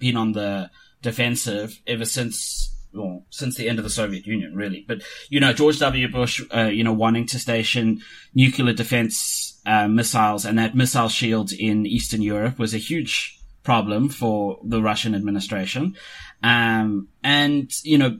been 0.00 0.16
on 0.16 0.32
the 0.32 0.70
defensive 1.02 1.80
ever 1.86 2.04
since, 2.04 2.74
well, 2.92 3.24
since 3.30 3.56
the 3.56 3.68
end 3.68 3.78
of 3.78 3.84
the 3.84 3.90
Soviet 3.90 4.26
Union, 4.26 4.54
really. 4.54 4.84
But, 4.88 5.02
you 5.28 5.38
know, 5.38 5.52
George 5.52 5.78
W. 5.80 6.10
Bush, 6.10 6.42
uh, 6.54 6.64
you 6.64 6.82
know, 6.82 6.92
wanting 6.92 7.26
to 7.26 7.38
station 7.38 8.00
nuclear 8.34 8.72
defense, 8.72 9.60
uh, 9.66 9.88
missiles 9.88 10.44
and 10.44 10.58
that 10.58 10.74
missile 10.74 11.08
shield 11.08 11.52
in 11.52 11.86
Eastern 11.86 12.22
Europe 12.22 12.58
was 12.58 12.74
a 12.74 12.78
huge 12.78 13.33
problem 13.64 14.08
for 14.08 14.60
the 14.62 14.80
Russian 14.80 15.14
administration. 15.14 15.96
Um, 16.42 17.08
and, 17.22 17.72
you 17.82 17.98
know, 17.98 18.18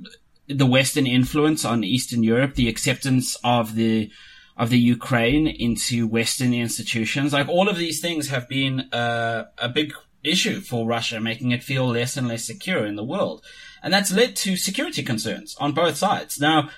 the 0.49 0.66
Western 0.66 1.07
influence 1.07 1.64
on 1.64 1.84
Eastern 1.84 2.22
Europe, 2.22 2.55
the 2.55 2.68
acceptance 2.68 3.36
of 3.45 3.74
the, 3.74 4.11
of 4.57 4.70
the 4.70 4.78
Ukraine 4.78 5.47
into 5.47 6.07
Western 6.07 6.53
institutions, 6.53 7.32
like 7.32 7.49
all 7.49 7.68
of 7.68 7.76
these 7.76 8.01
things 8.01 8.28
have 8.28 8.49
been 8.49 8.80
uh, 8.92 9.45
a 9.59 9.68
big 9.68 9.92
issue 10.24 10.61
for 10.61 10.86
Russia, 10.86 11.20
making 11.20 11.51
it 11.53 11.62
feel 11.62 11.86
less 11.86 12.16
and 12.16 12.26
less 12.26 12.45
secure 12.45 12.84
in 12.86 12.97
the 12.97 13.05
world. 13.05 13.45
And 13.82 13.92
that's 13.92 14.12
led 14.12 14.34
to 14.36 14.57
security 14.57 15.03
concerns 15.03 15.55
on 15.61 15.72
both 15.72 15.97
sides. 15.97 16.40
Now, 16.40 16.70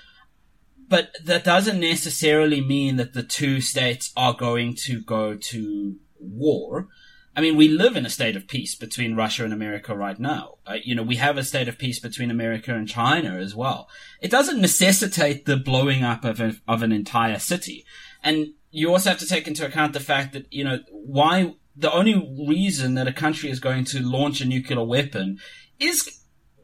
but 0.88 1.10
that 1.24 1.44
doesn't 1.44 1.80
necessarily 1.80 2.60
mean 2.60 2.96
that 2.96 3.12
the 3.12 3.22
two 3.22 3.60
states 3.60 4.12
are 4.16 4.34
going 4.34 4.74
to 4.86 5.00
go 5.02 5.36
to 5.36 5.96
war. 6.18 6.88
I 7.36 7.42
mean, 7.42 7.56
we 7.56 7.68
live 7.68 7.96
in 7.96 8.06
a 8.06 8.10
state 8.10 8.34
of 8.34 8.48
peace 8.48 8.74
between 8.74 9.14
Russia 9.14 9.44
and 9.44 9.52
America 9.52 9.94
right 9.94 10.18
now. 10.18 10.54
Uh, 10.66 10.76
you 10.82 10.94
know, 10.94 11.02
we 11.02 11.16
have 11.16 11.36
a 11.36 11.44
state 11.44 11.68
of 11.68 11.76
peace 11.76 12.00
between 12.00 12.30
America 12.30 12.74
and 12.74 12.88
China 12.88 13.36
as 13.36 13.54
well. 13.54 13.90
It 14.22 14.30
doesn't 14.30 14.58
necessitate 14.58 15.44
the 15.44 15.58
blowing 15.58 16.02
up 16.02 16.24
of, 16.24 16.40
a, 16.40 16.56
of 16.66 16.82
an 16.82 16.92
entire 16.92 17.38
city. 17.38 17.84
And 18.24 18.54
you 18.70 18.90
also 18.90 19.10
have 19.10 19.18
to 19.18 19.26
take 19.26 19.46
into 19.46 19.66
account 19.66 19.92
the 19.92 20.00
fact 20.00 20.32
that, 20.32 20.50
you 20.50 20.64
know, 20.64 20.78
why 20.90 21.54
the 21.76 21.92
only 21.92 22.14
reason 22.48 22.94
that 22.94 23.06
a 23.06 23.12
country 23.12 23.50
is 23.50 23.60
going 23.60 23.84
to 23.84 24.00
launch 24.00 24.40
a 24.40 24.46
nuclear 24.46 24.82
weapon 24.82 25.38
is 25.78 26.22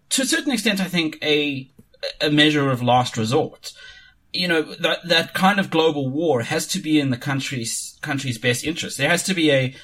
to 0.09 0.23
a 0.23 0.27
certain 0.27 0.53
extent, 0.53 0.81
I 0.81 0.89
think, 0.89 1.19
a, 1.23 1.71
a 2.23 2.31
measure 2.31 2.71
of 2.71 2.83
last 2.83 3.19
resort. 3.19 3.75
You 4.33 4.49
know, 4.49 4.63
that, 4.63 5.07
that 5.07 5.35
kind 5.35 5.61
of 5.61 5.69
global 5.69 6.09
war 6.09 6.41
has 6.41 6.67
to 6.69 6.79
be 6.79 6.99
in 6.99 7.11
the 7.11 7.19
country's, 7.19 7.99
country's 8.01 8.39
best 8.39 8.65
interest. 8.65 8.97
There 8.97 9.11
has 9.11 9.23
to 9.25 9.35
be 9.35 9.51
a, 9.51 9.75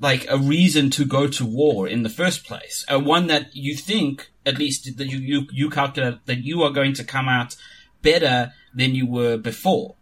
like 0.00 0.26
a 0.28 0.38
reason 0.38 0.90
to 0.90 1.04
go 1.04 1.26
to 1.26 1.44
war 1.44 1.88
in 1.88 2.02
the 2.02 2.08
first 2.08 2.44
place. 2.44 2.84
Uh, 2.88 3.00
one 3.00 3.26
that 3.26 3.54
you 3.54 3.76
think, 3.76 4.30
at 4.46 4.58
least 4.58 4.96
that 4.96 5.06
you, 5.06 5.18
you, 5.18 5.46
you 5.52 5.70
calculate 5.70 6.24
that 6.26 6.44
you 6.44 6.62
are 6.62 6.70
going 6.70 6.94
to 6.94 7.04
come 7.04 7.28
out 7.28 7.56
better 8.02 8.52
than 8.74 8.94
you 8.94 9.06
were 9.06 9.36
before. 9.36 9.96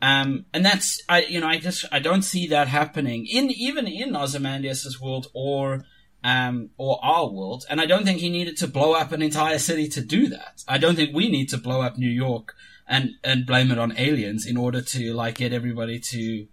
Um, 0.00 0.44
and 0.52 0.64
that's, 0.64 1.02
I, 1.08 1.22
you 1.22 1.40
know, 1.40 1.48
I 1.48 1.58
just, 1.58 1.84
I 1.90 1.98
don't 1.98 2.22
see 2.22 2.46
that 2.48 2.68
happening 2.68 3.26
in, 3.26 3.50
even 3.50 3.86
in 3.88 4.14
Ozymandias' 4.14 5.00
world 5.00 5.28
or, 5.32 5.84
um, 6.22 6.70
or 6.76 7.00
our 7.02 7.28
world. 7.28 7.64
And 7.68 7.80
I 7.80 7.86
don't 7.86 8.04
think 8.04 8.20
he 8.20 8.28
needed 8.28 8.56
to 8.58 8.68
blow 8.68 8.92
up 8.92 9.12
an 9.12 9.22
entire 9.22 9.58
city 9.58 9.88
to 9.88 10.00
do 10.00 10.28
that. 10.28 10.62
I 10.68 10.78
don't 10.78 10.94
think 10.94 11.14
we 11.14 11.28
need 11.28 11.48
to 11.48 11.58
blow 11.58 11.80
up 11.80 11.96
New 11.96 12.10
York 12.10 12.54
and, 12.86 13.12
and 13.24 13.46
blame 13.46 13.72
it 13.72 13.78
on 13.78 13.98
aliens 13.98 14.46
in 14.46 14.56
order 14.56 14.82
to, 14.82 15.14
like, 15.14 15.36
get 15.36 15.52
everybody 15.52 15.98
to, 15.98 16.46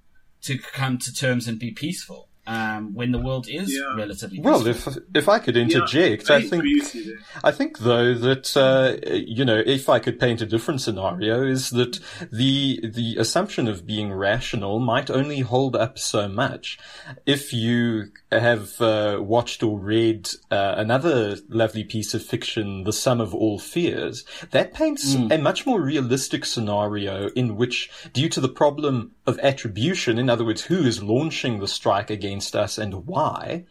to 0.44 0.58
come 0.58 0.98
to 1.00 1.14
terms 1.14 1.48
and 1.48 1.60
be 1.60 1.72
peaceful. 1.72 2.30
Um, 2.48 2.94
when 2.94 3.12
the 3.12 3.18
world 3.18 3.48
is 3.50 3.74
Yeah. 3.74 3.96
relatively 3.96 4.40
Well, 4.40 4.64
peaceful. 4.64 4.94
if 4.94 5.00
if 5.16 5.30
I 5.30 5.40
could 5.40 5.58
interject, 5.58 6.30
I, 6.30 6.42
think 6.42 6.54
agree 6.54 6.80
with 6.80 6.94
you 6.94 7.04
there. 7.06 7.20
I 7.44 7.52
think 7.52 7.80
though 7.80 8.14
that 8.14 8.56
uh, 8.56 8.98
you 9.16 9.44
know, 9.46 9.62
if 9.66 9.90
I 9.90 9.98
could 10.00 10.20
paint 10.20 10.42
a 10.42 10.46
different 10.46 10.82
scenario, 10.82 11.44
is 11.44 11.72
that 11.72 12.00
the 12.32 12.80
the 12.84 13.18
assumption 13.18 13.68
of 13.68 13.88
being 13.88 14.14
rational 14.14 14.80
might 14.80 15.10
only 15.10 15.40
hold 15.40 15.76
up 15.76 15.98
so 15.98 16.28
much. 16.28 16.78
If 17.26 17.52
you 17.52 18.12
have 18.40 18.80
uh, 18.82 19.20
watched 19.22 19.64
or 19.64 19.80
read 19.80 20.30
uh, 20.52 20.76
another 20.78 21.38
lovely 21.50 21.84
piece 21.84 22.14
of 22.14 22.24
fiction, 22.24 22.84
The 22.84 22.94
Sum 22.94 23.22
of 23.22 23.34
All 23.34 23.60
Fears, 23.60 24.26
that 24.52 24.74
paints 24.74 25.16
a 25.32 25.38
much 25.38 25.66
more 25.66 25.82
realistic 25.82 26.46
scenario 26.46 27.30
in 27.30 27.56
which, 27.56 27.90
due 28.14 28.30
to 28.30 28.40
the 28.40 28.50
problem 28.50 29.12
of 29.26 29.40
attribution, 29.40 30.18
in 30.18 30.30
other 30.30 30.46
words, 30.46 30.64
who 30.64 30.84
is 30.84 31.04
launching 31.04 31.60
the 31.60 31.68
strike 31.68 32.10
against 32.10 32.56
us 32.56 32.78
and 32.78 33.06
why, 33.06 33.66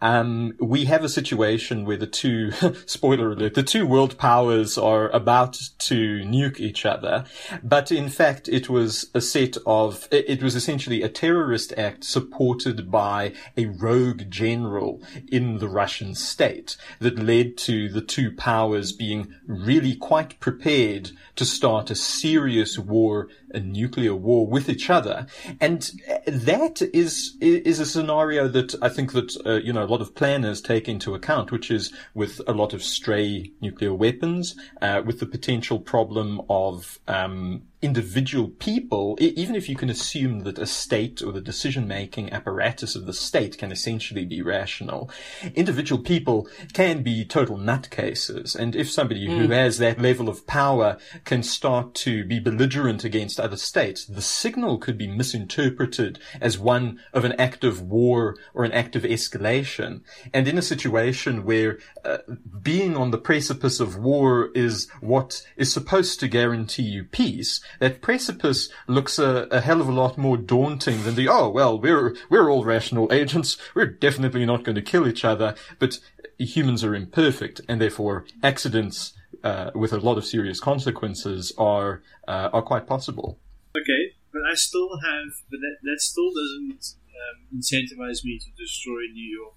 um, 0.00 0.54
we 0.58 0.86
have 0.86 1.04
a 1.04 1.08
situation 1.08 1.84
where 1.84 1.96
the 1.96 2.06
two, 2.06 2.52
spoiler 2.86 3.32
alert, 3.32 3.54
the 3.54 3.62
two 3.62 3.86
world 3.86 4.16
powers 4.18 4.78
are 4.78 5.08
about 5.10 5.54
to 5.78 6.20
nuke 6.24 6.58
each 6.58 6.86
other. 6.86 7.24
But 7.62 7.92
in 7.92 8.08
fact, 8.08 8.48
it 8.48 8.68
was 8.68 9.10
a 9.14 9.20
set 9.20 9.56
of, 9.66 10.08
it 10.10 10.42
was 10.42 10.54
essentially 10.54 11.02
a 11.02 11.08
terrorist 11.08 11.72
act 11.76 12.04
supported 12.04 12.90
by 12.90 13.32
a 13.56 13.66
rogue 13.66 14.30
general 14.30 15.02
in 15.28 15.58
the 15.58 15.68
Russian 15.68 16.14
state 16.14 16.76
that 17.00 17.18
led 17.18 17.56
to 17.58 17.88
the 17.88 18.00
two 18.00 18.32
powers 18.32 18.92
being 18.92 19.34
really 19.46 19.94
quite 19.94 20.40
prepared 20.40 21.10
to 21.36 21.44
start 21.44 21.90
a 21.90 21.94
serious 21.94 22.78
war, 22.78 23.28
a 23.54 23.60
nuclear 23.60 24.14
war 24.14 24.46
with 24.46 24.68
each 24.68 24.90
other. 24.90 25.26
And 25.60 25.90
that 26.26 26.82
is, 26.94 27.36
is 27.40 27.80
a 27.80 27.86
scenario 27.86 28.48
that 28.48 28.74
I 28.82 28.88
think 28.88 29.12
that, 29.12 29.36
uh, 29.46 29.54
you 29.54 29.72
know, 29.72 29.84
a 29.84 29.86
lot 29.86 30.00
of 30.00 30.14
planners 30.14 30.60
take 30.60 30.88
into 30.88 31.14
account, 31.14 31.52
which 31.52 31.70
is 31.70 31.92
with 32.14 32.40
a 32.46 32.52
lot 32.52 32.72
of 32.72 32.82
stray 32.82 33.52
nuclear 33.60 33.94
weapons, 33.94 34.56
uh, 34.80 35.02
with 35.04 35.20
the 35.20 35.26
potential 35.26 35.78
problem 35.78 36.40
of, 36.48 36.98
um, 37.08 37.62
individual 37.82 38.48
people, 38.48 39.16
even 39.20 39.54
if 39.54 39.68
you 39.68 39.76
can 39.76 39.88
assume 39.88 40.40
that 40.40 40.58
a 40.58 40.66
state 40.66 41.22
or 41.22 41.32
the 41.32 41.40
decision 41.40 41.88
making 41.88 42.32
apparatus 42.32 42.94
of 42.94 43.06
the 43.06 43.12
state 43.12 43.56
can 43.56 43.72
essentially 43.72 44.24
be 44.24 44.42
rational, 44.42 45.10
individual 45.54 46.02
people 46.02 46.46
can 46.74 47.02
be 47.02 47.24
total 47.24 47.56
nutcases. 47.56 48.54
And 48.54 48.76
if 48.76 48.90
somebody 48.90 49.26
mm. 49.26 49.38
who 49.38 49.48
has 49.48 49.78
that 49.78 50.00
level 50.00 50.28
of 50.28 50.46
power 50.46 50.98
can 51.24 51.42
start 51.42 51.94
to 51.94 52.24
be 52.24 52.38
belligerent 52.38 53.02
against 53.04 53.40
other 53.40 53.56
states, 53.56 54.04
the 54.04 54.22
signal 54.22 54.76
could 54.78 54.98
be 54.98 55.06
misinterpreted 55.06 56.18
as 56.40 56.58
one 56.58 57.00
of 57.14 57.24
an 57.24 57.32
act 57.38 57.64
of 57.64 57.80
war 57.80 58.36
or 58.52 58.64
an 58.64 58.72
act 58.72 58.94
of 58.94 59.04
escalation. 59.04 60.02
And 60.34 60.46
in 60.46 60.58
a 60.58 60.62
situation 60.62 61.44
where 61.44 61.78
uh, 62.04 62.18
being 62.62 62.96
on 62.96 63.10
the 63.10 63.18
precipice 63.18 63.80
of 63.80 63.96
war 63.96 64.50
is 64.54 64.88
what 65.00 65.46
is 65.56 65.72
supposed 65.72 66.20
to 66.20 66.28
guarantee 66.28 66.82
you 66.82 67.04
peace, 67.04 67.60
that 67.78 68.02
precipice 68.02 68.68
looks 68.86 69.18
a, 69.18 69.46
a 69.50 69.60
hell 69.60 69.80
of 69.80 69.88
a 69.88 69.92
lot 69.92 70.18
more 70.18 70.36
daunting 70.36 71.04
than 71.04 71.14
the, 71.14 71.28
oh, 71.28 71.48
well, 71.48 71.78
we're, 71.78 72.16
we're 72.28 72.50
all 72.50 72.64
rational 72.64 73.12
agents. 73.12 73.56
We're 73.74 73.86
definitely 73.86 74.44
not 74.46 74.64
going 74.64 74.76
to 74.76 74.82
kill 74.82 75.06
each 75.06 75.24
other, 75.24 75.54
but 75.78 75.98
humans 76.38 76.82
are 76.84 76.94
imperfect 76.94 77.60
and 77.68 77.80
therefore 77.80 78.24
accidents, 78.42 79.14
uh, 79.44 79.70
with 79.74 79.92
a 79.92 79.98
lot 79.98 80.18
of 80.18 80.24
serious 80.24 80.60
consequences 80.60 81.52
are, 81.56 82.02
uh, 82.28 82.50
are 82.52 82.62
quite 82.62 82.86
possible. 82.86 83.38
Okay, 83.76 84.14
but 84.32 84.42
I 84.50 84.54
still 84.54 84.98
have, 85.04 85.32
but 85.50 85.60
that, 85.60 85.76
that 85.82 86.00
still 86.00 86.30
doesn't 86.30 86.94
um, 87.14 87.58
incentivize 87.58 88.24
me 88.24 88.38
to 88.38 88.50
destroy 88.62 89.02
New 89.12 89.38
York 89.38 89.54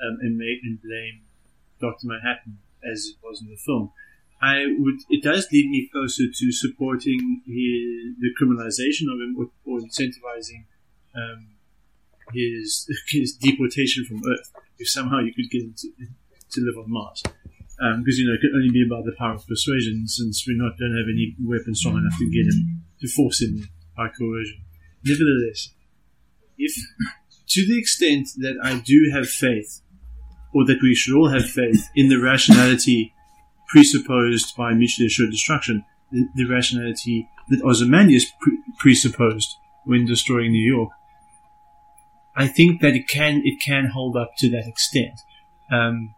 um, 0.00 0.18
and 0.20 0.36
make 0.36 0.60
and 0.62 0.80
blame 0.80 1.22
Doctor 1.80 2.06
Manhattan 2.06 2.58
as 2.84 3.06
it 3.06 3.16
was 3.22 3.42
in 3.42 3.48
the 3.48 3.56
film. 3.56 3.92
I 4.42 4.64
would. 4.78 5.00
It 5.10 5.22
does 5.22 5.48
lead 5.52 5.68
me 5.68 5.88
closer 5.92 6.24
to 6.32 6.52
supporting 6.52 7.42
his, 7.46 8.16
the 8.18 8.30
criminalization 8.40 9.12
of 9.12 9.20
him 9.20 9.36
or, 9.38 9.50
or 9.66 9.80
incentivizing 9.80 10.64
um, 11.14 11.48
his 12.32 12.88
his 13.08 13.34
deportation 13.34 14.04
from 14.04 14.18
Earth. 14.18 14.50
If 14.78 14.88
somehow 14.88 15.18
you 15.18 15.34
could 15.34 15.50
get 15.50 15.62
him 15.62 15.74
to, 15.76 15.88
to 16.52 16.60
live 16.62 16.82
on 16.82 16.90
Mars, 16.90 17.22
because 17.22 17.36
um, 17.82 18.04
you 18.06 18.26
know 18.26 18.34
it 18.34 18.40
could 18.40 18.54
only 18.54 18.70
be 18.70 18.84
about 18.86 19.04
the 19.04 19.14
power 19.18 19.34
of 19.34 19.46
persuasion, 19.46 20.08
since 20.08 20.46
we 20.46 20.56
not 20.56 20.78
don't 20.78 20.96
have 20.96 21.08
any 21.12 21.36
weapon 21.44 21.74
strong 21.74 21.98
enough 21.98 22.18
to 22.18 22.30
get 22.30 22.46
him 22.46 22.82
to 23.00 23.08
force 23.08 23.42
him 23.42 23.68
by 23.94 24.08
coercion. 24.08 24.62
Nevertheless, 25.04 25.70
if 26.56 26.72
to 27.48 27.66
the 27.66 27.78
extent 27.78 28.28
that 28.38 28.56
I 28.62 28.78
do 28.78 29.10
have 29.12 29.28
faith, 29.28 29.82
or 30.54 30.64
that 30.64 30.80
we 30.82 30.94
should 30.94 31.14
all 31.14 31.28
have 31.28 31.44
faith 31.44 31.88
in 31.94 32.08
the 32.08 32.18
rationality 32.18 33.12
presupposed 33.70 34.56
by 34.56 34.72
mutually 34.72 35.06
assured 35.06 35.30
destruction, 35.30 35.84
the, 36.10 36.28
the 36.34 36.44
rationality 36.44 37.28
that 37.48 37.62
Ozymandias 37.62 38.32
pre- 38.40 38.58
presupposed 38.78 39.56
when 39.84 40.06
destroying 40.06 40.52
New 40.52 40.74
York. 40.74 40.90
I 42.36 42.46
think 42.46 42.80
that 42.80 42.94
it 42.94 43.08
can 43.08 43.42
it 43.44 43.60
can 43.60 43.86
hold 43.86 44.16
up 44.16 44.32
to 44.38 44.50
that 44.50 44.66
extent, 44.66 45.20
um, 45.70 46.14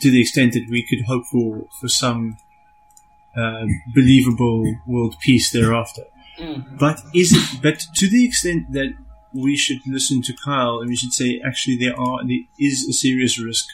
to 0.00 0.10
the 0.10 0.20
extent 0.20 0.52
that 0.54 0.66
we 0.70 0.86
could 0.88 1.04
hope 1.06 1.24
for 1.26 1.66
for 1.80 1.88
some 1.88 2.38
uh, 3.36 3.66
believable 3.94 4.76
world 4.86 5.16
peace 5.20 5.50
thereafter. 5.52 6.04
Mm. 6.38 6.78
But 6.78 7.00
is 7.14 7.32
it? 7.32 7.62
But 7.62 7.84
to 7.96 8.08
the 8.08 8.24
extent 8.24 8.72
that 8.72 8.94
we 9.34 9.56
should 9.56 9.86
listen 9.86 10.22
to 10.22 10.34
Kyle 10.44 10.80
and 10.80 10.88
we 10.88 10.96
should 10.96 11.12
say, 11.12 11.40
actually, 11.44 11.76
there 11.76 11.98
are 11.98 12.24
there 12.26 12.44
is 12.58 12.86
a 12.88 12.92
serious 12.92 13.38
risk 13.38 13.66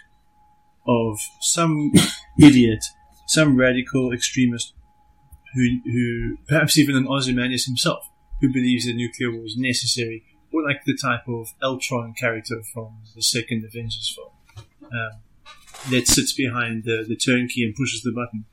of 0.88 1.20
some 1.40 1.92
idiot, 2.40 2.84
some 3.26 3.56
radical 3.56 4.12
extremist 4.12 4.72
who, 5.54 5.80
who 5.84 6.36
perhaps 6.48 6.78
even 6.78 6.96
an 6.96 7.06
Ozymandias 7.06 7.66
himself, 7.66 8.08
who 8.40 8.52
believes 8.52 8.86
that 8.86 8.94
nuclear 8.94 9.30
war 9.30 9.44
is 9.44 9.56
necessary, 9.56 10.24
or 10.52 10.62
like 10.62 10.84
the 10.84 10.96
type 10.96 11.28
of 11.28 11.48
Ultron 11.62 12.14
character 12.14 12.62
from 12.72 12.98
the 13.14 13.22
second 13.22 13.64
Avengers 13.64 14.14
film 14.14 14.66
um, 14.92 15.20
that 15.90 16.06
sits 16.06 16.32
behind 16.32 16.84
the, 16.84 17.04
the 17.06 17.16
turnkey 17.16 17.64
and 17.64 17.74
pushes 17.74 18.02
the 18.02 18.12
button. 18.12 18.44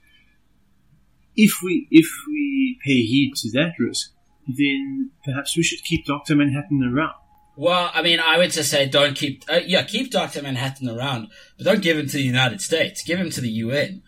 If 1.36 1.62
we 1.62 1.88
if 1.92 2.08
we 2.28 2.80
pay 2.84 3.02
heed 3.02 3.34
to 3.38 3.52
that 3.52 3.74
risk, 3.78 4.14
then 4.48 5.12
perhaps 5.24 5.58
we 5.58 5.64
should 5.64 5.84
keep 5.84 6.06
Doctor 6.06 6.36
Manhattan 6.36 6.82
around 6.84 7.16
well, 7.58 7.92
I 7.94 8.02
mean, 8.02 8.20
I 8.20 8.38
would 8.38 8.52
just 8.52 8.70
say 8.70 8.88
don't 8.88 9.16
keep, 9.16 9.44
uh, 9.50 9.62
yeah, 9.66 9.84
keep 9.84 10.12
Dr. 10.12 10.42
Manhattan 10.42 10.90
around, 10.90 11.30
but 11.58 11.66
don't 11.66 11.82
give 11.82 11.98
him 11.98 12.08
to 12.08 12.18
the 12.18 12.24
United 12.24 12.62
States. 12.62 13.04
Give 13.04 13.20
him 13.20 13.30
to 13.32 13.42
the 13.42 13.50
UN. 13.50 14.04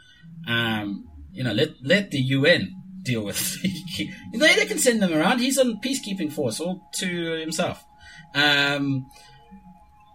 Um, 0.47 1.07
you 1.31 1.43
know, 1.43 1.53
let, 1.53 1.69
let 1.81 2.11
the 2.11 2.19
UN 2.19 2.75
deal 3.03 3.23
with 3.23 3.61
they, 4.33 4.55
they 4.55 4.65
can 4.65 4.77
send 4.77 5.01
them 5.01 5.13
around. 5.13 5.39
He's 5.39 5.57
on 5.57 5.79
peacekeeping 5.81 6.31
force 6.31 6.59
all 6.59 6.89
to 6.95 7.07
himself. 7.39 7.83
Um, 8.35 9.07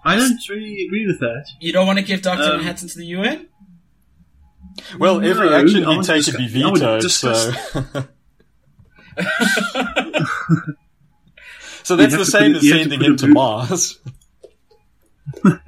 I 0.04 0.16
don't 0.16 0.38
really 0.48 0.84
agree 0.86 1.06
with 1.06 1.20
that. 1.20 1.46
You 1.60 1.72
don't 1.72 1.86
want 1.86 1.98
to 1.98 2.04
give 2.04 2.22
Dr. 2.22 2.42
Um, 2.42 2.56
Manhattan 2.58 2.88
to 2.88 2.98
the 2.98 3.06
UN? 3.06 3.48
Well, 4.98 5.20
no, 5.20 5.28
every 5.28 5.54
action 5.54 5.88
you 5.88 6.02
take 6.02 6.24
could 6.24 6.36
be 6.36 6.48
vetoed, 6.48 7.10
so. 7.10 7.52
So 11.84 11.96
that's 11.96 12.16
the 12.16 12.24
same 12.24 12.54
as 12.54 12.68
sending 12.68 13.00
him 13.00 13.16
to 13.18 13.26
Mars. 13.26 13.98
the, 15.42 15.60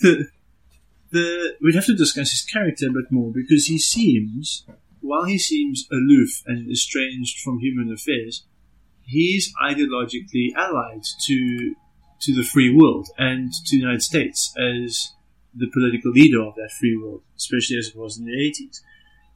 the, 1.10 1.56
we'd 1.62 1.74
have 1.74 1.86
to 1.86 1.96
discuss 1.96 2.30
his 2.30 2.42
character 2.42 2.86
a 2.88 2.92
bit 2.92 3.10
more 3.10 3.32
because 3.32 3.66
he 3.66 3.78
seems, 3.78 4.64
while 5.00 5.24
he 5.24 5.38
seems 5.38 5.86
aloof 5.90 6.42
and 6.46 6.70
estranged 6.70 7.40
from 7.40 7.58
human 7.58 7.92
affairs, 7.92 8.44
he's 9.02 9.52
ideologically 9.62 10.52
allied 10.56 11.04
to 11.26 11.74
to 12.20 12.34
the 12.34 12.42
free 12.42 12.74
world 12.74 13.08
and 13.16 13.52
to 13.52 13.76
the 13.76 13.80
United 13.80 14.02
States 14.02 14.52
as 14.58 15.12
the 15.54 15.70
political 15.72 16.10
leader 16.10 16.42
of 16.42 16.54
that 16.56 16.70
free 16.78 16.96
world, 17.00 17.22
especially 17.36 17.78
as 17.78 17.88
it 17.88 17.96
was 17.96 18.18
in 18.18 18.24
the 18.24 18.32
80s. 18.32 18.80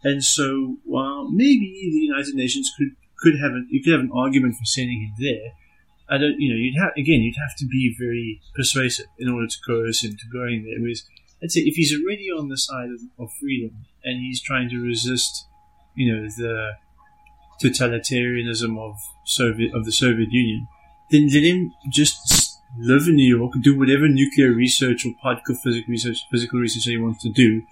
And 0.02 0.22
so, 0.22 0.78
while 0.84 1.30
maybe 1.30 1.90
the 1.92 1.98
United 1.98 2.34
Nations 2.34 2.72
could 2.76 2.96
could 3.18 3.38
have 3.40 3.52
an, 3.52 3.68
you 3.70 3.82
could 3.82 3.92
have 3.92 4.00
an 4.00 4.10
argument 4.12 4.56
for 4.56 4.64
sending 4.64 5.00
him 5.00 5.14
there, 5.18 5.52
I 6.12 6.18
don't, 6.18 6.38
you 6.38 6.52
know, 6.52 6.58
you'd 6.58 6.78
have 6.78 6.92
again, 6.96 7.22
you'd 7.22 7.40
have 7.40 7.56
to 7.56 7.66
be 7.66 7.96
very 7.98 8.42
persuasive 8.54 9.06
in 9.18 9.30
order 9.30 9.46
to 9.46 9.56
coerce 9.66 10.04
him 10.04 10.12
to 10.12 10.26
going 10.30 10.64
there. 10.64 10.78
Whereas, 10.78 11.04
I'd 11.42 11.50
say 11.50 11.60
if 11.60 11.74
he's 11.74 11.94
already 11.98 12.28
on 12.30 12.48
the 12.50 12.58
side 12.58 12.90
of, 12.90 13.00
of 13.18 13.32
freedom 13.40 13.86
and 14.04 14.20
he's 14.20 14.42
trying 14.42 14.68
to 14.68 14.78
resist, 14.78 15.46
you 15.94 16.12
know, 16.12 16.28
the 16.28 16.72
totalitarianism 17.62 18.78
of 18.78 18.98
Soviet 19.24 19.74
of 19.74 19.86
the 19.86 19.92
Soviet 19.92 20.30
Union, 20.30 20.68
then 21.10 21.28
let 21.28 21.44
him 21.44 21.72
just 21.88 22.60
live 22.78 23.06
in 23.06 23.16
New 23.16 23.36
York, 23.36 23.52
do 23.62 23.78
whatever 23.78 24.06
nuclear 24.06 24.52
research 24.52 25.06
or 25.06 25.14
particle 25.22 25.54
physics 25.54 25.88
research, 25.88 26.26
physical 26.30 26.60
research 26.60 26.84
he 26.84 26.98
wants 26.98 27.22
to 27.22 27.30
do. 27.30 27.62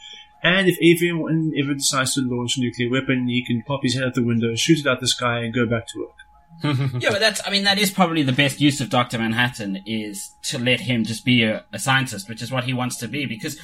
And 0.42 0.66
if 0.68 0.78
anyone 0.80 1.52
ever 1.58 1.74
decides 1.74 2.14
to 2.14 2.22
launch 2.22 2.56
a 2.56 2.60
nuclear 2.60 2.90
weapon, 2.90 3.28
he 3.28 3.44
can 3.44 3.62
pop 3.62 3.80
his 3.82 3.94
head 3.94 4.04
out 4.04 4.14
the 4.14 4.24
window, 4.24 4.54
shoot 4.54 4.78
it 4.78 4.86
out 4.86 5.00
the 5.00 5.08
sky, 5.08 5.40
and 5.40 5.52
go 5.52 5.66
back 5.66 5.86
to 5.88 6.00
work. 6.00 6.19
Yeah, 6.62 7.10
but 7.10 7.20
that's, 7.20 7.40
I 7.46 7.50
mean, 7.50 7.64
that 7.64 7.78
is 7.78 7.90
probably 7.90 8.22
the 8.22 8.32
best 8.32 8.60
use 8.60 8.80
of 8.80 8.90
Dr. 8.90 9.18
Manhattan 9.18 9.82
is 9.86 10.34
to 10.44 10.58
let 10.58 10.80
him 10.80 11.04
just 11.04 11.24
be 11.24 11.42
a, 11.42 11.64
a, 11.72 11.78
scientist, 11.78 12.28
which 12.28 12.42
is 12.42 12.52
what 12.52 12.64
he 12.64 12.74
wants 12.74 12.96
to 12.98 13.08
be. 13.08 13.24
Because, 13.24 13.58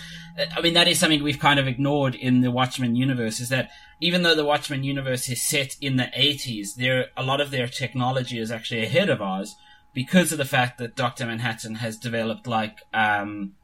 I 0.57 0.61
mean, 0.63 0.75
that 0.75 0.89
is 0.89 0.99
something 0.99 1.23
we've 1.23 1.39
kind 1.39 1.61
of 1.61 1.69
ignored 1.69 2.15
in 2.15 2.41
the 2.41 2.51
Watchmen 2.51 2.97
universe 2.97 3.39
is 3.39 3.51
that 3.51 3.71
even 4.01 4.23
though 4.23 4.35
the 4.35 4.45
Watchmen 4.47 4.83
universe 4.83 5.29
is 5.29 5.47
set 5.47 5.77
in 5.81 5.97
the 5.97 6.11
80s, 6.17 6.77
there, 6.77 7.09
a 7.17 7.23
lot 7.23 7.41
of 7.41 7.51
their 7.51 7.69
technology 7.69 8.39
is 8.39 8.51
actually 8.51 8.85
ahead 8.85 9.11
of 9.11 9.21
ours 9.21 9.57
because 9.93 10.33
of 10.33 10.39
the 10.39 10.45
fact 10.45 10.79
that 10.79 10.97
Dr. 10.97 11.27
Manhattan 11.27 11.77
has 11.77 11.99
developed 11.99 12.47
like, 12.47 12.79
um, 12.95 13.55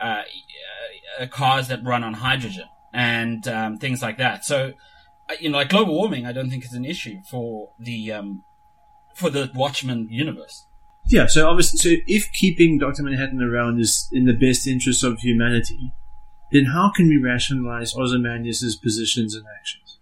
uh, 0.00 0.22
uh, 1.20 1.26
cars 1.26 1.68
that 1.68 1.84
run 1.84 2.04
on 2.04 2.14
hydrogen 2.14 2.68
and, 2.92 3.46
um, 3.48 3.76
things 3.76 4.00
like 4.00 4.18
that. 4.18 4.46
So, 4.46 4.72
you 5.40 5.50
know, 5.50 5.58
like 5.58 5.68
global 5.68 5.94
warming, 5.94 6.26
I 6.26 6.32
don't 6.32 6.50
think 6.50 6.64
is 6.64 6.72
an 6.72 6.84
issue 6.84 7.18
for 7.30 7.72
the 7.80 8.12
um, 8.12 8.44
for 9.14 9.30
the 9.30 9.50
Watchmen 9.54 10.08
universe. 10.10 10.64
Yeah, 11.08 11.26
so 11.26 11.48
obviously, 11.48 11.78
so 11.78 12.02
if 12.06 12.30
keeping 12.32 12.78
Dr. 12.78 13.02
Manhattan 13.04 13.40
around 13.40 13.80
is 13.80 14.08
in 14.12 14.24
the 14.24 14.32
best 14.32 14.66
interest 14.66 15.04
of 15.04 15.20
humanity, 15.20 15.92
then 16.50 16.66
how 16.66 16.90
can 16.94 17.06
we 17.06 17.20
rationalize 17.22 17.94
Ozymandias' 17.96 18.76
positions 18.82 19.34
and 19.34 19.44
actions? 19.58 19.98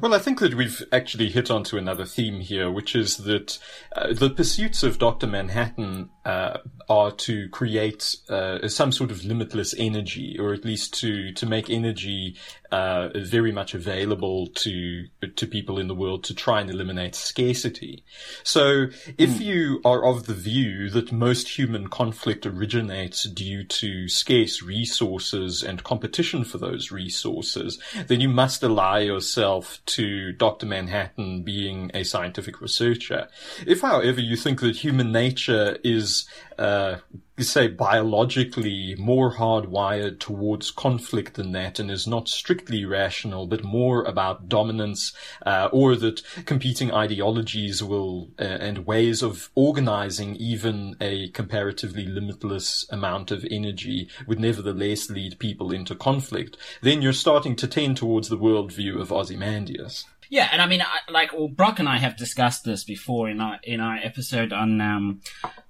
Well, 0.00 0.14
I 0.14 0.18
think 0.18 0.40
that 0.40 0.54
we've 0.54 0.82
actually 0.92 1.30
hit 1.30 1.50
onto 1.50 1.76
another 1.76 2.04
theme 2.04 2.40
here, 2.40 2.70
which 2.70 2.94
is 2.94 3.18
that 3.18 3.58
uh, 3.96 4.12
the 4.12 4.30
pursuits 4.30 4.82
of 4.82 4.98
Dr. 4.98 5.26
Manhattan 5.26 6.10
uh, 6.28 6.58
are 6.88 7.10
to 7.12 7.48
create 7.48 8.16
uh, 8.28 8.68
some 8.68 8.92
sort 8.92 9.10
of 9.10 9.24
limitless 9.24 9.74
energy, 9.78 10.38
or 10.38 10.52
at 10.52 10.64
least 10.64 10.92
to 11.00 11.32
to 11.32 11.46
make 11.46 11.70
energy 11.70 12.36
uh, 12.70 13.08
very 13.14 13.52
much 13.52 13.74
available 13.74 14.46
to 14.48 15.06
to 15.36 15.46
people 15.46 15.78
in 15.78 15.88
the 15.88 15.94
world 15.94 16.22
to 16.24 16.34
try 16.34 16.60
and 16.60 16.68
eliminate 16.70 17.14
scarcity. 17.14 18.04
So, 18.42 18.88
if 19.16 19.36
Hmm. 19.36 19.42
you 19.42 19.80
are 19.84 20.04
of 20.04 20.26
the 20.26 20.34
view 20.34 20.90
that 20.90 21.12
most 21.12 21.58
human 21.58 21.88
conflict 21.88 22.44
originates 22.44 23.24
due 23.24 23.64
to 23.64 24.08
scarce 24.08 24.62
resources 24.62 25.62
and 25.62 25.82
competition 25.82 26.44
for 26.44 26.58
those 26.58 26.90
resources, 26.92 27.78
then 28.08 28.20
you 28.20 28.28
must 28.28 28.62
ally 28.62 29.00
yourself 29.00 29.80
to 29.86 30.32
Dr. 30.32 30.66
Manhattan 30.66 31.42
being 31.42 31.90
a 31.94 32.04
scientific 32.04 32.60
researcher. 32.60 33.28
If, 33.66 33.80
however, 33.80 34.20
you 34.20 34.36
think 34.36 34.60
that 34.60 34.76
human 34.76 35.10
nature 35.12 35.78
is, 35.82 36.17
uh, 36.58 36.96
say, 37.38 37.68
biologically 37.68 38.94
more 38.98 39.34
hardwired 39.34 40.18
towards 40.18 40.70
conflict 40.70 41.34
than 41.34 41.52
that 41.52 41.78
and 41.78 41.90
is 41.90 42.06
not 42.06 42.28
strictly 42.28 42.84
rational, 42.84 43.46
but 43.46 43.62
more 43.62 44.02
about 44.04 44.48
dominance, 44.48 45.12
uh, 45.46 45.68
or 45.72 45.94
that 45.96 46.22
competing 46.46 46.92
ideologies 46.92 47.82
will, 47.82 48.30
uh, 48.38 48.44
and 48.44 48.86
ways 48.86 49.22
of 49.22 49.50
organizing 49.54 50.36
even 50.36 50.96
a 51.00 51.28
comparatively 51.30 52.06
limitless 52.06 52.86
amount 52.90 53.30
of 53.30 53.46
energy 53.50 54.08
would 54.26 54.40
nevertheless 54.40 55.10
lead 55.10 55.38
people 55.38 55.72
into 55.72 55.94
conflict, 55.94 56.56
then 56.82 57.02
you're 57.02 57.12
starting 57.12 57.54
to 57.56 57.68
tend 57.68 57.96
towards 57.96 58.28
the 58.28 58.38
worldview 58.38 59.00
of 59.00 59.12
Ozymandias. 59.12 60.04
Yeah, 60.30 60.48
and 60.52 60.60
I 60.60 60.66
mean, 60.66 60.82
I, 60.82 61.10
like, 61.10 61.32
well, 61.32 61.48
Brock 61.48 61.78
and 61.78 61.88
I 61.88 61.98
have 61.98 62.16
discussed 62.16 62.64
this 62.64 62.84
before 62.84 63.28
in 63.28 63.40
our 63.40 63.58
in 63.62 63.80
our 63.80 63.96
episode 63.96 64.52
on 64.52 64.80
um, 64.80 65.20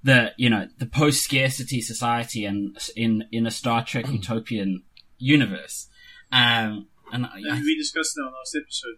the 0.03 0.33
you 0.37 0.51
know 0.51 0.69
the 0.79 0.87
post 0.87 1.23
scarcity 1.23 1.81
society 1.81 2.45
and 2.45 2.77
in 2.97 3.25
in 3.31 3.47
a 3.47 3.51
Star 3.51 3.85
Trek 3.85 4.09
utopian 4.09 4.83
universe. 5.19 5.89
Um, 6.33 6.89
and 7.13 7.27
I, 7.27 7.41
I 7.51 7.61
we 7.61 7.77
discussed 7.77 8.17
in 8.19 8.25
our 8.25 8.31
last 8.31 8.57
episode. 8.61 8.97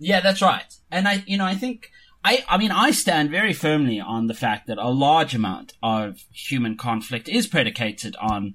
Yeah, 0.00 0.20
that's 0.20 0.40
right. 0.40 0.74
And 0.90 1.06
I, 1.06 1.22
you 1.26 1.36
know, 1.36 1.44
I 1.44 1.54
think, 1.54 1.90
I, 2.24 2.42
I 2.48 2.56
mean, 2.56 2.70
I 2.70 2.90
stand 2.90 3.30
very 3.30 3.52
firmly 3.52 4.00
on 4.00 4.28
the 4.28 4.34
fact 4.34 4.66
that 4.66 4.78
a 4.78 4.88
large 4.88 5.34
amount 5.34 5.74
of 5.82 6.24
human 6.32 6.78
conflict 6.78 7.28
is 7.28 7.46
predicated 7.46 8.16
on, 8.16 8.54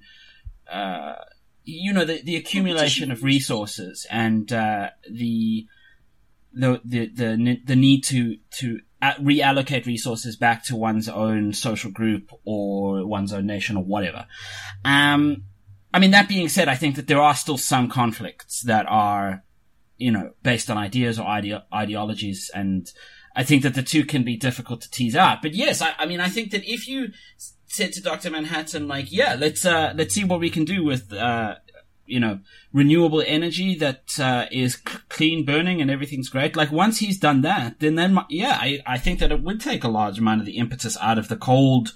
uh, 0.70 1.14
you 1.62 1.92
know, 1.92 2.04
the, 2.04 2.20
the 2.20 2.34
accumulation 2.34 3.12
of 3.12 3.22
resources 3.22 4.06
and, 4.10 4.52
uh, 4.52 4.90
the, 5.08 5.68
the, 6.56 6.80
the, 6.84 7.06
the, 7.06 7.60
the 7.64 7.76
need 7.76 8.02
to, 8.04 8.36
to 8.58 8.80
uh, 9.02 9.12
reallocate 9.14 9.86
resources 9.86 10.36
back 10.36 10.64
to 10.64 10.74
one's 10.74 11.08
own 11.08 11.52
social 11.52 11.90
group 11.90 12.30
or 12.44 13.06
one's 13.06 13.32
own 13.32 13.46
nation 13.46 13.76
or 13.76 13.84
whatever. 13.84 14.26
Um, 14.84 15.44
I 15.92 15.98
mean, 15.98 16.12
that 16.12 16.28
being 16.28 16.48
said, 16.48 16.68
I 16.68 16.74
think 16.74 16.96
that 16.96 17.06
there 17.06 17.20
are 17.20 17.34
still 17.34 17.58
some 17.58 17.88
conflicts 17.88 18.62
that 18.62 18.86
are, 18.88 19.44
you 19.96 20.10
know, 20.10 20.32
based 20.42 20.70
on 20.70 20.78
ideas 20.78 21.18
or 21.18 21.26
ide- 21.26 21.62
ideologies. 21.72 22.50
And 22.54 22.90
I 23.34 23.44
think 23.44 23.62
that 23.62 23.74
the 23.74 23.82
two 23.82 24.04
can 24.04 24.24
be 24.24 24.36
difficult 24.36 24.80
to 24.82 24.90
tease 24.90 25.14
out. 25.14 25.42
But 25.42 25.54
yes, 25.54 25.82
I, 25.82 25.92
I 25.98 26.06
mean, 26.06 26.20
I 26.20 26.28
think 26.28 26.50
that 26.52 26.64
if 26.64 26.88
you 26.88 27.08
said 27.66 27.92
to 27.92 28.02
Dr. 28.02 28.30
Manhattan, 28.30 28.88
like, 28.88 29.12
yeah, 29.12 29.36
let's, 29.38 29.64
uh, 29.64 29.92
let's 29.94 30.14
see 30.14 30.24
what 30.24 30.40
we 30.40 30.50
can 30.50 30.64
do 30.64 30.82
with, 30.84 31.12
uh, 31.12 31.56
you 32.06 32.20
know, 32.20 32.40
renewable 32.72 33.22
energy 33.26 33.74
that, 33.76 34.18
uh, 34.18 34.46
is 34.50 34.74
c- 34.74 34.98
clean 35.08 35.44
burning 35.44 35.80
and 35.80 35.90
everything's 35.90 36.28
great. 36.28 36.56
Like, 36.56 36.72
once 36.72 36.98
he's 36.98 37.18
done 37.18 37.42
that, 37.42 37.80
then, 37.80 37.94
then, 37.94 38.14
mi- 38.14 38.22
yeah, 38.30 38.58
I, 38.60 38.80
I 38.86 38.98
think 38.98 39.20
that 39.20 39.32
it 39.32 39.42
would 39.42 39.60
take 39.60 39.84
a 39.84 39.88
large 39.88 40.18
amount 40.18 40.40
of 40.40 40.46
the 40.46 40.58
impetus 40.58 40.96
out 41.00 41.18
of 41.18 41.28
the 41.28 41.36
Cold 41.36 41.92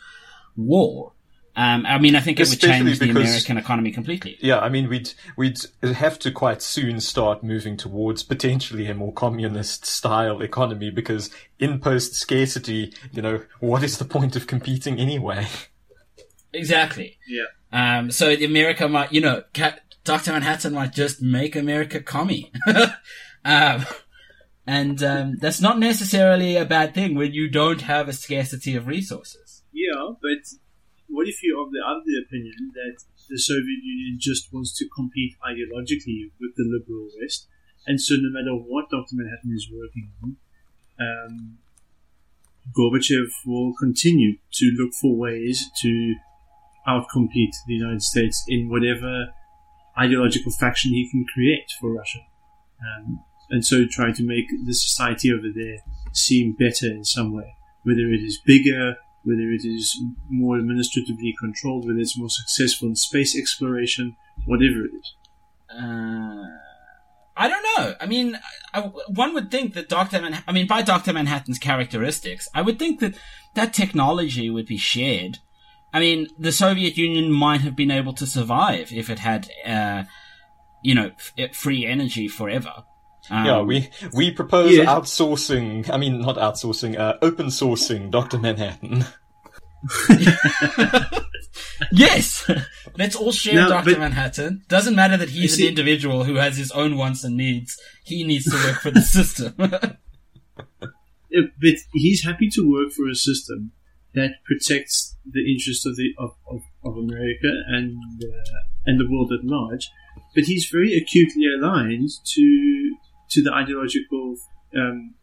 War. 0.57 1.13
Um, 1.57 1.85
I 1.85 1.99
mean, 1.99 2.15
I 2.15 2.21
think 2.21 2.39
it 2.39 2.45
would 2.45 2.53
Especially 2.53 2.85
change 2.93 2.99
the 3.01 3.11
American 3.11 3.59
economy 3.59 3.91
completely. 3.91 4.39
Yeah, 4.41 4.61
I 4.61 4.69
mean, 4.69 4.89
we'd 4.89 5.13
we'd 5.37 5.59
have 5.83 6.17
to 6.21 6.31
quite 6.31 6.63
soon 6.63 7.01
start 7.01 7.43
moving 7.43 7.77
towards 7.77 8.23
potentially 8.23 8.87
a 8.87 8.95
more 8.95 9.13
communist 9.13 9.85
style 9.85 10.41
economy 10.43 10.91
because 10.91 11.29
in 11.59 11.81
post 11.81 12.15
scarcity, 12.15 12.95
you 13.13 13.21
know, 13.21 13.43
what 13.59 13.83
is 13.83 13.99
the 13.99 14.05
point 14.05 14.37
of 14.37 14.47
competing 14.47 15.01
anyway? 15.01 15.49
Exactly. 16.53 17.19
Yeah. 17.29 17.45
Um, 17.73 18.11
so 18.11 18.35
the 18.37 18.45
America 18.45 18.89
might, 18.89 19.13
you 19.13 19.21
know, 19.21 19.43
Ca- 19.55 19.79
Dr. 20.05 20.33
Manhattan 20.33 20.75
might 20.75 20.93
just 20.93 21.23
make 21.23 21.57
America 21.57 22.01
commie. 22.01 22.53
um, 23.45 23.87
and, 24.67 25.03
um, 25.03 25.37
that's 25.41 25.61
not 25.61 25.79
necessarily 25.79 26.57
a 26.57 26.65
bad 26.65 26.95
thing 26.95 27.15
when 27.15 27.33
you 27.33 27.49
don't 27.49 27.83
have 27.83 28.09
a 28.09 28.13
scarcity 28.13 28.77
of 28.77 28.87
resources. 28.87 29.63
Yeah, 29.73 30.13
but 30.21 30.47
what 31.09 31.29
if 31.29 31.43
you're 31.43 31.61
of 31.61 31.73
the 31.73 31.83
other 31.85 32.25
opinion 32.25 32.73
that 32.75 33.03
the 33.29 33.39
Soviet 33.39 33.83
Union 33.83 34.19
just 34.19 34.53
wants 34.53 34.77
to 34.79 34.89
compete 34.95 35.35
ideologically 35.47 36.31
with 36.41 36.55
the 36.57 36.65
liberal 36.65 37.09
West, 37.21 37.47
and 37.87 38.01
so 38.01 38.15
no 38.17 38.31
matter 38.31 38.55
what 38.55 38.91
Dr. 38.91 39.15
Manhattan 39.15 39.53
is 39.55 39.69
working 39.73 40.11
on, 40.23 40.37
um, 41.01 41.59
Gorbachev 42.77 43.31
will 43.47 43.73
continue 43.79 44.37
to 44.53 44.67
look 44.79 44.93
for 44.93 45.17
ways 45.17 45.69
to 45.83 46.15
outcompete 46.87 47.55
the 47.67 47.75
United 47.75 48.03
States 48.03 48.45
in 48.49 48.69
whatever 48.69 49.33
ideological 50.01 50.53
faction 50.53 50.93
he 50.93 51.09
can 51.11 51.25
create 51.33 51.71
for 51.81 51.93
Russia. 51.93 52.21
Um, 52.81 53.21
and 53.51 53.65
so 53.65 53.85
try 53.91 54.13
to 54.13 54.23
make 54.25 54.47
the 54.65 54.73
society 54.73 55.33
over 55.33 55.49
there 55.55 55.79
seem 56.13 56.53
better 56.53 56.87
in 56.87 57.05
some 57.05 57.35
way, 57.35 57.55
whether 57.83 58.01
it 58.01 58.23
is 58.23 58.41
bigger, 58.45 58.97
whether 59.25 59.51
it 59.51 59.65
is 59.65 60.01
more 60.29 60.59
administratively 60.59 61.35
controlled, 61.39 61.87
whether 61.87 61.99
it's 61.99 62.19
more 62.19 62.31
successful 62.31 62.89
in 62.89 62.97
space 62.97 63.37
exploration, 63.37 64.17
whatever 64.47 64.85
it 64.85 64.93
is. 64.99 65.15
Uh, 65.71 66.47
I 67.37 67.49
don't 67.49 67.63
know. 67.63 67.95
I 68.01 68.07
mean, 68.07 68.39
I, 68.73 68.81
one 68.81 69.35
would 69.35 69.51
think 69.51 69.75
that 69.75 69.89
Dr. 69.89 70.21
Manhattan, 70.21 70.45
I 70.47 70.53
mean, 70.53 70.67
by 70.67 70.83
Dr. 70.83 71.13
Manhattan's 71.13 71.59
characteristics, 71.59 72.49
I 72.55 72.63
would 72.63 72.79
think 72.79 73.01
that 73.01 73.15
that 73.55 73.75
technology 73.75 74.51
would 74.51 74.67
be 74.67 74.77
shared. 74.77 75.39
I 75.93 76.01
mean, 76.01 76.29
the 76.39 76.53
Soviet 76.53 76.97
Union 76.97 77.33
might 77.33 77.61
have 77.63 77.75
been 77.77 77.91
able 77.91 78.13
to 78.15 78.27
survive 78.27 78.93
if 78.93 79.11
it 79.11 79.19
had, 79.19 79.49
uh, 79.67 80.05
you 80.85 80.95
know, 80.95 81.11
f- 81.39 81.55
free 81.57 81.85
energy 81.87 82.29
forever. 82.29 82.73
Um, 83.29 83.45
yeah, 83.47 83.61
we 83.63 83.89
we 84.15 84.31
propose 84.31 84.73
Yeah. 84.77 84.87
outsourcing. 84.87 85.91
I 85.91 85.97
mean, 85.99 86.21
not 86.21 86.37
outsourcing, 86.37 86.99
uh, 86.99 87.15
open 87.23 87.47
sourcing 87.47 88.11
Doctor 88.11 88.39
Manhattan. 88.39 89.05
Yes! 91.93 92.49
Let's 92.99 93.17
all 93.17 93.33
share 93.33 93.55
No, 93.55 93.69
Dr. 93.69 93.99
Manhattan. 93.99 94.63
Doesn't 94.69 94.95
matter 94.95 95.17
that 95.17 95.31
he's 95.31 95.57
see- 95.57 95.63
an 95.65 95.71
individual 95.71 96.25
who 96.25 96.35
has 96.37 96.57
his 96.59 96.71
own 96.73 96.97
wants 96.97 97.25
and 97.25 97.37
needs. 97.37 97.77
He 98.05 98.23
needs 98.23 98.45
to 98.45 98.57
work 98.57 98.81
for 98.83 98.91
the 98.91 99.01
system. 99.19 99.55
But 99.57 99.97
he's 101.95 102.23
happy 102.23 102.49
to 102.51 102.71
work 102.71 102.93
for 102.93 103.09
a 103.09 103.15
system 103.15 103.73
that 104.15 104.43
protects 104.45 105.17
the 105.25 105.41
interests 105.53 105.87
of 105.87 105.97
the 105.97 106.15
of, 106.19 106.31
of, 106.51 106.63
of 106.85 106.97
America 106.97 107.51
and 107.69 107.97
uh, 108.25 108.61
and 108.87 108.99
the 108.99 109.09
world 109.11 109.33
at 109.33 109.45
large. 109.45 109.91
But 110.35 110.45
he's 110.45 110.69
very 110.71 110.97
acutely 110.97 111.47
aligned 111.47 112.11
to 112.35 112.97
to 113.31 113.43
the 113.43 113.53
ideological 113.53 114.37
um, 114.77 115.15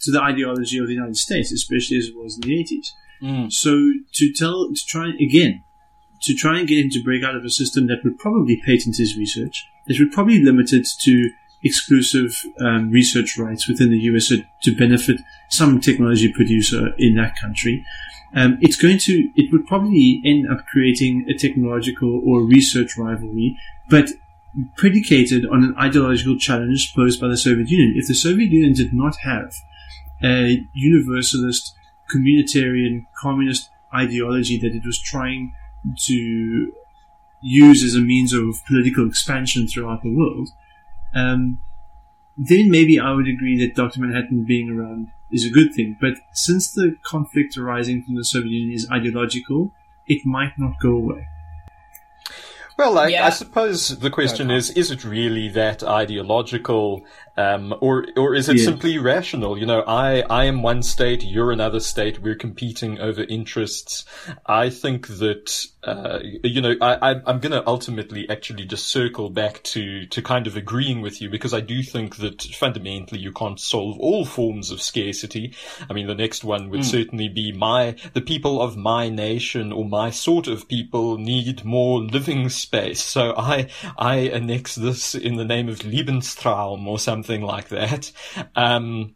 to 0.00 0.10
the 0.10 0.22
ideology 0.22 0.78
of 0.78 0.86
the 0.86 0.94
United 0.94 1.16
States, 1.16 1.52
especially 1.52 1.98
as 1.98 2.06
it 2.06 2.16
was 2.16 2.36
in 2.36 2.48
the 2.48 2.60
eighties. 2.60 2.92
Mm. 3.22 3.52
So 3.52 3.92
to 4.14 4.32
tell 4.32 4.68
to 4.68 4.82
try 4.86 5.10
again 5.20 5.62
to 6.22 6.34
try 6.34 6.58
and 6.58 6.68
get 6.68 6.78
him 6.78 6.90
to 6.90 7.02
break 7.02 7.22
out 7.22 7.36
of 7.36 7.44
a 7.44 7.50
system 7.50 7.86
that 7.86 8.02
would 8.04 8.18
probably 8.18 8.60
patent 8.64 8.96
his 8.96 9.16
research, 9.16 9.64
that 9.86 9.98
would 9.98 10.12
probably 10.12 10.42
limit 10.42 10.72
it 10.72 10.86
to 11.02 11.30
exclusive 11.66 12.42
um, 12.60 12.90
research 12.90 13.36
rights 13.38 13.68
within 13.68 13.90
the 13.90 13.98
US 14.10 14.32
to 14.62 14.76
benefit 14.76 15.20
some 15.48 15.80
technology 15.80 16.32
producer 16.32 16.94
in 16.98 17.14
that 17.16 17.38
country. 17.40 17.84
Um, 18.34 18.58
it's 18.60 18.76
going 18.76 18.98
to, 18.98 19.30
it 19.36 19.52
would 19.52 19.66
probably 19.66 20.20
end 20.24 20.50
up 20.50 20.66
creating 20.66 21.26
a 21.28 21.34
technological 21.34 22.20
or 22.24 22.42
research 22.42 22.96
rivalry, 22.96 23.58
but 23.88 24.10
predicated 24.76 25.46
on 25.46 25.64
an 25.64 25.74
ideological 25.78 26.38
challenge 26.38 26.94
posed 26.94 27.20
by 27.20 27.28
the 27.28 27.36
Soviet 27.36 27.68
Union. 27.68 27.94
If 27.96 28.08
the 28.08 28.14
Soviet 28.14 28.50
Union 28.50 28.72
did 28.72 28.92
not 28.92 29.16
have 29.22 29.54
a 30.22 30.66
universalist, 30.72 31.74
communitarian, 32.14 33.06
communist 33.20 33.70
ideology 33.94 34.58
that 34.58 34.74
it 34.74 34.84
was 34.84 34.98
trying 34.98 35.54
to 36.06 36.72
use 37.42 37.84
as 37.84 37.94
a 37.94 38.00
means 38.00 38.32
of 38.32 38.64
political 38.66 39.06
expansion 39.06 39.68
throughout 39.68 40.02
the 40.02 40.14
world, 40.14 40.48
um, 41.16 41.58
then 42.36 42.70
maybe 42.70 43.00
I 43.00 43.12
would 43.12 43.26
agree 43.26 43.58
that 43.60 43.74
Dr. 43.74 44.00
Manhattan 44.00 44.44
being 44.44 44.70
around 44.70 45.08
is 45.30 45.44
a 45.44 45.50
good 45.50 45.72
thing. 45.74 45.96
But 46.00 46.14
since 46.32 46.70
the 46.72 46.96
conflict 47.02 47.56
arising 47.56 48.02
from 48.02 48.14
the 48.16 48.24
Soviet 48.24 48.50
Union 48.50 48.74
is 48.74 48.88
ideological, 48.92 49.72
it 50.06 50.26
might 50.26 50.52
not 50.58 50.74
go 50.80 50.90
away. 50.90 51.26
Well, 52.76 52.98
I, 52.98 53.08
Yeah. 53.08 53.26
I 53.26 53.30
suppose 53.30 53.88
the 53.98 54.10
question 54.10 54.50
is: 54.50 54.70
Is 54.70 54.90
it 54.90 55.02
really 55.04 55.48
that 55.48 55.82
ideological, 55.82 57.04
um, 57.36 57.74
or 57.80 58.06
or 58.16 58.34
is 58.34 58.48
it 58.48 58.56
Yeah. 58.56 58.64
simply 58.64 58.98
rational? 58.98 59.58
You 59.58 59.66
know, 59.66 59.82
I 59.86 60.22
I 60.30 60.44
am 60.46 60.62
one 60.62 60.82
state, 60.82 61.22
you're 61.22 61.52
another 61.52 61.80
state. 61.80 62.20
We're 62.20 62.34
competing 62.34 62.98
over 62.98 63.22
interests. 63.24 64.04
I 64.46 64.70
think 64.70 65.08
that 65.08 65.66
uh, 65.84 66.20
you 66.42 66.60
know 66.60 66.74
I, 66.80 67.10
I 67.12 67.20
I'm 67.26 67.38
going 67.40 67.52
to 67.52 67.66
ultimately 67.66 68.28
actually 68.30 68.64
just 68.64 68.88
circle 68.88 69.28
back 69.30 69.62
to 69.64 70.06
to 70.06 70.22
kind 70.22 70.46
of 70.46 70.56
agreeing 70.56 71.02
with 71.02 71.20
you 71.20 71.28
because 71.28 71.52
I 71.52 71.60
do 71.60 71.82
think 71.82 72.16
that 72.16 72.42
fundamentally 72.42 73.20
you 73.20 73.32
can't 73.32 73.60
solve 73.60 73.98
all 73.98 74.24
forms 74.24 74.70
of 74.70 74.80
scarcity. 74.80 75.54
I 75.90 75.92
mean, 75.92 76.06
the 76.06 76.14
next 76.14 76.42
one 76.42 76.70
would 76.70 76.84
certainly 76.84 77.28
be 77.28 77.52
my 77.52 77.96
the 78.14 78.22
people 78.22 78.62
of 78.62 78.76
my 78.76 79.08
nation 79.10 79.72
or 79.72 79.84
my 79.84 80.10
sort 80.10 80.46
of 80.46 80.68
people 80.68 81.18
need 81.18 81.64
more 81.64 82.00
living 82.00 82.48
space. 82.48 83.02
So 83.02 83.34
I 83.36 83.68
I 83.98 84.16
annex 84.32 84.74
this 84.74 85.14
in 85.14 85.36
the 85.36 85.44
name 85.44 85.68
of 85.68 85.80
Lebensraum 85.80 86.86
or 86.86 86.98
something 86.98 87.25
like 87.42 87.68
that. 87.68 88.12
Um, 88.54 89.14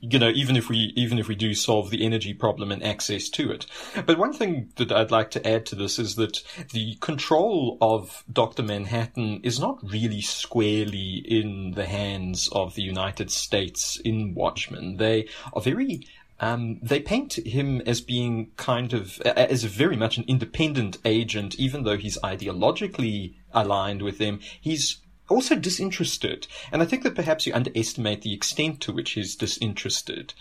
you 0.00 0.18
know, 0.18 0.30
even 0.30 0.56
if 0.56 0.68
we 0.68 0.92
even 0.96 1.18
if 1.18 1.28
we 1.28 1.34
do 1.34 1.54
solve 1.54 1.90
the 1.90 2.04
energy 2.04 2.34
problem 2.34 2.72
and 2.72 2.82
access 2.82 3.28
to 3.30 3.50
it. 3.52 3.66
But 4.04 4.18
one 4.18 4.32
thing 4.32 4.72
that 4.76 4.90
I'd 4.90 5.10
like 5.10 5.30
to 5.32 5.48
add 5.48 5.66
to 5.66 5.76
this 5.76 5.98
is 5.98 6.16
that 6.16 6.42
the 6.72 6.96
control 7.00 7.78
of 7.80 8.24
Dr. 8.32 8.62
Manhattan 8.62 9.40
is 9.44 9.60
not 9.60 9.78
really 9.82 10.20
squarely 10.20 11.22
in 11.24 11.72
the 11.72 11.86
hands 11.86 12.48
of 12.52 12.74
the 12.74 12.82
United 12.82 13.30
States 13.30 14.00
in 14.04 14.34
Watchmen. 14.34 14.96
They 14.96 15.28
are 15.52 15.62
very 15.62 16.00
um, 16.38 16.78
they 16.82 17.00
paint 17.00 17.34
him 17.34 17.80
as 17.86 18.00
being 18.00 18.50
kind 18.56 18.92
of 18.92 19.20
as 19.22 19.64
very 19.64 19.96
much 19.96 20.18
an 20.18 20.24
independent 20.28 20.98
agent, 21.04 21.54
even 21.58 21.84
though 21.84 21.96
he's 21.96 22.18
ideologically 22.18 23.36
aligned 23.52 24.02
with 24.02 24.18
them. 24.18 24.40
He's 24.60 25.00
also 25.28 25.56
disinterested, 25.56 26.46
and 26.72 26.82
I 26.82 26.84
think 26.84 27.02
that 27.02 27.14
perhaps 27.14 27.46
you 27.46 27.54
underestimate 27.54 28.22
the 28.22 28.34
extent 28.34 28.80
to 28.82 28.92
which 28.92 29.12
he's 29.12 29.36
disinterested. 29.36 30.34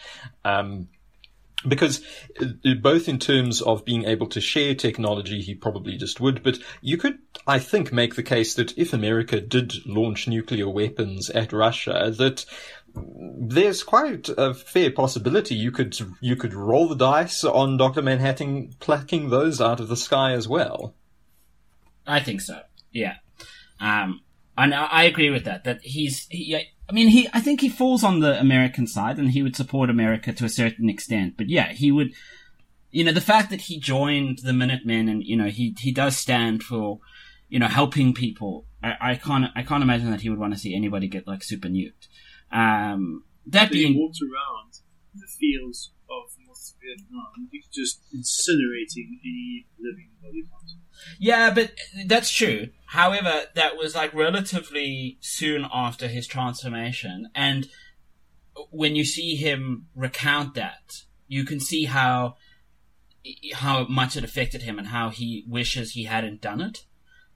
Um, 0.44 0.90
because 1.68 2.04
uh, 2.40 2.74
both 2.82 3.08
in 3.08 3.18
terms 3.18 3.62
of 3.62 3.86
being 3.86 4.06
able 4.06 4.28
to 4.28 4.42
share 4.42 4.76
technology, 4.76 5.42
he 5.42 5.56
probably 5.56 5.98
just 5.98 6.20
would, 6.20 6.44
but 6.44 6.60
you 6.82 6.98
could, 6.98 7.18
I 7.48 7.60
think, 7.60 7.92
make 7.92 8.16
the 8.16 8.24
case 8.24 8.54
that 8.56 8.78
if 8.78 8.94
America 8.94 9.42
did 9.42 9.86
launch 9.86 10.28
nuclear 10.28 10.70
weapons 10.70 11.30
at 11.32 11.54
Russia, 11.54 12.14
that 12.18 12.46
there's 12.96 13.84
quite 13.84 14.30
a 14.38 14.54
fair 14.54 14.90
possibility 14.90 15.56
you 15.56 15.72
could 15.72 15.98
you 16.22 16.36
could 16.36 16.54
roll 16.54 16.88
the 16.88 16.96
dice 16.96 17.44
on 17.44 17.78
Doctor 17.78 18.02
Manhattan 18.02 18.74
plucking 18.80 19.30
those 19.30 19.60
out 19.60 19.80
of 19.80 19.88
the 19.90 19.98
sky 19.98 20.32
as 20.32 20.48
well. 20.48 20.96
I 22.08 22.20
think 22.20 22.42
so. 22.42 22.62
Yeah. 22.92 23.16
Um, 23.80 24.22
and 24.58 24.74
I, 24.74 24.86
I 24.86 25.04
agree 25.04 25.30
with 25.30 25.46
that. 25.46 25.64
That 25.64 25.82
he's, 25.84 26.28
he, 26.30 26.56
I 26.56 26.92
mean, 26.92 27.08
he, 27.10 27.28
I 27.34 27.40
think 27.42 27.62
he 27.62 27.70
falls 27.70 28.04
on 28.04 28.20
the 28.20 28.40
American 28.40 28.88
side, 28.88 29.18
and 29.18 29.32
he 29.32 29.44
would 29.44 29.56
support 29.56 29.90
America 29.90 30.34
to 30.34 30.46
a 30.46 30.50
certain 30.50 30.90
extent. 30.90 31.36
But 31.38 31.50
yeah, 31.50 31.74
he 31.74 31.92
would, 31.92 32.14
you 32.92 33.04
know, 33.04 33.12
the 33.12 33.22
fact 33.22 33.50
that 33.50 33.62
he 33.62 33.80
joined 33.80 34.40
the 34.40 34.54
Minutemen, 34.54 35.10
and 35.10 35.24
you 35.24 35.36
know, 35.36 35.50
he 35.50 35.76
he 35.80 35.92
does 35.92 36.16
stand 36.16 36.64
for, 36.64 37.00
you 37.50 37.60
know, 37.60 37.68
helping 37.68 38.14
people. 38.14 38.66
I, 38.84 38.96
I 39.02 39.16
can't, 39.16 39.46
I 39.56 39.64
can't 39.64 39.84
imagine 39.84 40.12
that 40.12 40.22
he 40.22 40.30
would 40.30 40.40
want 40.40 40.54
to 40.54 40.60
see 40.60 40.76
anybody 40.76 41.08
get 41.08 41.28
like 41.28 41.44
super 41.44 41.68
nuked. 41.68 42.08
Um, 42.52 43.24
that 43.48 43.74
you 43.74 43.88
being, 43.88 44.00
walked 44.00 44.20
around 44.22 44.80
the 45.14 45.28
fields 45.28 45.92
of 46.10 46.32
North 46.46 46.74
Vietnam, 46.82 47.50
just 47.74 48.02
incinerating 48.16 49.20
any 49.24 49.68
living 49.80 50.12
body. 50.22 50.44
Yeah, 51.20 51.52
but 51.54 51.72
that's 52.06 52.30
true. 52.30 52.70
However, 52.88 53.44
that 53.56 53.78
was 53.78 53.96
like 53.96 54.14
relatively 54.14 55.18
soon 55.22 55.68
after 55.74 56.08
his 56.08 56.28
transformation, 56.28 57.30
and 57.36 57.68
when 58.72 58.96
you 58.96 59.04
see 59.04 59.36
him 59.36 59.88
recount 59.96 60.54
that, 60.56 61.04
you 61.28 61.46
can 61.46 61.60
see 61.60 61.86
how 61.86 62.36
how 63.54 63.86
much 63.88 64.16
it 64.16 64.24
affected 64.24 64.62
him 64.62 64.78
and 64.78 64.90
how 64.90 65.10
he 65.10 65.44
wishes 65.48 65.92
he 65.92 66.04
hadn't 66.04 66.42
done 66.42 66.62
it. 66.62 66.86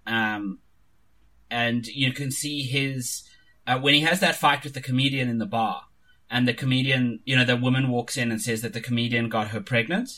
Um, 0.05 0.59
and 1.49 1.87
you 1.87 2.13
can 2.13 2.31
see 2.31 2.61
his 2.61 3.23
uh, 3.65 3.79
when 3.79 3.93
he 3.93 4.01
has 4.01 4.19
that 4.19 4.35
fight 4.35 4.63
with 4.63 4.73
the 4.73 4.81
comedian 4.81 5.29
in 5.29 5.39
the 5.39 5.45
bar, 5.45 5.83
and 6.29 6.47
the 6.47 6.53
comedian, 6.53 7.19
you 7.25 7.35
know, 7.35 7.45
the 7.45 7.57
woman 7.57 7.89
walks 7.89 8.17
in 8.17 8.31
and 8.31 8.41
says 8.41 8.61
that 8.61 8.73
the 8.73 8.81
comedian 8.81 9.29
got 9.29 9.49
her 9.49 9.61
pregnant, 9.61 10.09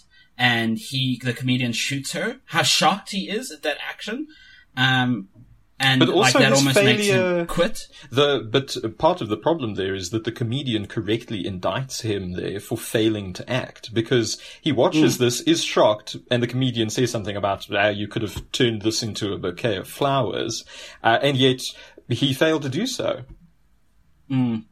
and 0.41 0.79
he, 0.79 1.21
the 1.23 1.33
comedian, 1.33 1.71
shoots 1.71 2.13
her. 2.13 2.37
How 2.45 2.63
shocked 2.63 3.11
he 3.11 3.29
is 3.29 3.51
at 3.51 3.61
that 3.61 3.77
action, 3.87 4.25
um, 4.75 5.29
and 5.79 5.99
But 5.99 6.09
like 6.09 6.33
that 6.33 6.51
almost 6.51 6.75
makes 6.75 7.05
him 7.05 7.45
quit. 7.45 7.87
The 8.09 8.47
but 8.49 8.75
part 8.97 9.21
of 9.21 9.29
the 9.29 9.37
problem 9.37 9.75
there 9.75 9.93
is 9.93 10.09
that 10.09 10.23
the 10.23 10.31
comedian 10.31 10.87
correctly 10.87 11.43
indicts 11.43 12.01
him 12.01 12.33
there 12.33 12.59
for 12.59 12.75
failing 12.75 13.33
to 13.33 13.47
act 13.47 13.93
because 13.93 14.41
he 14.61 14.71
watches 14.71 15.19
this, 15.19 15.41
is 15.41 15.63
shocked, 15.63 16.15
and 16.31 16.41
the 16.41 16.47
comedian 16.47 16.89
says 16.89 17.11
something 17.11 17.37
about 17.37 17.67
ah, 17.71 17.89
you 17.89 18.07
could 18.07 18.23
have 18.23 18.51
turned 18.51 18.81
this 18.81 19.03
into 19.03 19.33
a 19.33 19.37
bouquet 19.37 19.77
of 19.77 19.87
flowers, 19.87 20.65
uh, 21.03 21.19
and 21.21 21.37
yet 21.37 21.61
he 22.09 22.33
failed 22.33 22.63
to 22.63 22.69
do 22.69 22.87
so. 22.87 23.21
Mm. 24.29 24.63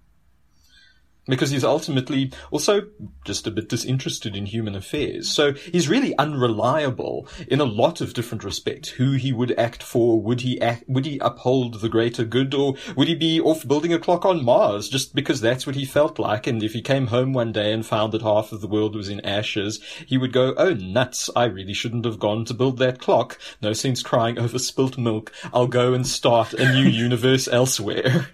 Because 1.30 1.52
he's 1.52 1.64
ultimately 1.64 2.32
also 2.52 2.88
just 3.24 3.48
a 3.48 3.52
bit 3.52 3.70
disinterested 3.70 4.36
in 4.36 4.48
human 4.48 4.76
affairs. 4.76 5.30
So 5.30 5.54
he's 5.54 5.88
really 5.88 6.18
unreliable 6.18 7.28
in 7.48 7.62
a 7.62 7.66
lot 7.66 8.02
of 8.02 8.14
different 8.14 8.44
respects. 8.44 8.90
Who 8.90 9.12
he 9.12 9.32
would 9.32 9.58
act 9.58 9.84
for, 9.84 10.20
would 10.20 10.42
he 10.42 10.60
act, 10.62 10.84
would 10.88 11.06
he 11.06 11.20
uphold 11.20 11.82
the 11.82 11.90
greater 11.90 12.24
good, 12.24 12.54
or 12.54 12.76
would 12.96 13.08
he 13.08 13.16
be 13.16 13.40
off 13.40 13.68
building 13.68 13.94
a 13.94 14.00
clock 14.00 14.26
on 14.26 14.44
Mars 14.44 14.90
just 14.90 15.16
because 15.16 15.40
that's 15.40 15.66
what 15.66 15.76
he 15.76 15.86
felt 15.86 16.20
like? 16.20 16.48
And 16.48 16.64
if 16.64 16.74
he 16.74 16.82
came 16.82 17.08
home 17.08 17.34
one 17.34 17.52
day 17.52 17.72
and 17.72 17.86
found 17.86 18.12
that 18.14 18.22
half 18.22 18.52
of 18.52 18.62
the 18.62 18.68
world 18.68 18.96
was 18.96 19.10
in 19.10 19.24
ashes, 19.26 19.80
he 20.06 20.18
would 20.18 20.34
go, 20.34 20.54
oh 20.58 20.74
nuts, 20.74 21.30
I 21.36 21.46
really 21.46 21.74
shouldn't 21.74 22.06
have 22.06 22.20
gone 22.20 22.46
to 22.46 22.54
build 22.54 22.78
that 22.80 23.00
clock. 23.00 23.38
No 23.62 23.74
sense 23.74 24.02
crying 24.02 24.40
over 24.40 24.58
spilt 24.58 24.98
milk. 24.98 25.32
I'll 25.54 25.68
go 25.68 25.94
and 25.94 26.06
start 26.06 26.54
a 26.54 26.74
new 26.74 26.88
universe 26.90 27.48
elsewhere. 27.48 28.30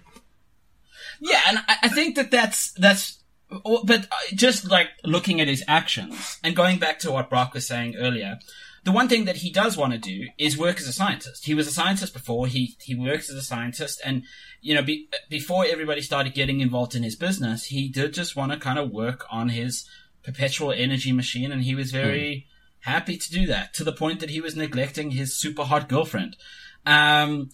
Yeah, 1.20 1.40
and 1.48 1.58
I, 1.68 1.76
I 1.82 1.88
think 1.88 2.16
that 2.16 2.30
that's 2.30 2.72
that's. 2.72 3.22
But 3.48 4.06
uh, 4.10 4.16
just 4.34 4.68
like 4.68 4.88
looking 5.04 5.40
at 5.40 5.46
his 5.46 5.62
actions 5.68 6.38
and 6.42 6.56
going 6.56 6.78
back 6.78 6.98
to 7.00 7.12
what 7.12 7.30
Brock 7.30 7.54
was 7.54 7.64
saying 7.64 7.94
earlier, 7.96 8.38
the 8.82 8.92
one 8.92 9.08
thing 9.08 9.24
that 9.24 9.36
he 9.36 9.50
does 9.50 9.76
want 9.76 9.92
to 9.92 9.98
do 9.98 10.28
is 10.38 10.56
work 10.56 10.78
as 10.78 10.88
a 10.88 10.92
scientist. 10.92 11.44
He 11.44 11.54
was 11.54 11.66
a 11.66 11.72
scientist 11.72 12.12
before. 12.12 12.46
He 12.46 12.76
he 12.80 12.94
works 12.94 13.28
as 13.30 13.36
a 13.36 13.42
scientist, 13.42 14.00
and 14.04 14.24
you 14.60 14.74
know, 14.74 14.82
be, 14.82 15.08
before 15.28 15.64
everybody 15.64 16.00
started 16.00 16.34
getting 16.34 16.60
involved 16.60 16.94
in 16.94 17.02
his 17.02 17.16
business, 17.16 17.66
he 17.66 17.88
did 17.88 18.14
just 18.14 18.36
want 18.36 18.52
to 18.52 18.58
kind 18.58 18.78
of 18.78 18.90
work 18.90 19.24
on 19.30 19.48
his 19.48 19.88
perpetual 20.22 20.72
energy 20.72 21.12
machine, 21.12 21.52
and 21.52 21.62
he 21.62 21.74
was 21.74 21.90
very 21.90 22.46
happy 22.80 23.16
to 23.16 23.30
do 23.30 23.46
that 23.46 23.74
to 23.74 23.84
the 23.84 23.92
point 23.92 24.20
that 24.20 24.30
he 24.30 24.40
was 24.40 24.54
neglecting 24.54 25.10
his 25.10 25.36
super 25.36 25.64
hot 25.64 25.88
girlfriend. 25.88 26.36
Um, 26.84 27.50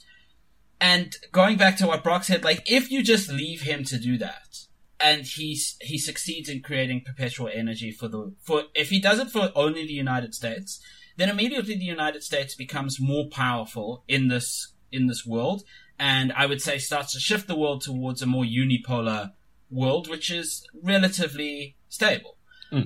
and 0.82 1.14
going 1.30 1.56
back 1.56 1.76
to 1.76 1.86
what 1.86 2.02
Brock 2.02 2.24
said, 2.24 2.42
like 2.42 2.60
if 2.66 2.90
you 2.90 3.04
just 3.04 3.30
leave 3.30 3.62
him 3.62 3.84
to 3.84 3.98
do 3.98 4.18
that, 4.18 4.66
and 4.98 5.22
he's 5.22 5.76
he 5.80 5.96
succeeds 5.96 6.48
in 6.48 6.60
creating 6.60 7.02
perpetual 7.06 7.48
energy 7.54 7.92
for 7.92 8.08
the 8.08 8.34
for 8.42 8.64
if 8.74 8.90
he 8.90 9.00
does 9.00 9.20
it 9.20 9.30
for 9.30 9.52
only 9.54 9.86
the 9.86 9.92
United 9.92 10.34
States, 10.34 10.84
then 11.16 11.28
immediately 11.28 11.76
the 11.76 11.84
United 11.84 12.24
States 12.24 12.56
becomes 12.56 13.00
more 13.00 13.28
powerful 13.30 14.02
in 14.08 14.26
this 14.26 14.72
in 14.90 15.06
this 15.06 15.24
world, 15.24 15.62
and 16.00 16.32
I 16.32 16.46
would 16.46 16.60
say 16.60 16.78
starts 16.78 17.12
to 17.12 17.20
shift 17.20 17.46
the 17.46 17.56
world 17.56 17.82
towards 17.82 18.20
a 18.20 18.26
more 18.26 18.44
unipolar 18.44 19.30
world, 19.70 20.08
which 20.08 20.30
is 20.32 20.66
relatively 20.82 21.76
stable. 21.88 22.36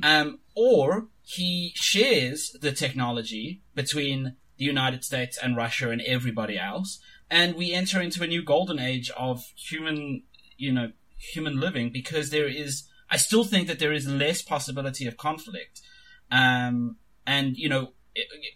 Um, 0.02 0.40
or 0.54 1.06
he 1.22 1.72
shares 1.76 2.56
the 2.60 2.72
technology 2.72 3.62
between 3.74 4.36
the 4.58 4.64
United 4.64 5.04
States 5.04 5.38
and 5.40 5.56
Russia 5.56 5.90
and 5.90 6.02
everybody 6.02 6.58
else, 6.58 6.98
and 7.30 7.54
we 7.54 7.72
enter 7.72 8.00
into 8.00 8.22
a 8.22 8.26
new 8.26 8.42
golden 8.42 8.78
age 8.78 9.10
of 9.16 9.44
human, 9.56 10.22
you 10.56 10.72
know, 10.72 10.92
human 11.16 11.58
living 11.58 11.90
because 11.92 12.30
there 12.30 12.48
is, 12.48 12.88
I 13.10 13.16
still 13.16 13.44
think 13.44 13.68
that 13.68 13.78
there 13.78 13.92
is 13.92 14.06
less 14.06 14.42
possibility 14.42 15.06
of 15.06 15.16
conflict. 15.16 15.80
Um, 16.30 16.96
and, 17.26 17.56
you 17.56 17.68
know, 17.68 17.92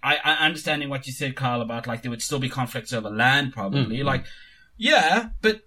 I, 0.03 0.19
I 0.25 0.47
understanding 0.47 0.89
what 0.89 1.07
you 1.07 1.13
said, 1.13 1.37
Carl, 1.37 1.61
about 1.61 1.87
like 1.87 2.03
there 2.03 2.11
would 2.11 2.23
still 2.23 2.39
be 2.39 2.49
conflicts 2.49 2.93
over 2.93 3.11
land, 3.11 3.53
probably. 3.53 4.03
Like, 4.03 4.25
yeah, 4.77 5.31
but 5.43 5.63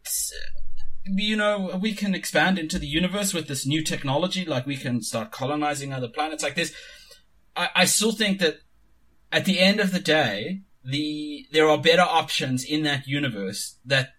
you 1.06 1.36
know, 1.36 1.78
we 1.82 1.94
can 1.94 2.16
expand 2.16 2.58
into 2.58 2.80
the 2.80 2.88
universe 2.88 3.34
with 3.34 3.48
this 3.48 3.66
new 3.66 3.84
technology. 3.84 4.46
Like, 4.46 4.66
we 4.66 4.78
can 4.78 5.02
start 5.02 5.32
colonizing 5.32 5.94
other 5.94 6.08
planets. 6.08 6.44
Like 6.44 6.56
this, 6.56 6.74
I, 7.56 7.70
I 7.76 7.86
still 7.86 8.14
think 8.14 8.40
that 8.40 8.60
at 9.32 9.46
the 9.46 9.60
end 9.60 9.80
of 9.80 9.92
the 9.92 10.00
day, 10.00 10.62
the 10.84 11.48
there 11.52 11.70
are 11.70 11.78
better 11.78 12.02
options 12.02 12.64
in 12.64 12.84
that 12.84 13.08
universe 13.08 13.78
that 13.86 14.14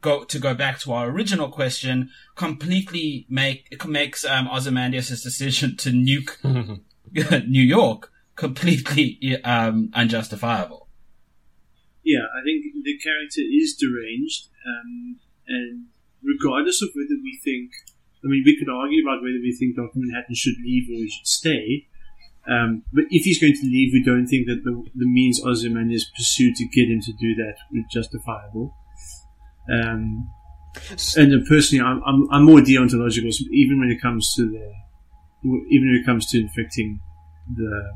go 0.00 0.24
to 0.24 0.38
go 0.38 0.54
back 0.54 0.78
to 0.80 0.92
our 0.92 1.08
original 1.08 1.48
question, 1.48 2.10
completely 2.34 3.26
make 3.28 3.84
makes 3.86 4.24
um, 4.24 4.48
Ozymandias' 4.48 5.22
decision 5.22 5.76
to 5.78 5.90
nuke 5.90 6.36
New 7.48 7.62
York 7.62 8.10
completely 8.36 9.18
um, 9.44 9.90
unjustifiable. 9.94 10.88
Yeah, 12.04 12.24
I 12.32 12.40
think 12.44 12.64
the 12.84 12.96
character 12.98 13.42
is 13.42 13.76
deranged, 13.76 14.48
um, 14.64 15.18
and 15.46 15.86
regardless 16.22 16.80
of 16.80 16.88
whether 16.94 17.18
we 17.20 17.38
think, 17.44 17.70
I 18.24 18.28
mean, 18.28 18.42
we 18.46 18.56
could 18.56 18.70
argue 18.72 19.02
about 19.02 19.20
whether 19.20 19.42
we 19.42 19.54
think 19.58 19.76
Doctor 19.76 19.98
Manhattan 19.98 20.34
should 20.34 20.56
leave 20.64 20.88
or 20.88 21.02
he 21.02 21.10
should 21.10 21.26
stay. 21.26 21.88
Um, 22.48 22.82
but 22.92 23.04
if 23.10 23.24
he's 23.24 23.40
going 23.40 23.54
to 23.54 23.66
leave, 23.66 23.92
we 23.92 24.02
don't 24.02 24.26
think 24.26 24.46
that 24.46 24.62
the, 24.64 24.82
the 24.94 25.06
means 25.06 25.40
Ozymandias 25.44 26.10
pursued 26.16 26.56
to 26.56 26.66
get 26.66 26.88
him 26.88 27.00
to 27.02 27.12
do 27.12 27.34
that 27.34 27.56
justifiable. 27.90 28.74
Um, 29.70 30.30
and 31.16 31.34
uh, 31.34 31.44
personally, 31.48 31.84
I'm, 31.84 32.02
I'm, 32.06 32.26
I'm 32.30 32.44
more 32.44 32.60
deontological, 32.60 33.32
even 33.52 33.80
when 33.80 33.90
it 33.90 34.00
comes 34.00 34.34
to 34.36 34.42
the, 34.48 34.72
even 35.44 35.88
when 35.88 36.00
it 36.02 36.06
comes 36.06 36.26
to 36.30 36.40
infecting 36.40 37.00
the 37.54 37.92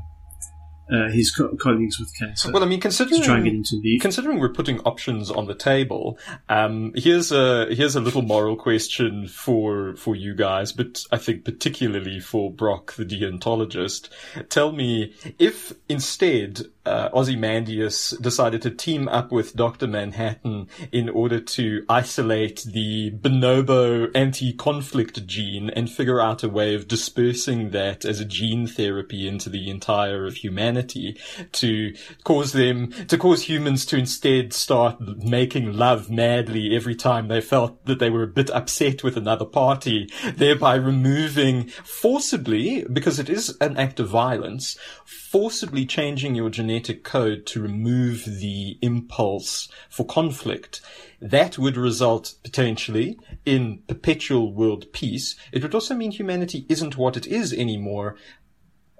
uh, 0.91 1.09
his 1.09 1.33
co- 1.33 1.55
colleagues 1.55 1.99
with 1.99 2.11
cancer. 2.17 2.51
Well, 2.51 2.63
I 2.63 2.65
mean, 2.65 2.81
considering 2.81 3.21
to 3.21 3.25
try 3.25 3.35
and 3.35 3.45
get 3.45 3.53
him 3.53 3.63
to 3.63 3.75
leave. 3.77 4.01
considering 4.01 4.39
we're 4.39 4.53
putting 4.53 4.79
options 4.81 5.31
on 5.31 5.47
the 5.47 5.55
table, 5.55 6.17
um, 6.49 6.91
here's 6.95 7.31
a 7.31 7.73
here's 7.73 7.95
a 7.95 8.01
little 8.01 8.21
moral 8.21 8.55
question 8.55 9.27
for 9.27 9.95
for 9.95 10.15
you 10.15 10.35
guys, 10.35 10.71
but 10.71 11.03
I 11.11 11.17
think 11.17 11.45
particularly 11.45 12.19
for 12.19 12.51
Brock, 12.51 12.93
the 12.95 13.05
deontologist. 13.05 14.09
Tell 14.49 14.71
me 14.71 15.13
if 15.39 15.73
instead 15.87 16.61
uh, 16.85 17.09
Ozymandias 17.13 18.11
decided 18.19 18.61
to 18.63 18.69
team 18.69 19.07
up 19.07 19.31
with 19.31 19.55
Doctor 19.55 19.87
Manhattan 19.87 20.67
in 20.91 21.07
order 21.07 21.39
to 21.39 21.85
isolate 21.87 22.63
the 22.63 23.11
bonobo 23.11 24.11
anti-conflict 24.13 25.25
gene 25.25 25.69
and 25.69 25.89
figure 25.89 26.19
out 26.19 26.43
a 26.43 26.49
way 26.49 26.75
of 26.75 26.89
dispersing 26.89 27.69
that 27.69 28.03
as 28.03 28.19
a 28.19 28.25
gene 28.25 28.67
therapy 28.67 29.27
into 29.27 29.49
the 29.49 29.69
entire 29.69 30.25
of 30.25 30.35
humanity 30.35 30.72
to 30.81 31.93
cause 32.23 32.53
them, 32.53 32.91
to 33.07 33.17
cause 33.17 33.43
humans 33.43 33.85
to 33.85 33.97
instead 33.97 34.53
start 34.53 34.99
making 34.99 35.73
love 35.73 36.09
madly 36.09 36.75
every 36.75 36.95
time 36.95 37.27
they 37.27 37.41
felt 37.41 37.85
that 37.85 37.99
they 37.99 38.09
were 38.09 38.23
a 38.23 38.27
bit 38.27 38.49
upset 38.49 39.03
with 39.03 39.15
another 39.15 39.45
party, 39.45 40.09
thereby 40.35 40.75
removing 40.75 41.67
forcibly, 41.67 42.85
because 42.91 43.19
it 43.19 43.29
is 43.29 43.55
an 43.61 43.77
act 43.77 43.99
of 43.99 44.09
violence, 44.09 44.77
forcibly 45.05 45.85
changing 45.85 46.35
your 46.35 46.49
genetic 46.49 47.03
code 47.03 47.45
to 47.45 47.61
remove 47.61 48.25
the 48.25 48.77
impulse 48.81 49.67
for 49.89 50.05
conflict. 50.05 50.81
That 51.21 51.57
would 51.57 51.77
result 51.77 52.35
potentially 52.43 53.17
in 53.45 53.81
perpetual 53.87 54.53
world 54.53 54.91
peace. 54.91 55.35
It 55.53 55.63
would 55.63 55.73
also 55.73 55.95
mean 55.95 56.11
humanity 56.11 56.65
isn't 56.67 56.97
what 56.97 57.15
it 57.15 57.25
is 57.25 57.53
anymore, 57.53 58.17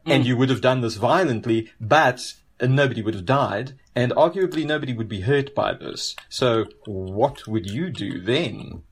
and 0.06 0.26
you 0.26 0.38
would 0.38 0.50
have 0.50 0.62
done 0.62 0.82
this 0.82 0.96
violently, 0.96 1.72
but 1.80 2.34
uh, 2.60 2.68
nobody 2.68 3.02
would 3.02 3.14
have 3.14 3.26
died, 3.26 3.74
and 3.96 4.12
arguably 4.14 4.66
nobody 4.66 4.94
would 4.94 5.10
be 5.10 5.22
hurt 5.22 5.54
by 5.56 5.74
this. 5.74 6.16
So, 6.30 6.66
what 6.86 7.48
would 7.48 7.70
you 7.70 7.90
do 7.90 8.22
then? 8.22 8.84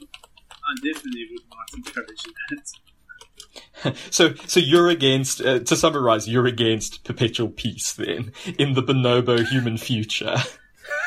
I 0.00 0.74
definitely 0.76 1.28
would 1.30 1.42
not 1.50 1.76
encourage 1.76 2.22
that. 2.50 2.72
So, 4.10 4.34
so 4.46 4.60
you're 4.60 4.88
against. 4.88 5.42
Uh, 5.42 5.58
to 5.58 5.76
summarize, 5.76 6.26
you're 6.26 6.46
against 6.46 7.04
perpetual 7.04 7.50
peace 7.50 7.92
then 7.92 8.32
in 8.58 8.72
the 8.72 8.82
bonobo 8.82 9.44
human 9.46 9.76
future. 9.76 10.36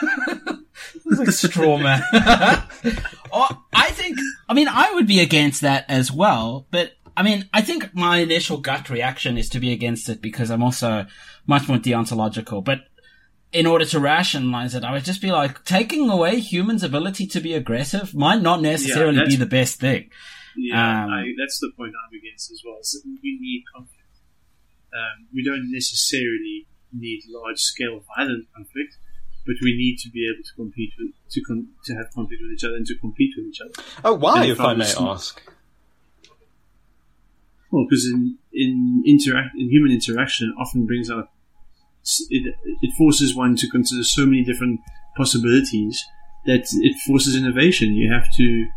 It's 1.05 1.19
like 1.19 1.51
straw 1.51 1.77
man. 1.77 2.01
oh, 3.31 3.63
I 3.73 3.91
think. 3.91 4.17
I 4.49 4.53
mean, 4.53 4.67
I 4.67 4.93
would 4.93 5.07
be 5.07 5.19
against 5.19 5.61
that 5.61 5.85
as 5.87 6.11
well. 6.11 6.67
But 6.71 6.93
I 7.17 7.23
mean, 7.23 7.49
I 7.51 7.61
think 7.61 7.95
my 7.95 8.19
initial 8.19 8.57
gut 8.59 8.89
reaction 8.91 9.37
is 9.37 9.49
to 9.49 9.59
be 9.59 9.71
against 9.73 10.07
it 10.07 10.21
because 10.21 10.51
I'm 10.51 10.61
also 10.61 11.07
much 11.47 11.67
more 11.67 11.79
deontological. 11.79 12.63
But 12.63 12.81
in 13.51 13.65
order 13.65 13.85
to 13.85 13.99
rationalize 13.99 14.75
it, 14.75 14.83
I 14.83 14.91
would 14.93 15.03
just 15.03 15.21
be 15.21 15.31
like, 15.31 15.63
taking 15.65 16.09
away 16.11 16.39
humans' 16.39 16.83
ability 16.83 17.25
to 17.27 17.39
be 17.41 17.53
aggressive 17.55 18.13
might 18.13 18.41
not 18.41 18.61
necessarily 18.61 19.15
that's- 19.15 19.33
be 19.33 19.37
the 19.37 19.47
best 19.59 19.79
thing. 19.79 20.11
Yeah, 20.55 21.05
Um, 21.05 21.09
I, 21.11 21.23
that's 21.39 21.59
the 21.59 21.71
point 21.77 21.93
I'm 22.01 22.17
against 22.17 22.51
as 22.51 22.61
well. 22.65 22.77
So 22.81 22.99
we 23.05 23.37
need 23.39 23.63
conflict. 23.75 23.93
Um, 24.93 25.27
we 25.33 25.43
don't 25.43 25.71
necessarily 25.71 26.67
need 26.93 27.21
large 27.29 27.59
scale 27.59 28.01
violent 28.15 28.45
conflict, 28.55 28.97
but 29.45 29.55
we 29.61 29.75
need 29.77 29.97
to 30.03 30.09
be 30.09 30.27
able 30.31 30.43
to 30.43 30.53
compete 30.55 30.93
with 30.99 31.11
to 31.31 31.41
con- 31.41 31.67
to 31.85 31.93
have 31.95 32.07
conflict 32.13 32.41
with 32.41 32.51
each 32.53 32.63
other 32.63 32.75
and 32.75 32.85
to 32.87 32.95
compete 32.97 33.33
with 33.37 33.45
each 33.47 33.61
other. 33.61 33.73
Oh, 34.03 34.13
why, 34.15 34.45
if 34.45 34.59
I 34.59 34.73
may 34.73 34.85
from- 34.85 35.07
ask? 35.07 35.41
Well, 37.71 37.85
because 37.89 38.05
in 38.05 38.37
in 38.53 39.03
interact 39.05 39.55
in 39.57 39.69
human 39.69 39.91
interaction, 39.91 40.49
it 40.49 40.61
often 40.61 40.85
brings 40.85 41.09
out 41.09 41.29
it. 42.29 42.55
It 42.81 42.93
forces 42.97 43.35
one 43.35 43.55
to 43.57 43.69
consider 43.69 44.03
so 44.03 44.25
many 44.25 44.43
different 44.43 44.79
possibilities 45.15 46.05
that 46.45 46.65
it 46.71 46.95
forces 47.05 47.35
innovation. 47.35 47.93
You 47.93 48.11
have 48.13 48.27
to 48.37 48.67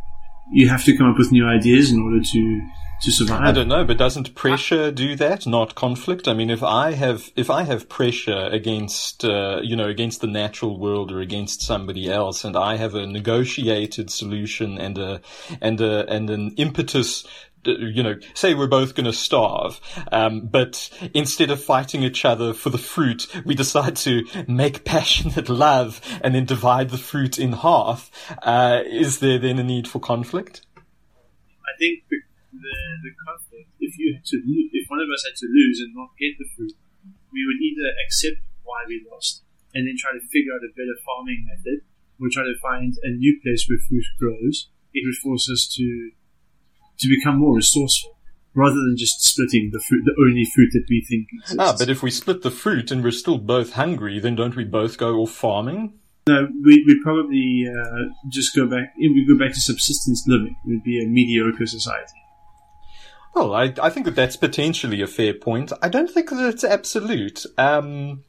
you 0.53 0.68
have 0.68 0.84
to 0.84 0.97
come 0.97 1.09
up 1.11 1.18
with 1.18 1.32
new 1.32 1.47
ideas 1.47 1.93
in 1.93 2.01
order 2.01 2.20
to 2.20 2.61
to 3.03 3.11
survive. 3.11 3.41
I 3.43 3.53
don't 3.53 3.68
know, 3.68 3.84
but 3.84 3.97
doesn't 3.97 4.34
pressure 4.34 4.91
do 4.91 5.16
that, 5.16 5.47
not 5.47 5.74
conflict? 5.74 6.28
I 6.28 6.34
mean, 6.34 6.51
if 6.51 6.62
I 6.62 6.93
have 6.93 7.30
if 7.34 7.51
I 7.51 7.62
have 7.62 7.88
pressure 7.88 8.49
against 8.53 9.24
uh, 9.24 9.61
you 9.62 9.76
know 9.76 9.88
against 9.88 10.20
the 10.20 10.26
natural 10.26 10.78
world 10.78 11.11
or 11.11 11.20
against 11.20 11.62
somebody 11.62 12.11
else, 12.11 12.45
and 12.45 12.57
I 12.57 12.76
have 12.76 12.95
a 12.95 13.07
negotiated 13.07 14.11
solution 14.11 14.78
and 14.78 14.99
a 14.99 15.20
and 15.61 15.80
a 15.80 16.09
and 16.11 16.30
an 16.30 16.55
impetus. 16.57 17.26
You 17.65 18.03
know, 18.03 18.17
say 18.33 18.55
we're 18.55 18.69
both 18.69 18.95
going 18.95 19.05
to 19.05 19.13
starve, 19.13 19.81
um, 20.13 20.47
but 20.47 20.89
instead 21.13 21.51
of 21.51 21.63
fighting 21.63 22.03
each 22.03 22.25
other 22.25 22.55
for 22.55 22.71
the 22.71 22.79
fruit, 22.79 23.27
we 23.45 23.55
decide 23.55 23.97
to 23.97 24.25
make 24.49 24.85
passionate 24.85 25.51
love 25.51 26.01
and 26.23 26.35
then 26.35 26.47
divide 26.47 26.89
the 26.89 26.97
fruit 26.97 27.39
in 27.39 27.53
half. 27.53 28.11
Uh, 28.43 28.81
is 28.87 29.19
there 29.19 29.39
then 29.39 29.59
a 29.59 29.65
need 29.65 29.87
for 29.87 30.01
conflict? 30.01 30.63
I 31.61 31.77
think 31.79 32.05
the, 32.09 32.17
the, 32.53 33.13
conflict, 33.29 33.69
if 33.79 33.99
you 33.99 34.15
had 34.15 34.25
to 34.25 34.37
if 34.41 34.89
one 34.89 35.01
of 35.01 35.09
us 35.13 35.25
had 35.29 35.37
to 35.37 35.47
lose 35.47 35.81
and 35.81 35.95
not 35.95 36.17
get 36.19 36.39
the 36.39 36.49
fruit, 36.57 36.73
we 37.31 37.45
would 37.45 37.61
either 37.61 37.93
accept 38.07 38.41
why 38.65 38.85
we 38.89 39.05
lost 39.11 39.45
and 39.75 39.87
then 39.87 39.95
try 39.99 40.13
to 40.13 40.23
figure 40.33 40.55
out 40.55 40.67
a 40.67 40.73
better 40.75 40.97
farming 41.07 41.47
method, 41.47 41.87
or 42.21 42.29
try 42.31 42.45
to 42.45 42.59
find 42.61 42.95
a 43.03 43.11
new 43.11 43.39
place 43.43 43.67
where 43.69 43.79
fruit 43.79 44.05
grows. 44.19 44.69
It 44.93 45.07
would 45.07 45.17
force 45.17 45.49
us 45.49 45.71
to 45.77 46.11
to 47.01 47.09
become 47.09 47.38
more 47.38 47.57
resourceful 47.57 48.16
rather 48.55 48.74
than 48.74 48.96
just 48.96 49.22
splitting 49.22 49.70
the 49.72 49.80
fruit, 49.88 50.03
the 50.05 50.24
only 50.26 50.44
fruit 50.44 50.70
that 50.72 50.84
we 50.88 51.05
think 51.09 51.28
exists. 51.32 51.57
Ah, 51.59 51.74
but 51.78 51.88
if 51.88 52.03
we 52.03 52.11
split 52.11 52.42
the 52.42 52.51
fruit 52.51 52.90
and 52.90 53.03
we're 53.05 53.11
still 53.11 53.38
both 53.38 53.72
hungry, 53.72 54.18
then 54.18 54.34
don't 54.34 54.57
we 54.57 54.64
both 54.64 54.98
go 54.98 55.18
off 55.18 55.30
farming? 55.30 55.94
No, 56.26 56.48
we 56.64 56.84
we 56.86 57.01
probably 57.03 57.66
uh, 57.68 58.12
just 58.28 58.55
go 58.55 58.66
back. 58.66 58.94
We 58.98 59.26
go 59.26 59.38
back 59.38 59.55
to 59.55 59.61
subsistence 59.61 60.24
living. 60.26 60.57
It 60.66 60.68
would 60.68 60.84
be 60.84 61.03
a 61.03 61.09
mediocre 61.09 61.66
society. 61.66 62.12
Well, 63.34 63.55
I, 63.55 63.72
I 63.80 63.90
think 63.90 64.07
that 64.07 64.16
that's 64.16 64.36
potentially 64.36 65.01
a 65.03 65.07
fair 65.07 65.32
point. 65.32 65.72
I 65.82 65.88
don't 65.88 66.11
think 66.11 66.30
that 66.30 66.48
it's 66.48 66.64
absolute, 66.64 67.46
um, 67.59 68.24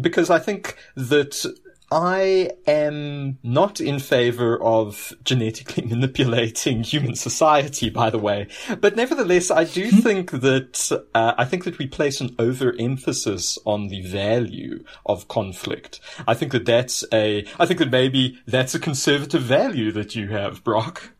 because 0.00 0.28
I 0.28 0.38
think 0.38 0.76
that 0.94 1.44
I 1.92 2.48
am 2.66 3.38
not 3.42 3.78
in 3.78 3.98
favor 3.98 4.58
of 4.62 5.12
genetically 5.24 5.84
manipulating 5.86 6.82
human 6.82 7.14
society, 7.14 7.90
by 7.90 8.08
the 8.08 8.18
way. 8.18 8.48
But 8.80 8.96
nevertheless, 8.96 9.50
I 9.50 9.64
do 9.64 9.90
think 9.90 10.30
that, 10.30 11.02
uh, 11.14 11.34
I 11.36 11.44
think 11.44 11.64
that 11.64 11.76
we 11.76 11.86
place 11.86 12.22
an 12.22 12.34
overemphasis 12.38 13.58
on 13.66 13.88
the 13.88 14.00
value 14.00 14.84
of 15.04 15.28
conflict. 15.28 16.00
I 16.26 16.32
think 16.32 16.52
that 16.52 16.64
that's 16.64 17.04
a, 17.12 17.44
I 17.60 17.66
think 17.66 17.78
that 17.80 17.90
maybe 17.90 18.38
that's 18.46 18.74
a 18.74 18.80
conservative 18.80 19.42
value 19.42 19.92
that 19.92 20.16
you 20.16 20.28
have, 20.28 20.64
Brock. 20.64 21.12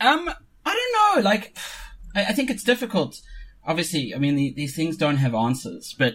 Um, 0.00 0.30
I 0.64 0.72
don't 0.72 1.22
know. 1.22 1.28
Like, 1.28 1.54
I, 2.14 2.24
I 2.24 2.32
think 2.32 2.48
it's 2.48 2.64
difficult. 2.64 3.20
Obviously, 3.66 4.14
I 4.14 4.18
mean, 4.18 4.36
the, 4.36 4.54
these 4.56 4.74
things 4.74 4.96
don't 4.96 5.18
have 5.18 5.34
answers, 5.34 5.94
but 5.98 6.14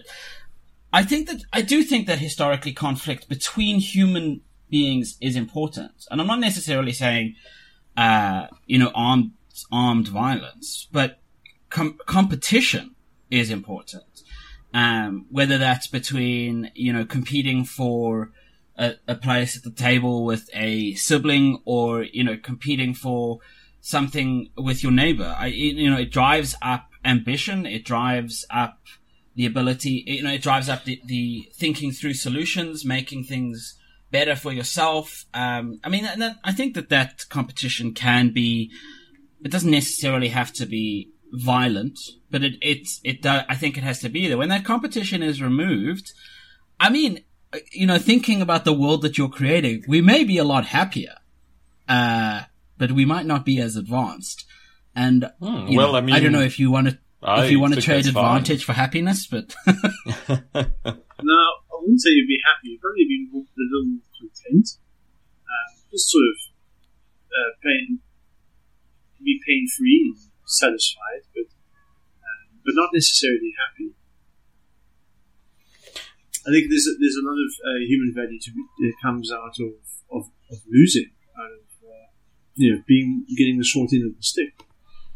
I 0.92 1.02
think 1.02 1.28
that, 1.28 1.42
I 1.52 1.62
do 1.62 1.82
think 1.82 2.06
that 2.06 2.18
historically 2.18 2.72
conflict 2.72 3.28
between 3.28 3.78
human 3.78 4.42
beings 4.68 5.16
is 5.20 5.36
important. 5.36 6.06
And 6.10 6.20
I'm 6.20 6.26
not 6.26 6.40
necessarily 6.40 6.92
saying, 6.92 7.36
uh, 7.96 8.48
you 8.66 8.78
know, 8.78 8.90
armed, 8.94 9.32
armed 9.70 10.08
violence, 10.08 10.88
but 10.92 11.20
com- 11.70 11.98
competition 12.06 12.94
is 13.30 13.50
important. 13.50 14.04
Um, 14.74 15.26
whether 15.30 15.58
that's 15.58 15.86
between, 15.86 16.70
you 16.74 16.92
know, 16.92 17.04
competing 17.04 17.64
for 17.64 18.32
a, 18.76 18.94
a 19.06 19.14
place 19.14 19.56
at 19.56 19.64
the 19.64 19.70
table 19.70 20.24
with 20.24 20.48
a 20.54 20.94
sibling 20.94 21.60
or, 21.64 22.02
you 22.02 22.24
know, 22.24 22.36
competing 22.36 22.94
for 22.94 23.40
something 23.80 24.50
with 24.56 24.82
your 24.82 24.92
neighbor. 24.92 25.34
I, 25.38 25.46
you 25.46 25.90
know, 25.90 25.98
it 25.98 26.10
drives 26.10 26.54
up 26.62 26.90
ambition. 27.04 27.66
It 27.66 27.84
drives 27.84 28.46
up 28.48 28.78
the 29.34 29.46
ability, 29.46 30.04
you 30.06 30.22
know, 30.22 30.32
it 30.32 30.42
drives 30.42 30.68
up 30.68 30.84
the, 30.84 31.00
the 31.04 31.48
thinking 31.54 31.92
through 31.92 32.14
solutions, 32.14 32.84
making 32.84 33.24
things 33.24 33.78
better 34.10 34.36
for 34.36 34.52
yourself. 34.52 35.24
Um, 35.32 35.80
I 35.82 35.88
mean, 35.88 36.04
and 36.04 36.20
that, 36.22 36.36
I 36.44 36.52
think 36.52 36.74
that 36.74 36.90
that 36.90 37.28
competition 37.28 37.94
can 37.94 38.30
be. 38.32 38.70
It 39.44 39.50
doesn't 39.50 39.70
necessarily 39.70 40.28
have 40.28 40.52
to 40.54 40.66
be 40.66 41.10
violent, 41.32 41.98
but 42.30 42.44
it 42.44 42.54
it's 42.60 43.00
it. 43.02 43.22
does 43.22 43.42
I 43.48 43.56
think 43.56 43.76
it 43.76 43.82
has 43.82 43.98
to 44.00 44.08
be 44.08 44.28
there 44.28 44.38
when 44.38 44.50
that 44.50 44.64
competition 44.64 45.22
is 45.22 45.42
removed. 45.42 46.12
I 46.78 46.90
mean, 46.90 47.24
you 47.72 47.86
know, 47.86 47.98
thinking 47.98 48.42
about 48.42 48.64
the 48.64 48.72
world 48.72 49.02
that 49.02 49.18
you're 49.18 49.28
creating, 49.28 49.84
we 49.88 50.00
may 50.00 50.24
be 50.24 50.38
a 50.38 50.44
lot 50.44 50.66
happier, 50.66 51.16
uh, 51.88 52.42
but 52.78 52.92
we 52.92 53.04
might 53.04 53.26
not 53.26 53.44
be 53.44 53.60
as 53.60 53.76
advanced. 53.76 54.44
And 54.94 55.30
Hmm, 55.40 55.74
well, 55.74 55.92
know, 55.92 55.98
I 55.98 56.00
mean, 56.02 56.14
I 56.14 56.20
don't 56.20 56.32
know 56.32 56.40
if 56.40 56.58
you 56.58 56.70
want 56.70 56.88
to 56.88 56.98
I 57.22 57.44
if 57.44 57.50
you 57.50 57.60
want 57.60 57.74
to 57.74 57.80
trade 57.80 58.04
that's 58.04 58.14
fine. 58.14 58.24
advantage 58.24 58.64
for 58.64 58.72
happiness, 58.72 59.26
but 59.26 59.54
No, 61.22 61.38
I 61.70 61.74
wouldn't 61.78 62.00
say 62.00 62.10
you'd 62.10 62.26
be 62.26 62.42
happy. 62.42 62.74
You'd 62.74 62.80
probably 62.82 63.06
be 63.06 63.28
more, 63.30 63.46
a 63.46 63.62
little 63.62 64.02
content. 64.18 64.78
Um, 65.46 65.70
just 65.90 66.10
sort 66.10 66.26
of 66.26 66.36
uh, 67.30 67.50
pain, 67.62 68.00
be 69.22 69.40
pain 69.46 69.66
free 69.70 70.10
and 70.10 70.18
satisfied, 70.44 71.22
but 71.34 71.46
um, 71.46 72.58
but 72.66 72.74
not 72.74 72.90
necessarily 72.92 73.54
happy. 73.54 73.94
I 76.42 76.50
think 76.50 76.66
there's 76.70 76.90
a, 76.90 76.98
there's 76.98 77.14
a 77.14 77.24
lot 77.24 77.38
of 77.38 77.50
uh, 77.62 77.78
human 77.86 78.10
value 78.12 78.40
to 78.42 78.50
be, 78.50 78.62
that 78.82 78.94
comes 79.00 79.30
out 79.30 79.54
of, 79.62 79.78
of, 80.10 80.26
of 80.50 80.58
losing, 80.66 81.10
out 81.38 81.54
of 81.54 81.66
uh, 81.86 82.10
you 82.56 82.74
know 82.74 82.82
being 82.86 83.24
getting 83.38 83.58
the 83.58 83.64
short 83.64 83.92
end 83.92 84.10
of 84.10 84.16
the 84.16 84.22
stick, 84.22 84.58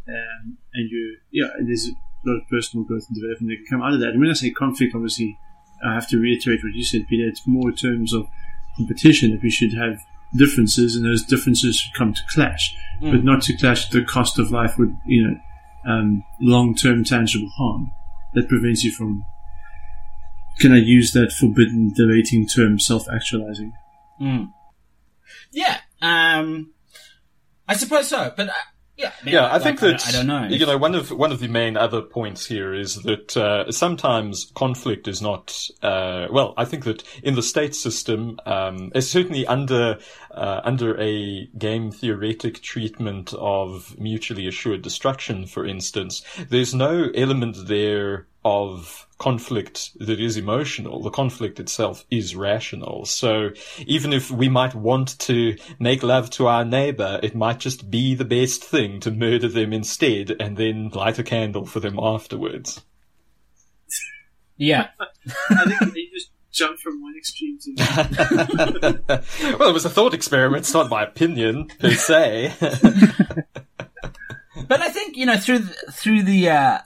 um, 0.09 0.59
and 0.75 0.91
you 0.91 1.17
yeah, 1.33 1.49
there's 1.61 1.89
a 1.89 2.29
lot 2.29 2.37
of 2.37 2.49
personal 2.49 2.85
growth 2.85 3.05
and 3.09 3.17
development 3.17 3.51
that 3.51 3.57
can 3.57 3.79
come 3.79 3.87
out 3.87 3.95
of 3.95 4.01
that. 4.01 4.11
And 4.11 4.21
when 4.21 4.31
I 4.31 4.35
say 4.35 4.51
conflict, 4.51 4.95
obviously 4.95 5.39
I 5.85 5.95
have 5.95 6.09
to 6.09 6.19
reiterate 6.19 6.61
what 6.63 6.75
you 6.75 6.85
said, 6.85 7.07
Peter. 7.09 7.29
It's 7.29 7.47
more 7.47 7.71
in 7.71 7.77
terms 7.77 8.13
of 8.13 8.27
competition 8.77 9.31
that 9.33 9.43
we 9.43 9.51
should 9.51 9.73
have 9.75 9.99
differences, 10.37 10.97
and 10.97 11.05
those 11.05 11.23
differences 11.25 11.77
should 11.77 11.95
come 11.95 12.13
to 12.13 12.21
clash, 12.31 12.75
but 13.01 13.25
not 13.25 13.43
to 13.43 13.57
clash 13.57 13.87
at 13.87 13.93
the 13.93 14.05
cost 14.05 14.39
of 14.39 14.51
life 14.51 14.75
with 14.79 14.91
you 15.07 15.27
know 15.27 15.93
um, 15.93 16.25
long-term 16.41 17.05
tangible 17.05 17.51
harm 17.57 17.91
that 18.35 18.49
prevents 18.49 18.85
you 18.85 18.93
from. 18.93 19.25
Can 20.59 20.73
I 20.73 20.79
use 20.79 21.13
that 21.13 21.33
forbidden 21.33 21.93
debating 21.93 22.47
term, 22.47 22.79
self-actualizing? 22.79 23.73
Mm. 24.21 24.53
yeah, 25.53 25.81
um, 26.01 26.73
I 27.69 27.77
suppose 27.77 28.09
so. 28.09 28.33
But 28.35 28.49
uh, 28.49 28.53
yeah, 28.97 29.13
I 29.21 29.25
mean, 29.25 29.35
Yeah, 29.35 29.47
I 29.47 29.53
like, 29.55 29.63
think 29.63 29.83
I, 29.83 29.87
that 29.89 30.09
I 30.09 30.13
don't 30.13 30.27
know. 30.27 30.47
You 30.47 30.65
know, 30.65 30.79
one 30.79 30.95
of 30.95 31.11
one 31.11 31.31
of 31.31 31.41
the 31.41 31.49
main 31.49 31.77
other 31.77 32.01
points 32.01 32.47
here 32.47 32.73
is 32.73 33.03
that 33.03 33.37
uh, 33.37 33.71
sometimes 33.71 34.51
conflict 34.55 35.07
is 35.07 35.21
not. 35.21 35.69
Uh, 35.83 36.29
well, 36.31 36.55
I 36.57 36.65
think 36.65 36.85
that 36.85 37.03
in 37.23 37.35
the 37.35 37.43
state 37.43 37.75
system, 37.75 38.41
um, 38.47 38.93
it's 38.95 39.09
certainly 39.09 39.47
under 39.47 39.99
uh, 40.31 40.61
under 40.65 40.99
a 41.01 41.47
game 41.59 41.91
theoretic 41.91 42.63
treatment 42.63 43.35
of 43.35 43.99
mutually 43.99 44.47
assured 44.47 44.83
destruction, 44.83 45.47
for 45.47 45.67
instance, 45.67 46.23
there's 46.49 46.75
no 46.75 47.11
element 47.15 47.69
there 47.69 48.27
of 48.47 49.07
conflict 49.19 49.99
that 49.99 50.21
is 50.21 50.37
emotional. 50.37 51.03
The 51.03 51.11
conflict 51.11 51.59
itself 51.59 52.05
is 52.13 52.37
rational. 52.37 53.05
So 53.05 53.51
even 53.87 54.13
if 54.13 54.31
we 54.31 54.49
might 54.49 54.73
want 54.73 55.19
to 55.21 55.57
make 55.81 56.05
love 56.05 56.31
to 56.31 56.47
our 56.47 56.65
neighbor, 56.65 57.19
it 57.25 57.35
might 57.35 57.59
just 57.59 57.91
be 57.91 58.15
the 58.15 58.25
best 58.25 58.63
thing 58.63 59.01
to 59.01 59.11
murder 59.11 59.49
them 59.49 59.73
instead 59.73 60.37
and 60.39 60.57
then 60.57 60.91
light 60.91 61.19
a 61.19 61.25
candle 61.25 61.67
for 61.67 61.81
them 61.81 61.99
afterwards. 62.01 62.83
yeah, 64.57 64.91
I 65.51 65.65
think 65.65 65.97
you 65.97 66.09
just 66.15 66.31
jump 66.53 66.79
from 66.79 67.03
one 67.03 67.17
extreme 67.17 67.59
to 67.59 67.75
the 67.75 69.03
other. 69.09 69.25
well, 69.59 69.71
it 69.71 69.75
was 69.75 69.85
a 69.85 69.91
thought 69.91 70.15
experiment. 70.15 70.61
It's 70.61 70.73
not 70.73 70.89
my 70.89 71.03
opinion 71.03 71.67
per 71.81 71.95
se. 71.95 72.55
but 72.61 73.49
I 74.81 74.89
think 74.89 75.17
you 75.17 75.27
know 75.27 75.37
through 75.37 75.59
the, 75.61 75.75
through 75.91 76.23
the 76.23 76.49
uh, 76.49 76.79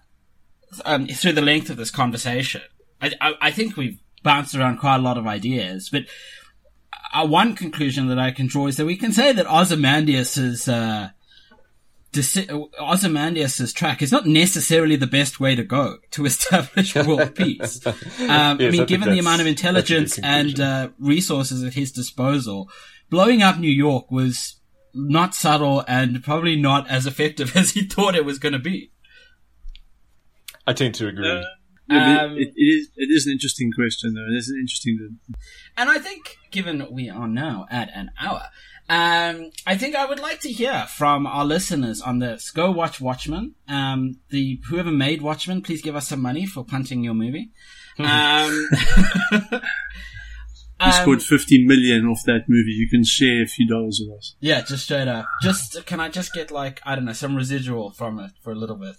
um, 0.84 1.06
through 1.06 1.32
the 1.32 1.40
length 1.40 1.70
of 1.70 1.76
this 1.76 1.90
conversation, 1.90 2.62
I, 3.00 3.12
I, 3.20 3.34
I 3.40 3.50
think 3.50 3.76
we've 3.76 3.98
bounced 4.22 4.54
around 4.54 4.78
quite 4.78 4.96
a 4.96 5.02
lot 5.02 5.18
of 5.18 5.26
ideas. 5.26 5.88
But 5.90 6.04
uh, 7.12 7.26
one 7.26 7.54
conclusion 7.54 8.08
that 8.08 8.18
I 8.18 8.30
can 8.30 8.46
draw 8.46 8.66
is 8.66 8.76
that 8.76 8.86
we 8.86 8.96
can 8.96 9.12
say 9.12 9.32
that 9.32 9.46
Ozymandias's 9.46 10.68
uh, 10.68 11.10
Ozymandias's 12.80 13.72
track 13.72 14.02
is 14.02 14.10
not 14.10 14.26
necessarily 14.26 14.96
the 14.96 15.06
best 15.06 15.38
way 15.38 15.54
to 15.54 15.62
go 15.62 15.98
to 16.12 16.24
establish 16.26 16.94
world 16.94 17.34
peace. 17.36 17.80
Um, 18.20 18.28
I 18.28 18.56
Yes, 18.58 18.68
I 18.68 18.70
mean, 18.70 18.72
think 18.72 18.88
given 18.88 19.10
the 19.10 19.18
amount 19.18 19.40
of 19.40 19.46
that's 19.46 19.60
a 19.60 19.62
good 19.62 19.66
intelligence 19.66 20.18
and 20.18 20.60
uh, 20.60 20.88
resources 20.98 21.64
at 21.64 21.74
his 21.74 21.90
disposal, 21.90 22.70
blowing 23.08 23.42
up 23.42 23.58
New 23.58 23.70
York 23.70 24.10
was 24.10 24.56
not 24.94 25.34
subtle 25.34 25.84
and 25.88 26.22
probably 26.22 26.56
not 26.56 26.88
as 26.88 27.06
effective 27.06 27.56
as 27.56 27.72
he 27.72 27.82
thought 27.86 28.14
it 28.14 28.24
was 28.24 28.38
going 28.38 28.52
to 28.52 28.58
be. 28.58 28.90
I 30.66 30.72
tend 30.72 30.94
to 30.96 31.08
agree. 31.08 31.28
Uh, 31.28 31.42
yeah, 31.88 32.22
Um, 32.22 32.36
it, 32.36 32.52
it 32.54 32.62
is 32.62 32.88
it 32.96 33.08
is 33.10 33.26
an 33.26 33.32
interesting 33.32 33.72
question 33.74 34.14
though. 34.14 34.26
It 34.32 34.36
is 34.38 34.48
an 34.48 34.58
interesting. 34.60 35.18
And 35.76 35.90
I 35.90 35.98
think, 35.98 36.36
given 36.50 36.86
we 36.90 37.08
are 37.10 37.26
now 37.26 37.66
at 37.70 37.90
an 37.94 38.10
hour, 38.20 38.44
um, 38.88 39.50
I 39.66 39.76
think 39.76 39.96
I 39.96 40.04
would 40.06 40.20
like 40.20 40.40
to 40.40 40.52
hear 40.52 40.86
from 40.88 41.26
our 41.26 41.44
listeners 41.44 42.00
on 42.00 42.18
this. 42.20 42.50
Go 42.50 42.70
watch 42.70 43.00
Watchmen. 43.00 43.54
Um, 43.68 44.18
the 44.30 44.60
whoever 44.68 44.92
made 44.92 45.20
Watchmen, 45.22 45.62
please 45.62 45.82
give 45.82 45.96
us 45.96 46.08
some 46.08 46.20
money 46.22 46.46
for 46.46 46.64
punting 46.64 47.02
your 47.02 47.14
movie. 47.14 47.50
Um, 47.98 48.68
You 50.82 50.86
um, 50.86 50.92
scored 50.92 51.22
fifty 51.22 51.62
million 51.66 52.06
off 52.06 52.22
that 52.24 52.44
movie. 52.48 52.70
You 52.70 52.88
can 52.88 53.04
share 53.04 53.42
a 53.42 53.46
few 53.46 53.68
dollars 53.68 54.00
with 54.02 54.16
us. 54.16 54.34
yeah, 54.40 54.62
just 54.62 54.84
straight 54.84 55.08
up. 55.08 55.26
Just 55.42 55.84
can 55.84 56.00
I 56.00 56.08
just 56.08 56.32
get 56.32 56.50
like 56.50 56.80
I 56.86 56.94
don't 56.94 57.04
know 57.04 57.12
some 57.12 57.36
residual 57.36 57.90
from 57.90 58.18
it 58.18 58.30
for 58.40 58.50
a 58.52 58.54
little 58.54 58.76
bit. 58.76 58.96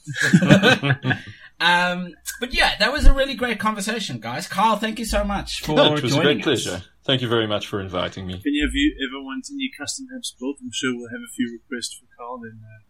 um, 1.61 2.15
but 2.39 2.53
yeah, 2.53 2.75
that 2.79 2.91
was 2.91 3.05
a 3.05 3.13
really 3.13 3.35
great 3.35 3.59
conversation, 3.59 4.19
guys. 4.19 4.47
Carl, 4.47 4.77
thank 4.77 4.97
you 4.97 5.05
so 5.05 5.23
much 5.23 5.61
for 5.61 5.75
No, 5.75 5.93
it 5.93 6.01
was 6.01 6.15
a 6.15 6.21
great 6.21 6.39
us. 6.39 6.43
pleasure. 6.43 6.83
Thank 7.05 7.21
you 7.21 7.27
very 7.27 7.47
much 7.47 7.67
for 7.67 7.79
inviting 7.79 8.25
me. 8.25 8.33
If 8.33 8.41
any 8.45 8.61
of 8.61 8.71
you 8.73 8.95
ever 9.07 9.23
want 9.23 9.45
any 9.51 9.69
custom 9.77 10.07
apps 10.17 10.37
built, 10.39 10.57
I'm 10.59 10.71
sure 10.73 10.91
we'll 10.95 11.09
have 11.09 11.21
a 11.21 11.31
few 11.35 11.59
requests 11.61 11.93
for 11.93 12.07
Carl. 12.17 12.39
Then 12.39 12.61
uh, 12.63 12.81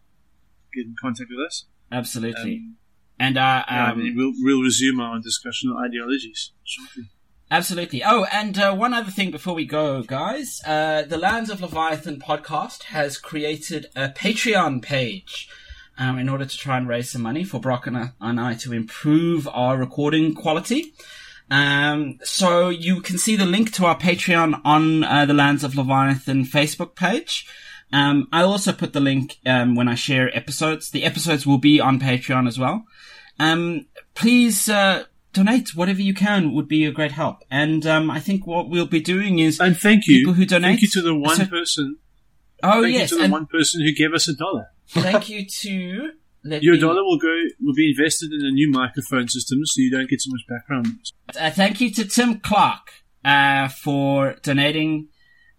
get 0.74 0.86
in 0.86 0.95
contact 1.01 1.30
with 1.30 1.45
us. 1.45 1.65
Absolutely. 1.91 2.55
Um, 2.55 2.78
and 3.19 3.38
uh, 3.38 3.63
yeah, 3.69 3.88
I 3.88 3.91
um, 3.91 3.99
mean, 3.99 4.15
we'll 4.15 4.34
we'll 4.38 4.63
resume 4.63 5.01
our 5.01 5.19
discussion 5.19 5.69
on 5.69 5.86
ideologies 5.86 6.53
shortly. 6.63 7.09
Absolutely. 7.51 8.01
Oh, 8.05 8.26
and 8.32 8.57
uh, 8.57 8.74
one 8.74 8.93
other 8.93 9.11
thing 9.11 9.32
before 9.32 9.53
we 9.53 9.65
go, 9.65 10.01
guys. 10.01 10.61
Uh, 10.65 11.01
the 11.01 11.17
Lands 11.17 11.49
of 11.49 11.59
Leviathan 11.59 12.22
podcast 12.22 12.84
has 12.84 13.17
created 13.17 13.88
a 13.97 14.07
Patreon 14.07 14.82
page 14.82 15.49
um, 16.01 16.17
in 16.19 16.27
order 16.29 16.45
to 16.45 16.57
try 16.65 16.75
and 16.77 16.87
raise 16.87 17.11
some 17.11 17.21
money 17.21 17.43
for 17.43 17.59
Brock 17.59 17.87
and 17.87 17.97
I, 17.97 18.05
and 18.19 18.39
I 18.39 18.55
to 18.63 18.73
improve 18.73 19.47
our 19.47 19.77
recording 19.77 20.33
quality. 20.33 20.93
Um, 21.49 22.17
so 22.23 22.69
you 22.69 23.01
can 23.01 23.17
see 23.17 23.35
the 23.35 23.45
link 23.45 23.71
to 23.73 23.85
our 23.85 23.97
Patreon 23.97 24.61
on 24.63 25.03
uh, 25.03 25.25
the 25.25 25.33
Lands 25.33 25.63
of 25.63 25.75
Leviathan 25.75 26.45
Facebook 26.45 26.95
page. 26.95 27.45
Um, 27.93 28.27
I 28.31 28.41
also 28.43 28.71
put 28.71 28.93
the 28.93 29.01
link 29.01 29.37
um, 29.45 29.75
when 29.75 29.89
I 29.89 29.95
share 29.95 30.35
episodes. 30.35 30.91
The 30.91 31.03
episodes 31.03 31.45
will 31.45 31.57
be 31.57 31.79
on 31.81 31.99
Patreon 31.99 32.47
as 32.47 32.57
well. 32.57 32.85
Um, 33.37 33.85
please 34.15 34.69
uh, 34.69 35.03
donate 35.33 35.75
whatever 35.75 36.01
you 36.01 36.13
can 36.13 36.53
would 36.53 36.69
be 36.69 36.85
a 36.85 36.91
great 36.91 37.11
help. 37.11 37.43
And 37.51 37.85
um, 37.85 38.09
I 38.09 38.19
think 38.21 38.47
what 38.47 38.69
we'll 38.69 38.85
be 38.87 39.01
doing 39.01 39.39
is 39.39 39.59
And 39.59 39.77
thank 39.77 40.07
you, 40.07 40.19
People 40.19 40.33
who 40.35 40.45
donate- 40.45 40.69
Thank 40.79 40.81
you 40.83 40.87
to 40.89 41.01
the 41.01 41.15
one 41.15 41.35
So- 41.35 41.45
person. 41.47 41.97
oh 42.63 42.81
thank 42.83 42.93
yes, 42.93 43.11
you 43.11 43.17
to 43.17 43.19
the 43.19 43.23
and 43.25 43.31
one 43.33 43.45
person 43.47 43.81
who 43.81 43.91
gave 43.93 44.13
us 44.13 44.27
a 44.29 44.33
dollar. 44.35 44.67
Thank 44.91 45.29
you 45.29 45.45
to 45.45 46.11
let 46.43 46.63
Your 46.63 46.75
me- 46.75 46.79
dollar 46.81 47.03
will 47.03 47.17
go 47.19 47.33
will 47.61 47.73
be 47.75 47.89
invested 47.91 48.31
in 48.33 48.45
a 48.45 48.51
new 48.51 48.69
microphone 48.71 49.27
system, 49.27 49.59
so 49.65 49.81
you 49.81 49.91
don't 49.91 50.09
get 50.09 50.21
so 50.21 50.29
much 50.31 50.41
background. 50.49 50.85
noise. 50.87 51.13
Uh, 51.39 51.51
thank 51.51 51.79
you 51.81 51.91
to 51.91 52.05
Tim 52.05 52.39
Clark 52.39 52.91
uh, 53.25 53.67
for 53.67 54.35
donating 54.41 55.07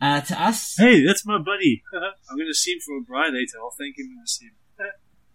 uh, 0.00 0.20
to 0.22 0.42
us. 0.42 0.76
Hey, 0.78 1.04
that's 1.06 1.24
my 1.26 1.38
buddy. 1.38 1.82
I'm 1.94 2.36
going 2.36 2.48
to 2.48 2.54
see 2.54 2.72
him 2.72 2.80
for 2.84 2.96
a 2.98 3.02
bride 3.02 3.32
later. 3.32 3.58
I'll 3.62 3.74
thank 3.78 3.98
him 3.98 4.08
when 4.08 4.18
I 4.18 4.26
see 4.26 4.46
him. 4.46 4.52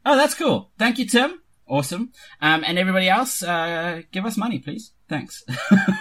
Oh, 0.05 0.15
that's 0.15 0.33
cool. 0.35 0.71
Thank 0.77 0.99
you, 0.99 1.05
Tim. 1.05 1.41
Awesome. 1.67 2.13
Um, 2.41 2.63
and 2.65 2.77
everybody 2.79 3.09
else, 3.09 3.43
uh, 3.43 4.01
give 4.13 4.25
us 4.25 4.37
money, 4.37 4.59
please. 4.59 4.93
Thanks. 5.09 5.43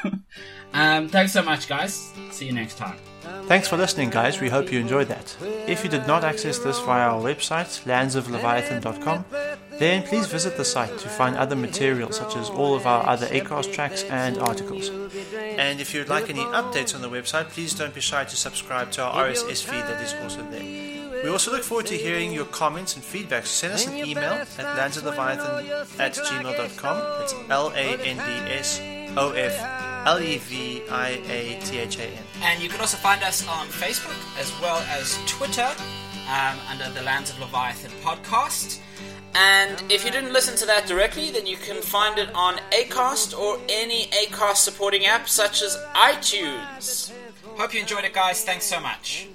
um, 0.73 1.09
thanks 1.09 1.33
so 1.33 1.43
much, 1.43 1.67
guys. 1.69 2.13
See 2.31 2.47
you 2.47 2.53
next 2.53 2.77
time. 2.79 3.16
Thanks 3.47 3.69
for 3.69 3.77
listening, 3.77 4.11
guys. 4.11 4.41
We 4.41 4.49
hope 4.49 4.73
you 4.73 4.81
enjoyed 4.81 5.09
that. 5.09 5.37
If 5.69 5.85
you 5.85 5.91
did 5.91 6.07
not 6.07 6.25
access 6.25 6.59
this 6.59 6.81
via 6.81 7.11
our 7.11 7.23
website, 7.23 7.85
landsofleviathan.com, 7.85 9.25
then 9.79 10.03
please 10.03 10.27
visit 10.27 10.57
the 10.57 10.65
site 10.65 10.99
to 10.99 11.09
find 11.09 11.37
other 11.37 11.55
materials 11.55 12.17
such 12.17 12.35
as 12.37 12.49
all 12.51 12.75
of 12.75 12.87
our 12.87 13.07
other 13.07 13.27
ACAST 13.27 13.73
tracks 13.73 14.05
and 14.05 14.39
articles. 14.39 14.89
And 15.59 15.81
if 15.81 15.95
you'd 15.95 16.09
like 16.09 16.31
any 16.31 16.41
updates 16.41 16.95
on 16.95 17.03
the 17.03 17.11
website, 17.11 17.51
please 17.51 17.75
don't 17.75 17.95
be 17.95 18.01
shy 18.01 18.25
to 18.25 18.37
subscribe 18.37 18.91
to 18.93 19.05
our 19.05 19.29
RSS 19.29 19.63
feed 19.65 19.83
that 19.83 20.03
is 20.03 20.15
also 20.23 20.43
there. 20.51 21.23
We 21.23 21.31
also 21.31 21.51
look 21.51 21.63
forward 21.63 21.87
to 21.87 21.97
hearing 21.97 22.33
your 22.33 22.45
comments 22.47 22.95
and 22.95 23.05
feedback. 23.05 23.47
Send 23.47 23.75
us 23.75 23.87
an 23.87 23.97
email 23.97 24.33
at 24.33 24.49
landsofleviathan 24.49 26.01
at 26.01 26.15
gmail.com. 26.15 27.19
That's 27.19 27.35
L 27.49 27.73
A 27.75 27.97
N 27.99 28.17
D 28.17 28.53
S 28.53 28.81
O 29.17 29.33
F 29.33 29.96
L 30.07 30.21
E 30.21 30.39
V 30.39 30.83
I 30.89 31.21
A 31.29 31.59
T 31.65 31.79
H 31.79 31.99
A 31.99 32.05
N. 32.05 32.25
And 32.43 32.63
you 32.63 32.69
can 32.69 32.81
also 32.81 32.97
find 32.97 33.23
us 33.25 33.47
on 33.49 33.67
Facebook 33.67 34.17
as 34.41 34.53
well 34.61 34.79
as 34.89 35.19
Twitter 35.27 35.69
um, 36.31 36.57
under 36.71 36.89
the 36.91 37.03
Lands 37.03 37.31
of 37.31 37.41
Leviathan 37.41 37.91
podcast. 38.03 38.81
And 39.35 39.83
if 39.91 40.05
you 40.05 40.11
didn't 40.11 40.33
listen 40.33 40.57
to 40.59 40.67
that 40.67 40.87
directly, 40.87 41.31
then 41.31 41.47
you 41.47 41.57
can 41.57 41.83
find 41.83 42.19
it 42.19 42.31
on 42.35 42.55
Acast 42.71 43.37
or 43.39 43.59
any 43.69 44.07
Acast 44.07 44.59
supporting 44.59 45.05
app 45.07 45.29
such 45.29 45.61
as 45.61 45.77
iTunes. 45.95 47.13
Hope 47.57 47.75
you 47.75 47.81
enjoyed 47.81 48.05
it, 48.05 48.15
guys. 48.15 48.45
Thanks 48.45 48.65
so 48.65 48.81
much. 48.81 49.29